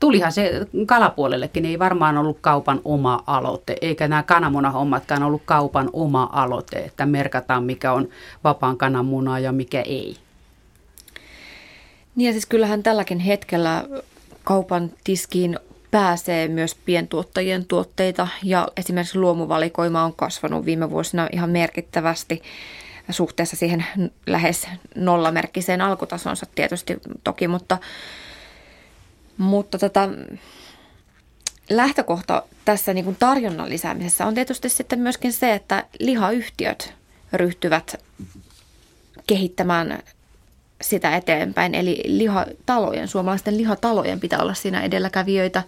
Tulihan 0.00 0.32
se 0.32 0.66
kalapuolellekin, 0.86 1.64
ei 1.64 1.78
varmaan 1.78 2.18
ollut 2.18 2.38
kaupan 2.40 2.80
oma 2.84 3.22
aloite, 3.26 3.76
eikä 3.80 4.08
nämä 4.08 4.22
kananmunahommatkaan 4.22 5.22
ollut 5.22 5.42
kaupan 5.44 5.90
oma 5.92 6.28
aloite, 6.32 6.78
että 6.78 7.06
merkataan 7.06 7.64
mikä 7.64 7.92
on 7.92 8.08
vapaan 8.44 8.76
kananmuna 8.76 9.38
ja 9.38 9.52
mikä 9.52 9.80
ei. 9.80 10.16
Niin 12.16 12.26
ja 12.26 12.32
siis 12.32 12.46
kyllähän 12.46 12.82
tälläkin 12.82 13.18
hetkellä 13.18 13.84
kaupan 14.44 14.90
tiskiin 15.04 15.58
pääsee 15.90 16.48
myös 16.48 16.74
pientuottajien 16.74 17.64
tuotteita 17.66 18.28
ja 18.42 18.68
esimerkiksi 18.76 19.18
luomuvalikoima 19.18 20.04
on 20.04 20.12
kasvanut 20.12 20.64
viime 20.64 20.90
vuosina 20.90 21.28
ihan 21.32 21.50
merkittävästi 21.50 22.42
suhteessa 23.10 23.56
siihen 23.56 23.86
lähes 24.26 24.68
nollamerkkiseen 24.94 25.80
alkutasonsa 25.80 26.46
tietysti 26.54 26.96
toki, 27.24 27.48
mutta, 27.48 27.78
mutta 29.36 29.78
tota, 29.78 30.08
lähtökohta 31.70 32.42
tässä 32.64 32.94
niin 32.94 33.04
kuin 33.04 33.16
tarjonnan 33.18 33.70
lisäämisessä 33.70 34.26
on 34.26 34.34
tietysti 34.34 34.68
sitten 34.68 34.98
myöskin 34.98 35.32
se, 35.32 35.54
että 35.54 35.84
lihayhtiöt 36.00 36.94
ryhtyvät 37.32 37.96
kehittämään 39.26 40.02
sitä 40.80 41.16
eteenpäin. 41.16 41.74
Eli 41.74 42.02
lihatalojen, 42.04 43.08
suomalaisten 43.08 43.56
lihatalojen 43.56 44.20
pitää 44.20 44.42
olla 44.42 44.54
siinä 44.54 44.82
edelläkävijöitä 44.82 45.62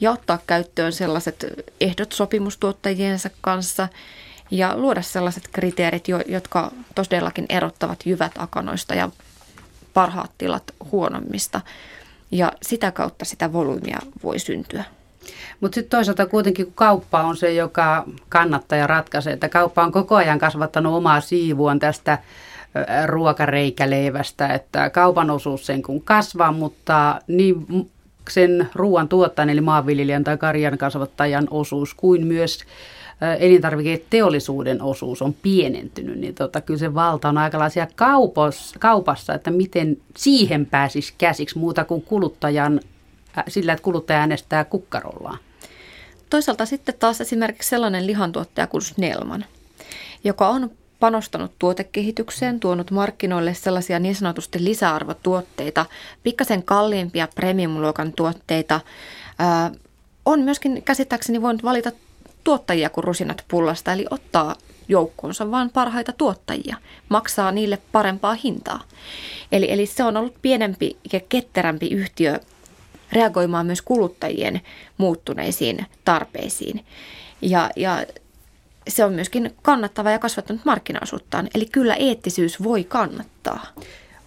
ja 0.00 0.10
ottaa 0.10 0.38
käyttöön 0.46 0.92
sellaiset 0.92 1.46
ehdot 1.80 2.12
sopimustuottajiensa 2.12 3.30
kanssa 3.40 3.88
ja 4.50 4.76
luoda 4.76 5.02
sellaiset 5.02 5.48
kriteerit, 5.52 6.08
jotka 6.26 6.72
todellakin 6.94 7.46
erottavat 7.48 8.06
jyvät 8.06 8.32
akanoista 8.38 8.94
ja 8.94 9.10
parhaat 9.94 10.30
tilat 10.38 10.62
huonommista. 10.92 11.60
Ja 12.30 12.52
sitä 12.62 12.92
kautta 12.92 13.24
sitä 13.24 13.52
volyymia 13.52 13.98
voi 14.22 14.38
syntyä. 14.38 14.84
Mutta 15.60 15.74
sitten 15.74 15.98
toisaalta 15.98 16.26
kuitenkin 16.26 16.66
kun 16.66 16.74
kauppa 16.74 17.22
on 17.22 17.36
se, 17.36 17.52
joka 17.52 18.04
kannattaa 18.28 18.78
ja 18.78 18.86
ratkaisee, 18.86 19.32
että 19.32 19.48
kauppa 19.48 19.82
on 19.82 19.92
koko 19.92 20.14
ajan 20.16 20.38
kasvattanut 20.38 20.94
omaa 20.94 21.20
siivuaan 21.20 21.78
tästä 21.78 22.18
ruokareikäleivästä, 23.06 24.48
että 24.48 24.90
kaupan 24.90 25.30
osuus 25.30 25.66
sen 25.66 25.82
kun 25.82 26.02
kasvaa, 26.02 26.52
mutta 26.52 27.20
niin 27.26 27.66
sen 28.30 28.70
ruoan 28.74 29.08
tuottajan 29.08 29.50
eli 29.50 29.60
maanviljelijän 29.60 30.24
tai 30.24 30.36
karjan 30.38 30.78
kasvattajan 30.78 31.46
osuus 31.50 31.94
kuin 31.94 32.26
myös 32.26 32.64
elintarviketeollisuuden 33.38 34.82
osuus 34.82 35.22
on 35.22 35.34
pienentynyt, 35.34 36.18
niin 36.18 36.34
tota, 36.34 36.60
kyllä 36.60 36.78
se 36.78 36.94
valta 36.94 37.28
on 37.28 37.38
aikalaisia 37.38 37.86
kaupos, 37.96 38.74
kaupassa, 38.78 39.34
että 39.34 39.50
miten 39.50 39.96
siihen 40.16 40.66
pääsisi 40.66 41.14
käsiksi 41.18 41.58
muuta 41.58 41.84
kuin 41.84 42.02
kuluttajan, 42.02 42.80
sillä, 43.48 43.72
että 43.72 43.82
kuluttaja 43.82 44.18
äänestää 44.18 44.64
kukkarollaan. 44.64 45.38
Toisaalta 46.30 46.66
sitten 46.66 46.94
taas 46.98 47.20
esimerkiksi 47.20 47.68
sellainen 47.68 48.06
lihantuottaja 48.06 48.66
kuin 48.66 48.82
Snellman, 48.82 49.44
joka 50.24 50.48
on 50.48 50.70
panostanut 51.00 51.52
tuotekehitykseen, 51.58 52.60
tuonut 52.60 52.90
markkinoille 52.90 53.54
sellaisia 53.54 53.98
niin 53.98 54.14
sanotusti 54.14 54.64
lisäarvotuotteita, 54.64 55.86
pikkasen 56.22 56.62
kalliimpia 56.62 57.28
premium-luokan 57.34 58.12
tuotteita, 58.12 58.80
on 60.24 60.40
myöskin 60.40 60.82
käsittääkseni 60.82 61.42
voinut 61.42 61.62
valita 61.62 61.92
tuottajia 62.46 62.90
kuin 62.90 63.04
rusinat 63.04 63.44
pullasta, 63.48 63.92
eli 63.92 64.06
ottaa 64.10 64.54
joukkoonsa 64.88 65.50
vain 65.50 65.70
parhaita 65.70 66.12
tuottajia, 66.12 66.76
maksaa 67.08 67.52
niille 67.52 67.78
parempaa 67.92 68.34
hintaa. 68.34 68.82
Eli, 69.52 69.72
eli 69.72 69.86
se 69.86 70.04
on 70.04 70.16
ollut 70.16 70.34
pienempi 70.42 70.96
ja 71.12 71.20
ketterämpi 71.28 71.88
yhtiö 71.88 72.40
reagoimaan 73.12 73.66
myös 73.66 73.82
kuluttajien 73.82 74.60
muuttuneisiin 74.98 75.86
tarpeisiin. 76.04 76.84
Ja, 77.42 77.70
ja 77.76 78.06
se 78.88 79.04
on 79.04 79.12
myöskin 79.12 79.54
kannattava 79.62 80.10
ja 80.10 80.18
kasvattanut 80.18 80.64
markkinaosuuttaan. 80.64 81.48
Eli 81.54 81.66
kyllä 81.66 81.94
eettisyys 81.94 82.62
voi 82.62 82.84
kannattaa. 82.84 83.66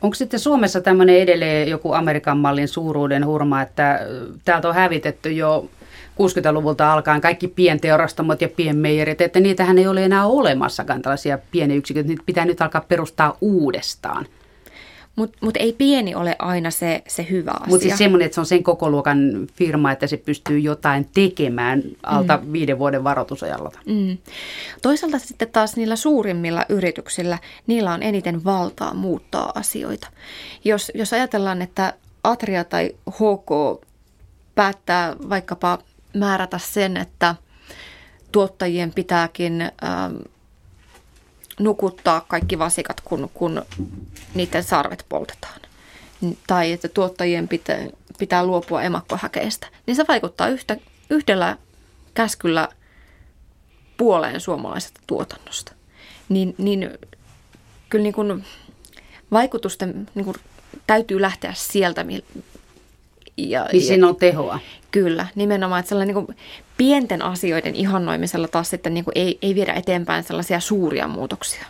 Onko 0.02 0.16
sitten 0.16 0.40
Suomessa 0.40 0.82
tämmöinen 0.82 1.16
edelleen 1.16 1.70
joku 1.70 1.94
Amerikan 1.94 2.38
mallin 2.38 2.68
suuruuden 2.68 3.26
hurma, 3.26 3.62
että 3.62 4.00
täältä 4.46 4.70
on 4.70 4.76
hävitetty 4.76 5.32
jo 5.32 5.70
60-luvulta 6.20 6.94
alkaen 6.94 7.22
kaikki 7.22 7.48
pienteurastamot 7.48 8.42
ja 8.42 8.50
pienmeijerit, 8.50 9.22
että 9.22 9.40
niitähän 9.40 9.78
ei 9.78 9.88
ole 9.88 10.06
enää 10.06 10.26
olemassakaan 10.26 11.02
tällaisia 11.02 11.40
pieniä 11.52 11.78
yksiköitä, 11.78 12.08
niitä 12.08 12.24
pitää 12.26 12.46
nyt 12.46 12.62
alkaa 12.62 12.86
perustaa 12.88 13.38
uudestaan. 13.42 14.26
Mutta 15.16 15.38
mut 15.42 15.58
ei 15.58 15.74
pieni 15.74 16.16
ole 16.16 16.36
aina 16.40 16.72
se, 16.72 17.04
se 17.08 17.28
hyvä 17.30 17.52
asia. 17.52 17.68
Mutta 17.68 17.84
siis 17.84 17.98
semmoinen, 17.98 18.26
että 18.26 18.36
se 18.36 18.40
on 18.40 18.46
sen 18.46 18.64
koko 18.64 18.90
luokan 18.90 19.48
firma, 19.54 19.92
että 19.92 20.08
se 20.08 20.18
pystyy 20.18 20.60
jotain 20.60 21.10
tekemään 21.14 21.84
alta 22.04 22.40
mm. 22.44 22.54
viiden 22.54 22.80
vuoden 22.80 23.04
varoitusajalla. 23.04 23.72
Mm. 23.86 24.18
Toisaalta 24.82 25.20
sitten 25.20 25.50
taas 25.52 25.76
niillä 25.76 25.96
suurimmilla 25.96 26.66
yrityksillä, 26.70 27.38
niillä 27.68 27.94
on 27.94 28.04
eniten 28.04 28.44
valtaa 28.44 28.94
muuttaa 28.94 29.52
asioita. 29.56 30.08
Jos, 30.66 30.92
jos 30.96 31.14
ajatellaan, 31.14 31.62
että 31.62 31.94
Atria 32.24 32.64
tai 32.64 32.92
HK 33.10 33.82
päättää 34.56 35.16
vaikkapa 35.30 35.80
määrätä 36.14 36.58
sen, 36.58 36.98
että 36.98 37.36
tuottajien 38.32 38.94
pitääkin 38.94 39.62
ähm, 39.62 40.16
nukuttaa 41.60 42.22
kaikki 42.22 42.60
vasikat, 42.60 43.02
kun, 43.02 43.30
kun 43.34 43.62
niiden 44.34 44.64
sarvet 44.64 45.06
poltetaan. 45.10 45.60
Tai 46.48 46.72
että 46.72 46.88
tuottajien 46.88 47.48
pitää, 47.48 47.78
pitää 48.18 48.46
luopua 48.46 48.82
emakkohäkeistä. 48.82 49.68
Niin 49.86 49.96
se 49.96 50.06
vaikuttaa 50.08 50.48
yhtä, 50.48 50.78
yhdellä 51.10 51.58
käskyllä 52.14 52.68
puoleen 53.98 54.42
suomalaisesta 54.42 55.02
tuotannosta. 55.08 55.72
Niin, 56.30 56.56
niin 56.58 56.98
kyllä 57.90 58.04
niin 58.04 58.14
kuin 58.14 58.46
vaikutusten 59.32 60.10
niin 60.16 60.26
kuin 60.26 60.38
täytyy 60.88 61.22
lähteä 61.22 61.54
sieltä, 61.54 62.06
ja, 63.48 63.68
niin 63.72 63.84
siinä 63.84 64.08
on 64.08 64.16
tehoa. 64.16 64.60
Kyllä, 64.92 65.28
nimenomaan, 65.36 65.80
että 65.80 65.90
sellainen 65.90 66.16
niin 66.16 66.26
kuin 66.26 66.38
pienten 66.78 67.22
asioiden 67.22 67.76
ihannoimisella 67.76 68.48
taas 68.48 68.70
sitten 68.70 68.94
niin 68.94 69.06
kuin 69.06 69.14
ei, 69.16 69.38
ei 69.42 69.56
viedä 69.56 69.74
eteenpäin 69.74 70.24
sellaisia 70.24 70.60
suuria 70.60 71.08
muutoksia. 71.08 71.66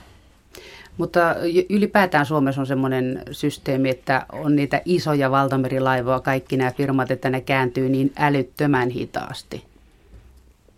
Mutta 0.97 1.35
ylipäätään 1.69 2.25
Suomessa 2.25 2.61
on 2.61 2.67
semmoinen 2.67 3.23
systeemi, 3.31 3.89
että 3.89 4.25
on 4.31 4.55
niitä 4.55 4.81
isoja 4.85 5.31
valtamerilaivoja, 5.31 6.19
kaikki 6.19 6.57
nämä 6.57 6.71
firmat, 6.71 7.11
että 7.11 7.29
ne 7.29 7.41
kääntyy 7.41 7.89
niin 7.89 8.11
älyttömän 8.17 8.89
hitaasti. 8.89 9.63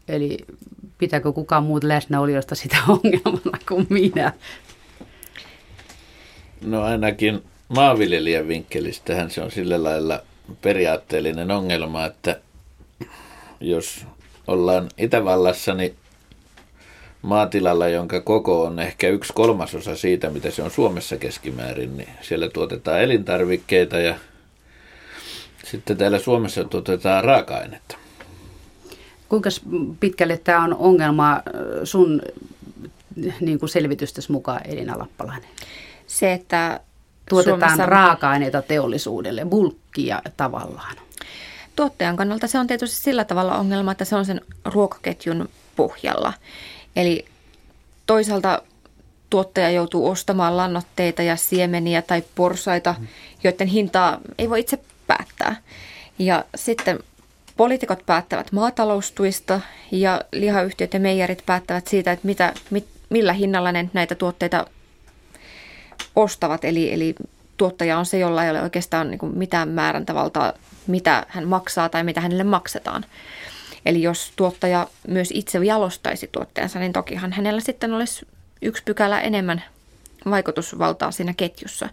Eli 0.07 0.37
pitääkö 0.97 1.31
kukaan 1.31 1.63
muut 1.63 1.83
läsnäolijoista 1.83 2.55
sitä 2.55 2.77
ongelmana 3.03 3.57
kuin 3.67 3.87
minä? 3.89 4.33
No 6.61 6.83
ainakin 6.83 7.41
maanviljelijän 7.67 8.47
vinkkelistähän 8.47 9.29
se 9.29 9.41
on 9.41 9.51
sillä 9.51 9.83
lailla 9.83 10.21
periaatteellinen 10.61 11.51
ongelma, 11.51 12.05
että 12.05 12.41
jos 13.59 14.05
ollaan 14.47 14.89
Itävallassa, 14.97 15.73
niin 15.73 15.95
maatilalla, 17.21 17.87
jonka 17.87 18.21
koko 18.21 18.63
on 18.63 18.79
ehkä 18.79 19.07
yksi 19.07 19.33
kolmasosa 19.33 19.95
siitä, 19.95 20.29
mitä 20.29 20.51
se 20.51 20.63
on 20.63 20.71
Suomessa 20.71 21.17
keskimäärin, 21.17 21.97
niin 21.97 22.09
siellä 22.21 22.49
tuotetaan 22.49 23.01
elintarvikkeita 23.01 23.99
ja 23.99 24.15
sitten 25.63 25.97
täällä 25.97 26.19
Suomessa 26.19 26.63
tuotetaan 26.63 27.23
raaka-ainetta. 27.23 27.97
Kuinka 29.29 29.49
pitkälle 29.99 30.37
tämä 30.37 30.63
on 30.63 30.73
ongelma 30.73 31.41
sun 31.83 32.21
niin 33.41 33.59
kuin 33.59 33.69
selvitystäsi 33.69 34.31
mukaan, 34.31 34.61
Elina 34.67 34.99
Lappalainen? 34.99 35.49
Se, 36.07 36.33
että 36.33 36.79
tuotetaan 37.31 37.59
Suomessa... 37.59 37.85
raaka-aineita 37.85 38.61
teollisuudelle, 38.61 39.45
bulkkia 39.45 40.21
tavallaan. 40.37 40.95
Tuottajan 41.75 42.15
kannalta 42.15 42.47
se 42.47 42.59
on 42.59 42.67
tietysti 42.67 42.95
sillä 42.95 43.25
tavalla 43.25 43.57
ongelma, 43.57 43.91
että 43.91 44.05
se 44.05 44.15
on 44.15 44.25
sen 44.25 44.41
ruokaketjun 44.65 45.49
pohjalla. 45.75 46.33
Eli 46.95 47.25
toisaalta 48.05 48.61
tuottaja 49.29 49.69
joutuu 49.69 50.09
ostamaan 50.09 50.57
lannoitteita 50.57 51.21
ja 51.21 51.35
siemeniä 51.35 52.01
tai 52.01 52.23
porsaita, 52.35 52.95
joiden 53.43 53.67
hintaa 53.67 54.17
ei 54.37 54.49
voi 54.49 54.59
itse 54.59 54.79
päättää. 55.07 55.55
Ja 56.19 56.45
sitten 56.55 56.99
poliitikot 57.57 58.05
päättävät 58.05 58.51
maataloustuista 58.51 59.61
ja 59.91 60.21
lihayhtiöt 60.31 60.93
ja 60.93 60.99
meijerit 60.99 61.45
päättävät 61.45 61.87
siitä, 61.87 62.11
että 62.11 62.27
mitä, 62.27 62.53
mit, 62.69 62.87
millä 63.09 63.33
hinnalla 63.33 63.71
ne 63.71 63.89
näitä 63.93 64.15
tuotteita 64.15 64.67
ostavat. 66.15 66.65
Eli, 66.65 66.93
eli 66.93 67.15
tuottaja 67.57 67.97
on 67.97 68.05
se, 68.05 68.19
jolla 68.19 68.43
ei 68.43 68.51
ole 68.51 68.61
oikeastaan 68.61 69.09
niin 69.09 69.19
kuin 69.19 69.37
mitään 69.37 69.69
määräntävaltaa, 69.69 70.53
mitä 70.87 71.25
hän 71.29 71.47
maksaa 71.47 71.89
tai 71.89 72.03
mitä 72.03 72.21
hänelle 72.21 72.43
maksetaan. 72.43 73.05
Eli 73.85 74.01
jos 74.01 74.31
tuottaja 74.35 74.87
myös 75.07 75.29
itse 75.33 75.65
jalostaisi 75.65 76.29
tuotteensa, 76.31 76.79
niin 76.79 76.93
tokihan 76.93 77.33
hänellä 77.33 77.61
sitten 77.61 77.93
olisi 77.93 78.27
yksi 78.61 78.83
pykälä 78.83 79.21
enemmän 79.21 79.63
vaikutusvaltaa 80.29 81.11
siinä 81.11 81.33
ketjussa. 81.37 81.89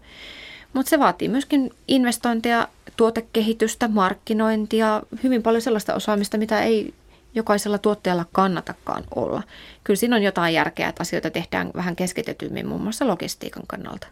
Mutta 0.72 0.90
se 0.90 0.98
vaatii 0.98 1.28
myöskin 1.28 1.70
investointeja, 1.88 2.68
tuotekehitystä, 2.96 3.88
markkinointia, 3.88 5.02
hyvin 5.22 5.42
paljon 5.42 5.62
sellaista 5.62 5.94
osaamista, 5.94 6.38
mitä 6.38 6.62
ei 6.62 6.94
jokaisella 7.38 7.78
tuottajalla 7.78 8.24
kannatakaan 8.32 9.04
olla. 9.14 9.42
Kyllä 9.84 9.98
siinä 9.98 10.16
on 10.16 10.22
jotain 10.22 10.54
järkeä, 10.54 10.88
että 10.88 11.02
asioita 11.02 11.30
tehdään 11.30 11.70
vähän 11.74 11.96
keskitetymmin 11.96 12.66
muun 12.66 12.82
muassa 12.82 13.06
logistiikan 13.06 13.62
kannalta. 13.66 14.06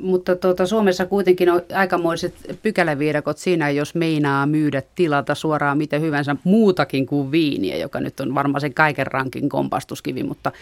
Mutta 0.00 0.36
tuota, 0.36 0.66
Suomessa 0.66 1.06
kuitenkin 1.06 1.50
on 1.50 1.62
aikamoiset 1.74 2.34
pykäläviidakot 2.62 3.38
siinä, 3.38 3.70
jos 3.70 3.94
meinaa 3.94 4.46
myydä 4.46 4.82
tilata 4.94 5.34
suoraan 5.34 5.78
mitä 5.78 5.98
hyvänsä 5.98 6.36
muutakin 6.44 7.06
kuin 7.06 7.30
viiniä, 7.30 7.76
joka 7.76 8.00
nyt 8.00 8.20
on 8.20 8.34
varmaan 8.34 8.60
sen 8.60 8.74
kaiken 8.74 9.06
rankin 9.06 9.48
kompastuskivi. 9.48 10.22
Mutta 10.22 10.52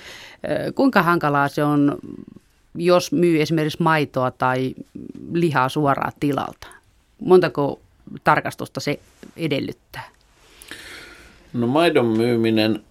kuinka 0.75 1.03
hankalaa 1.03 1.49
se 1.49 1.65
on, 1.65 1.99
jos 2.75 3.13
myy 3.13 3.43
esimerkiksi 3.43 3.83
maitoa 3.83 4.31
tai 4.31 4.75
lihaa 5.33 5.69
suoraan 5.69 6.13
tilalta? 6.21 6.67
Montako 7.21 7.81
tarkastusta 8.25 8.81
se 8.81 9.01
edellyttää? 9.37 10.09
No 11.53 11.67
maidon 11.67 12.07
myyminen 12.07 12.85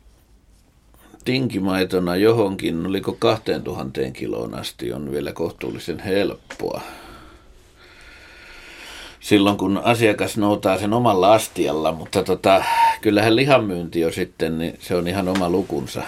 tinkimaitona 1.26 2.16
johonkin, 2.16 2.86
oliko 2.86 3.16
2000 3.20 4.02
kiloon 4.14 4.56
asti, 4.56 4.94
on 4.94 5.12
vielä 5.12 5.34
kohtuullisen 5.34 6.00
helppoa. 6.00 6.82
Silloin 9.20 9.58
kun 9.58 9.82
asiakas 9.84 10.38
noutaa 10.38 10.78
sen 10.78 10.94
omalla 10.94 11.34
astialla, 11.34 11.92
mutta 11.92 12.24
tota, 12.24 12.64
kyllähän 13.02 13.36
lihanmyynti 13.36 14.00
jo 14.00 14.12
sitten, 14.12 14.58
niin 14.58 14.78
se 14.80 14.96
on 14.96 15.08
ihan 15.08 15.28
oma 15.28 15.50
lukunsa 15.50 16.04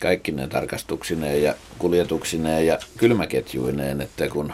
kaikki 0.00 0.32
ne 0.32 0.48
tarkastuksineen 0.48 1.42
ja 1.42 1.54
kuljetuksineen 1.78 2.66
ja 2.66 2.78
kylmäketjuineen, 2.96 4.00
että 4.00 4.28
kun 4.28 4.52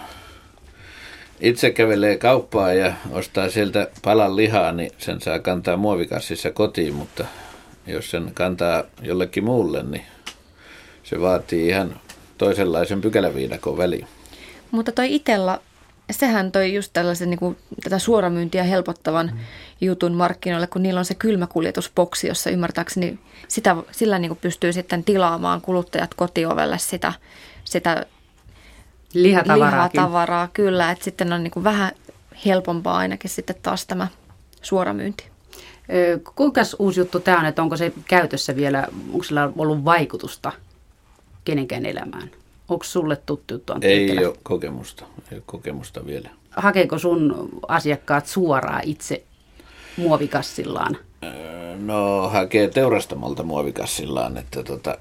itse 1.42 1.70
kävelee 1.70 2.16
kauppaa 2.16 2.72
ja 2.72 2.92
ostaa 3.10 3.50
sieltä 3.50 3.88
palan 4.02 4.36
lihaa, 4.36 4.72
niin 4.72 4.90
sen 4.98 5.20
saa 5.20 5.38
kantaa 5.38 5.76
muovikassissa 5.76 6.50
kotiin, 6.50 6.94
mutta 6.94 7.24
jos 7.86 8.10
sen 8.10 8.30
kantaa 8.34 8.84
jollekin 9.02 9.44
muulle, 9.44 9.82
niin 9.82 10.04
se 11.02 11.20
vaatii 11.20 11.68
ihan 11.68 12.00
toisenlaisen 12.38 13.00
pykäläviidakon 13.00 13.78
väliin. 13.78 14.06
Mutta 14.70 14.92
toi 14.92 15.14
itellä, 15.14 15.58
sehän 16.10 16.52
toi 16.52 16.74
just 16.74 16.90
tällaisen 16.92 17.30
niin 17.30 17.38
kuin, 17.38 17.56
tätä 17.84 17.98
suoramyyntiä 17.98 18.62
helpottavan 18.62 19.26
mm. 19.26 19.38
jutun 19.80 20.14
markkinoille, 20.14 20.66
kun 20.66 20.82
niillä 20.82 20.98
on 20.98 21.04
se 21.04 21.14
kylmäkuljetusboksi, 21.14 22.28
jossa 22.28 22.50
ymmärtääkseni 22.50 23.18
sitä, 23.48 23.76
sillä 23.90 24.18
niin 24.18 24.28
kuin 24.28 24.38
pystyy 24.42 24.72
sitten 24.72 25.04
tilaamaan 25.04 25.60
kuluttajat 25.60 26.14
kotiovelle 26.14 26.78
sitä, 26.78 27.12
sitä 27.64 28.06
lihatavaraa. 29.14 30.48
Kyllä, 30.52 30.90
että 30.90 31.04
sitten 31.04 31.32
on 31.32 31.42
niin 31.42 31.50
kuin 31.50 31.64
vähän 31.64 31.92
helpompaa 32.46 32.96
ainakin 32.96 33.30
sitten 33.30 33.56
taas 33.62 33.86
tämä 33.86 34.08
suoramyynti. 34.62 35.24
Kuinka 36.34 36.60
uusi 36.78 37.00
juttu 37.00 37.20
tämä 37.20 37.38
on, 37.38 37.46
että 37.46 37.62
onko 37.62 37.76
se 37.76 37.92
käytössä 38.08 38.56
vielä, 38.56 38.86
onko 39.12 39.24
sillä 39.24 39.50
ollut 39.56 39.84
vaikutusta 39.84 40.52
kenenkään 41.44 41.86
elämään? 41.86 42.30
Onko 42.68 42.84
sulle 42.84 43.16
tuttu 43.16 43.54
juttu? 43.54 43.72
Ei 43.80 44.26
ole 44.26 44.36
kokemusta, 44.42 45.04
ei 45.30 45.36
ole 45.36 45.42
kokemusta 45.46 46.06
vielä. 46.06 46.30
Hakeeko 46.50 46.98
sun 46.98 47.48
asiakkaat 47.68 48.26
suoraan 48.26 48.82
itse 48.84 49.24
muovikassillaan? 49.96 50.96
No 51.78 52.28
hakee 52.28 52.68
teurastamolta 52.68 53.42
muovikassillaan, 53.42 54.36
että 54.36 54.62
tota, 54.62 54.98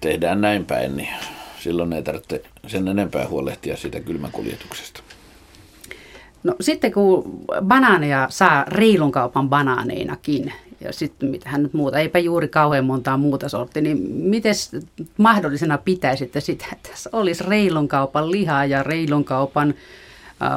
tehdään 0.00 0.40
näin 0.40 0.66
päin, 0.66 0.96
niin 0.96 1.08
silloin 1.64 1.92
ei 1.92 2.02
tarvitse 2.02 2.42
sen 2.66 2.88
enempää 2.88 3.28
huolehtia 3.28 3.76
siitä 3.76 4.00
kylmäkuljetuksesta. 4.00 5.00
No 6.44 6.54
sitten 6.60 6.92
kun 6.92 7.40
banaaneja 7.62 8.26
saa 8.30 8.64
reilun 8.68 9.12
kaupan 9.12 9.48
banaaneinakin, 9.48 10.52
ja 10.80 10.92
sitten 10.92 11.28
mitähän 11.28 11.62
nyt 11.62 11.74
muuta, 11.74 11.98
eipä 11.98 12.18
juuri 12.18 12.48
kauhean 12.48 12.84
montaa 12.84 13.16
muuta 13.16 13.48
sorttia, 13.48 13.82
niin 13.82 13.98
miten 14.10 14.54
mahdollisena 15.18 15.78
pitäisitte 15.78 16.40
sitä, 16.40 16.66
että 16.72 16.88
tässä 16.90 17.10
olisi 17.12 17.44
reilun 17.44 17.88
kaupan 17.88 18.30
lihaa 18.30 18.64
ja 18.64 18.82
reilun 18.82 19.24
kaupan 19.24 19.74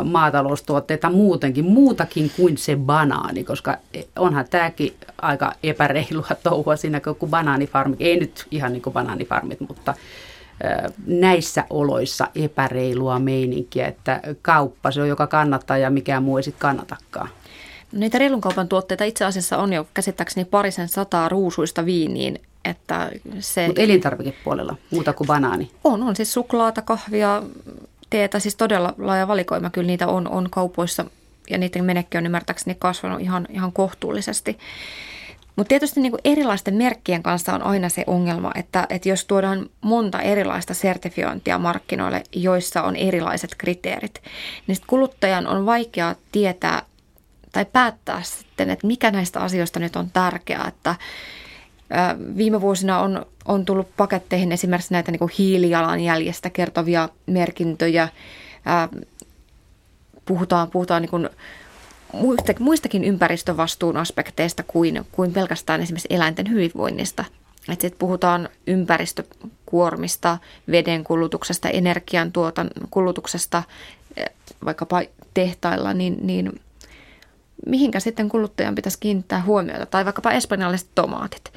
maataloustuotteita 0.03 1.09
muutenkin, 1.09 1.65
muutakin 1.65 2.31
kuin 2.37 2.57
se 2.57 2.75
banaani, 2.75 3.43
koska 3.43 3.77
onhan 4.15 4.45
tämäkin 4.49 4.93
aika 5.21 5.53
epäreilua 5.63 6.27
touhua 6.43 6.75
siinä, 6.75 6.99
kun 6.99 7.29
banaanifarmit, 7.29 8.01
ei 8.01 8.19
nyt 8.19 8.47
ihan 8.51 8.73
niin 8.73 8.81
kuin 8.81 8.93
banaanifarmit, 8.93 9.59
mutta 9.59 9.93
näissä 11.05 11.63
oloissa 11.69 12.27
epäreilua 12.35 13.19
meininkiä, 13.19 13.87
että 13.87 14.21
kauppa 14.41 14.91
se 14.91 15.01
on, 15.01 15.07
joka 15.07 15.27
kannattaa 15.27 15.77
ja 15.77 15.89
mikään 15.89 16.23
muu 16.23 16.37
ei 16.37 16.43
sitten 16.43 16.61
kannatakaan. 16.61 17.29
No 17.91 17.99
niitä 17.99 18.17
reilun 18.17 18.41
kaupan 18.41 18.67
tuotteita 18.67 19.03
itse 19.03 19.25
asiassa 19.25 19.57
on 19.57 19.73
jo 19.73 19.87
käsittääkseni 19.93 20.45
parisen 20.45 20.87
sataa 20.87 21.29
ruusuista 21.29 21.85
viiniin. 21.85 22.41
Että 22.65 23.11
se... 23.39 23.67
Mutta 23.67 23.81
elintarvikepuolella 23.81 24.75
muuta 24.91 25.13
kuin 25.13 25.27
banaani? 25.27 25.71
On, 25.83 26.03
on 26.03 26.15
siis 26.15 26.33
suklaata, 26.33 26.81
kahvia, 26.81 27.43
teetä, 28.09 28.39
siis 28.39 28.55
todella 28.55 28.93
laaja 28.97 29.27
valikoima 29.27 29.69
kyllä 29.69 29.87
niitä 29.87 30.07
on, 30.07 30.27
on 30.27 30.49
kaupoissa 30.49 31.05
ja 31.49 31.57
niiden 31.57 31.85
menekki 31.85 32.17
on 32.17 32.25
ymmärtääkseni 32.25 32.75
kasvanut 32.79 33.21
ihan, 33.21 33.47
ihan 33.49 33.71
kohtuullisesti. 33.71 34.57
Mutta 35.57 35.69
tietysti 35.69 35.99
niin 35.99 36.11
kuin 36.11 36.21
erilaisten 36.23 36.73
merkkien 36.73 37.23
kanssa 37.23 37.53
on 37.53 37.63
aina 37.63 37.89
se 37.89 38.03
ongelma, 38.07 38.51
että, 38.55 38.87
että 38.89 39.09
jos 39.09 39.25
tuodaan 39.25 39.69
monta 39.81 40.21
erilaista 40.21 40.73
sertifiointia 40.73 41.59
markkinoille, 41.59 42.23
joissa 42.35 42.83
on 42.83 42.95
erilaiset 42.95 43.55
kriteerit, 43.57 44.21
niin 44.67 44.77
kuluttajan 44.87 45.47
on 45.47 45.65
vaikea 45.65 46.15
tietää 46.31 46.81
tai 47.51 47.65
päättää 47.65 48.21
sitten, 48.23 48.69
että 48.69 48.87
mikä 48.87 49.11
näistä 49.11 49.39
asioista 49.39 49.79
nyt 49.79 49.95
on 49.95 50.09
tärkeää. 50.11 50.67
Että, 50.67 50.95
Viime 52.37 52.61
vuosina 52.61 52.99
on, 52.99 53.25
on 53.45 53.65
tullut 53.65 53.87
paketteihin 53.97 54.51
esimerkiksi 54.51 54.93
näitä 54.93 55.11
niin 55.11 55.19
kuin 55.19 55.31
hiilijalanjäljestä 55.37 56.49
kertovia 56.49 57.09
merkintöjä. 57.25 58.09
Puhutaan, 60.25 60.71
puhutaan 60.71 61.01
niin 61.01 61.09
kuin 61.09 61.29
muistakin 62.59 63.03
ympäristövastuun 63.03 63.97
aspekteista 63.97 64.63
kuin, 64.63 65.07
kuin 65.11 65.33
pelkästään 65.33 65.81
esimerkiksi 65.81 66.07
eläinten 66.11 66.49
hyvinvoinnista. 66.49 67.25
Että 67.69 67.81
sitten 67.81 67.99
puhutaan 67.99 68.49
ympäristökuormista, 68.67 70.37
veden 70.71 71.03
kulutuksesta, 71.03 71.69
energian 71.69 72.31
tuotan 72.31 72.69
kulutuksesta, 72.91 73.63
eh, 74.17 74.25
vaikkapa 74.65 75.01
tehtailla, 75.33 75.93
niin, 75.93 76.17
niin 76.21 76.61
mihinkä 77.65 77.99
sitten 77.99 78.29
kuluttajan 78.29 78.75
pitäisi 78.75 78.97
kiinnittää 78.99 79.41
huomiota? 79.41 79.85
Tai 79.85 80.05
vaikkapa 80.05 80.31
espanjalaiset 80.31 80.89
tomaatit. 80.95 81.53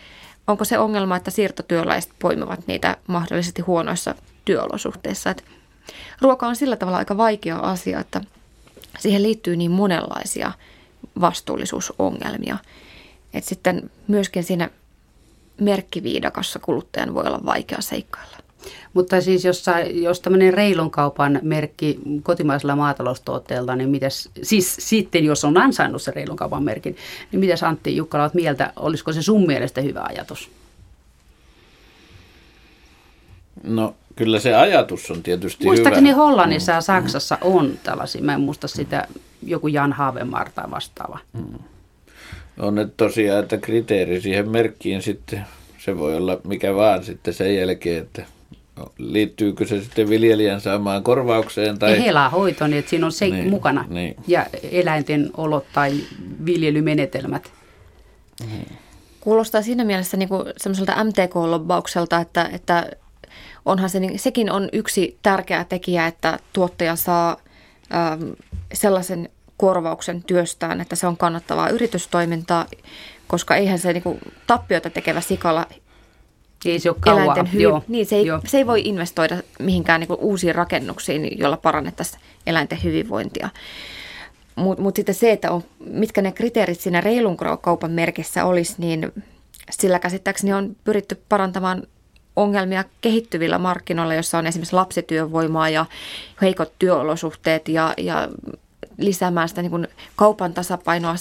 Onko 0.46 0.64
se 0.64 0.78
ongelma, 0.78 1.16
että 1.16 1.30
siirtotyöläiset 1.30 2.12
poimivat 2.18 2.66
niitä 2.66 2.96
mahdollisesti 3.06 3.62
huonoissa 3.62 4.14
työolosuhteissa? 4.44 5.30
Että 5.30 5.42
ruoka 6.20 6.46
on 6.46 6.56
sillä 6.56 6.76
tavalla 6.76 6.98
aika 6.98 7.16
vaikea 7.16 7.56
asia, 7.56 8.00
että– 8.00 8.20
siihen 8.98 9.22
liittyy 9.22 9.56
niin 9.56 9.70
monenlaisia 9.70 10.52
vastuullisuusongelmia. 11.20 12.58
Että 13.34 13.48
sitten 13.48 13.90
myöskin 14.08 14.44
siinä 14.44 14.70
merkkiviidakossa 15.60 16.58
kuluttajan 16.58 17.14
voi 17.14 17.24
olla 17.26 17.40
vaikea 17.44 17.80
seikkailla. 17.80 18.36
Mutta 18.94 19.20
siis 19.20 19.44
jos, 19.44 19.64
jos 19.92 20.20
tämmöinen 20.20 20.54
reilun 20.54 20.90
kaupan 20.90 21.38
merkki 21.42 21.98
kotimaisella 22.22 22.76
maataloustuotteella, 22.76 23.76
niin 23.76 23.90
mitäs, 23.90 24.28
siis 24.42 24.76
sitten 24.78 25.24
jos 25.24 25.44
on 25.44 25.56
ansainnut 25.56 26.02
se 26.02 26.10
reilun 26.10 26.36
kaupan 26.36 26.62
merkin, 26.62 26.96
niin 27.32 27.40
mitäs 27.40 27.62
Antti 27.62 27.96
Jukkala 27.96 28.24
olet 28.24 28.34
mieltä, 28.34 28.72
olisiko 28.76 29.12
se 29.12 29.22
sun 29.22 29.46
mielestä 29.46 29.80
hyvä 29.80 30.02
ajatus? 30.08 30.50
No 33.62 33.94
Kyllä 34.16 34.40
se 34.40 34.54
ajatus 34.54 35.10
on 35.10 35.22
tietysti 35.22 35.64
Muistaakseni 35.64 36.08
hyvä. 36.08 36.22
Hollannissa 36.22 36.72
ja 36.72 36.80
Saksassa 36.80 37.38
on 37.40 37.78
tällaisia. 37.82 38.22
Mä 38.22 38.34
en 38.34 38.40
muista 38.40 38.68
sitä 38.68 39.08
joku 39.42 39.68
Jan 39.68 39.92
Haavemar 39.92 40.50
tai 40.54 40.70
vastaava. 40.70 41.18
Mm. 41.32 41.58
On 42.58 42.78
että 42.78 42.94
tosiaan, 42.96 43.42
että 43.42 43.58
kriteeri 43.58 44.20
siihen 44.20 44.50
merkkiin 44.50 45.02
sitten, 45.02 45.46
se 45.78 45.98
voi 45.98 46.16
olla 46.16 46.40
mikä 46.44 46.74
vaan 46.74 47.04
sitten 47.04 47.34
sen 47.34 47.56
jälkeen, 47.56 48.02
että 48.02 48.24
liittyykö 48.98 49.66
se 49.66 49.80
sitten 49.80 50.08
viljelijän 50.08 50.60
saamaan 50.60 51.02
korvaukseen? 51.02 51.78
Tai... 51.78 52.04
Helahoito, 52.04 52.66
niin 52.66 52.78
että 52.78 52.90
siinä 52.90 53.06
on 53.06 53.12
se 53.12 53.26
niin, 53.26 53.50
mukana. 53.50 53.84
Niin. 53.88 54.16
Ja 54.26 54.46
eläinten 54.72 55.30
olot 55.36 55.64
tai 55.72 55.92
viljelymenetelmät. 56.44 57.52
Kuulostaa 59.20 59.62
siinä 59.62 59.84
mielessä 59.84 60.16
niin 60.16 60.28
kuin 60.28 60.44
semmoiselta 60.56 61.04
MTK-lobbaukselta, 61.04 62.20
että, 62.20 62.50
että 62.52 62.90
onhan 63.64 63.90
se, 63.90 64.00
niin, 64.00 64.18
sekin 64.18 64.52
on 64.52 64.68
yksi 64.72 65.18
tärkeä 65.22 65.64
tekijä, 65.64 66.06
että 66.06 66.38
tuottaja 66.52 66.96
saa 66.96 67.36
ähm, 67.94 68.30
sellaisen 68.72 69.28
korvauksen 69.56 70.22
työstään, 70.22 70.80
että 70.80 70.96
se 70.96 71.06
on 71.06 71.16
kannattavaa 71.16 71.68
yritystoimintaa, 71.68 72.66
koska 73.26 73.56
eihän 73.56 73.78
se 73.78 73.92
niin 73.92 74.02
kuin, 74.02 74.18
tappiota 74.46 74.90
tekevä 74.90 75.20
sikala 75.20 75.66
ei 76.64 76.78
se 76.78 76.90
ole 76.90 76.96
kauan. 77.00 77.22
eläinten 77.22 77.46
hyv- 77.46 77.60
Joo. 77.60 77.82
Niin, 77.88 78.06
se, 78.06 78.16
ei, 78.16 78.24
se 78.46 78.58
ei 78.58 78.66
voi 78.66 78.82
investoida 78.84 79.36
mihinkään 79.58 80.00
niin 80.00 80.08
kuin, 80.08 80.20
uusiin 80.20 80.54
rakennuksiin, 80.54 81.38
joilla 81.38 81.56
parannettaisiin 81.56 82.20
eläinten 82.46 82.82
hyvinvointia. 82.84 83.48
Mutta 84.56 84.82
mut 84.82 84.96
sitten 84.96 85.14
se, 85.14 85.32
että 85.32 85.50
on, 85.50 85.64
mitkä 85.78 86.22
ne 86.22 86.32
kriteerit 86.32 86.80
siinä 86.80 87.00
reilun 87.00 87.36
kaupan 87.60 87.90
merkissä 87.90 88.44
olisi, 88.44 88.74
niin 88.78 89.12
sillä 89.70 89.98
käsittääkseni 89.98 90.52
on 90.52 90.76
pyritty 90.84 91.22
parantamaan 91.28 91.82
ongelmia 92.42 92.84
kehittyvillä 93.00 93.58
markkinoilla, 93.58 94.14
jossa 94.14 94.38
on 94.38 94.46
esimerkiksi 94.46 94.74
lapsityövoimaa 94.74 95.68
ja 95.68 95.86
heikot 96.42 96.72
työolosuhteet 96.78 97.68
ja, 97.68 97.94
ja 97.96 98.28
lisäämään 98.98 99.48
sitä 99.48 99.62
niin 99.62 99.70
kuin 99.70 99.88
kaupan 100.16 100.54
tasapainoa 100.54 101.14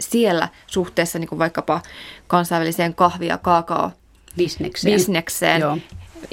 siellä 0.00 0.48
suhteessa 0.66 1.18
niin 1.18 1.28
kuin 1.28 1.38
vaikkapa 1.38 1.80
kansainväliseen 2.26 2.94
kahvi- 2.94 3.26
ja 3.26 3.38
kaakao 3.38 3.90
bisnekseen. 4.36 4.94
bisnekseen. 4.94 5.60
Joo. 5.60 5.78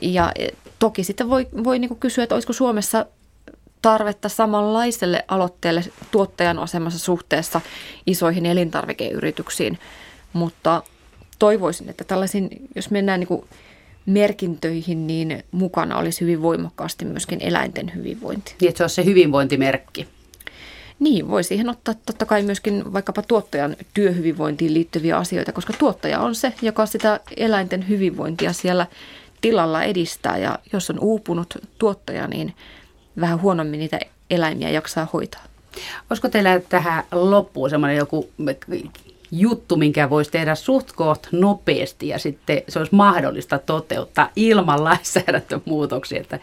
Ja 0.02 0.34
toki 0.80 1.04
sitten 1.04 1.30
voi, 1.30 1.48
voi 1.64 1.80
niin 1.80 1.90
kuin 1.90 2.00
kysyä, 2.00 2.24
että 2.24 2.36
olisiko 2.36 2.54
Suomessa 2.54 3.06
tarvetta 3.82 4.30
samanlaiselle 4.30 5.26
aloitteelle 5.28 5.84
tuottajan 6.12 6.60
asemassa 6.60 7.00
suhteessa 7.00 7.62
isoihin 8.08 8.46
elintarvikeyrityksiin, 8.46 9.80
mutta 10.34 10.84
toivoisin, 11.40 11.90
että 11.90 12.04
tällaisiin, 12.04 12.50
jos 12.76 12.92
mennään 12.92 13.20
niin 13.20 13.28
kuin 13.28 13.46
merkintöihin, 14.06 15.08
niin 15.08 15.44
mukana 15.52 15.98
olisi 15.98 16.22
hyvin 16.22 16.42
voimakkaasti 16.42 17.06
myöskin 17.06 17.42
eläinten 17.42 17.92
hyvinvointi. 17.96 18.56
Niin, 18.62 18.70
että 18.70 18.78
se 18.78 18.84
on 18.84 18.90
se 18.90 19.06
hyvinvointimerkki. 19.06 20.08
Niin, 21.00 21.30
voi 21.30 21.44
siihen 21.44 21.70
ottaa 21.70 21.96
totta 22.06 22.26
kai 22.26 22.44
myöskin 22.44 22.94
vaikkapa 22.94 23.22
tuottajan 23.22 23.76
työhyvinvointiin 23.94 24.74
liittyviä 24.74 25.18
asioita, 25.18 25.52
koska 25.52 25.74
tuottaja 25.74 26.20
on 26.20 26.36
se, 26.36 26.54
joka 26.62 26.86
sitä 26.86 27.20
eläinten 27.38 27.90
hyvinvointia 27.90 28.54
siellä 28.54 28.88
tilalla 29.42 29.84
edistää. 29.84 30.38
Ja 30.38 30.60
jos 30.74 30.90
on 30.90 31.00
uupunut 31.00 31.54
tuottaja, 31.78 32.28
niin 32.28 32.54
vähän 33.20 33.42
huonommin 33.42 33.80
niitä 33.80 34.00
eläimiä 34.30 34.70
jaksaa 34.70 35.08
hoitaa. 35.14 35.44
Olisiko 36.10 36.30
teillä 36.30 36.62
tähän 36.70 37.04
loppuun 37.12 37.70
semmoinen 37.70 37.98
joku 37.98 38.30
juttu, 39.40 39.76
minkä 39.76 40.10
voisi 40.10 40.32
tehdä 40.32 40.56
suht 40.56 40.92
koht 40.92 41.28
nopeasti 41.32 42.08
ja 42.08 42.20
sitten 42.20 42.62
se 42.70 42.80
olisi 42.80 42.96
mahdollista 42.96 43.60
toteuttaa 43.60 44.30
ilman 44.36 44.84
lainsäädäntömuutoksia, 44.84 46.22
että 46.22 46.40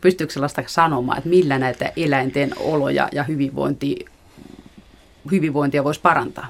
pystyykö 0.00 0.32
sellaista 0.32 0.62
sanomaan, 0.66 1.18
että 1.18 1.30
millä 1.30 1.58
näitä 1.58 1.92
eläinten 1.96 2.52
oloja 2.58 3.08
ja 3.12 3.22
hyvinvointi, 3.24 4.04
hyvinvointia 5.30 5.84
voisi 5.84 6.00
parantaa? 6.00 6.48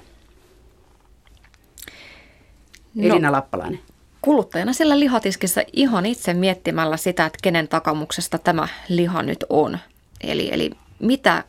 No, 2.95 3.09
Elina 3.09 3.33
Lappalainen. 3.33 3.81
Kuluttajana 4.23 4.73
sillä 4.73 5.01
lihatiskissä 5.01 5.65
ihan 5.73 6.07
itse 6.07 6.35
miettimällä 6.35 6.97
sitä, 6.97 7.27
että 7.27 7.39
kenen 7.43 7.69
takamuksesta 7.69 8.39
tämä 8.39 8.69
liha 8.89 9.23
nyt 9.23 9.45
on. 9.49 9.79
Eli, 10.21 10.49
eli 10.53 10.71
mitä 10.99 11.45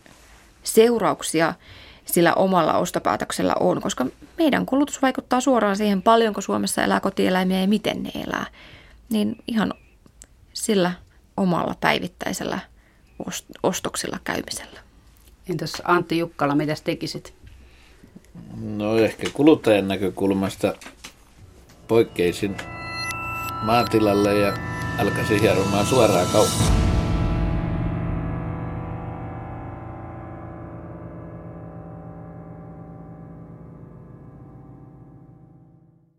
seurauksia 0.64 1.54
sillä 2.14 2.34
omalla 2.34 2.74
ostopäätöksellä 2.74 3.54
on, 3.60 3.82
koska 3.82 4.06
meidän 4.38 4.66
kulutus 4.66 5.02
vaikuttaa 5.02 5.42
suoraan 5.42 5.78
siihen, 5.78 6.02
paljonko 6.02 6.42
Suomessa 6.42 6.84
elää 6.84 7.00
kotieläimiä 7.00 7.62
ja 7.62 7.68
miten 7.68 8.04
ne 8.04 8.12
elää. 8.16 8.46
Niin 9.10 9.36
ihan 9.48 9.74
sillä 10.54 10.92
omalla 11.38 11.76
päivittäisellä 11.82 12.60
ostoksilla 13.64 14.20
käymisellä. 14.24 14.80
Entäs 15.50 15.82
Antti 15.86 16.18
Jukkala, 16.18 16.56
mitä 16.56 16.74
tekisit? 16.84 17.34
No 18.62 18.98
ehkä 18.98 19.30
kuluttajan 19.34 19.88
näkökulmasta 19.88 20.74
poikkeisin 21.88 22.58
maatilalle 23.62 24.40
ja 24.40 24.54
alkaisin 24.98 25.42
hieromaan 25.42 25.86
suoraan 25.86 26.28
kauppaan. 26.32 26.89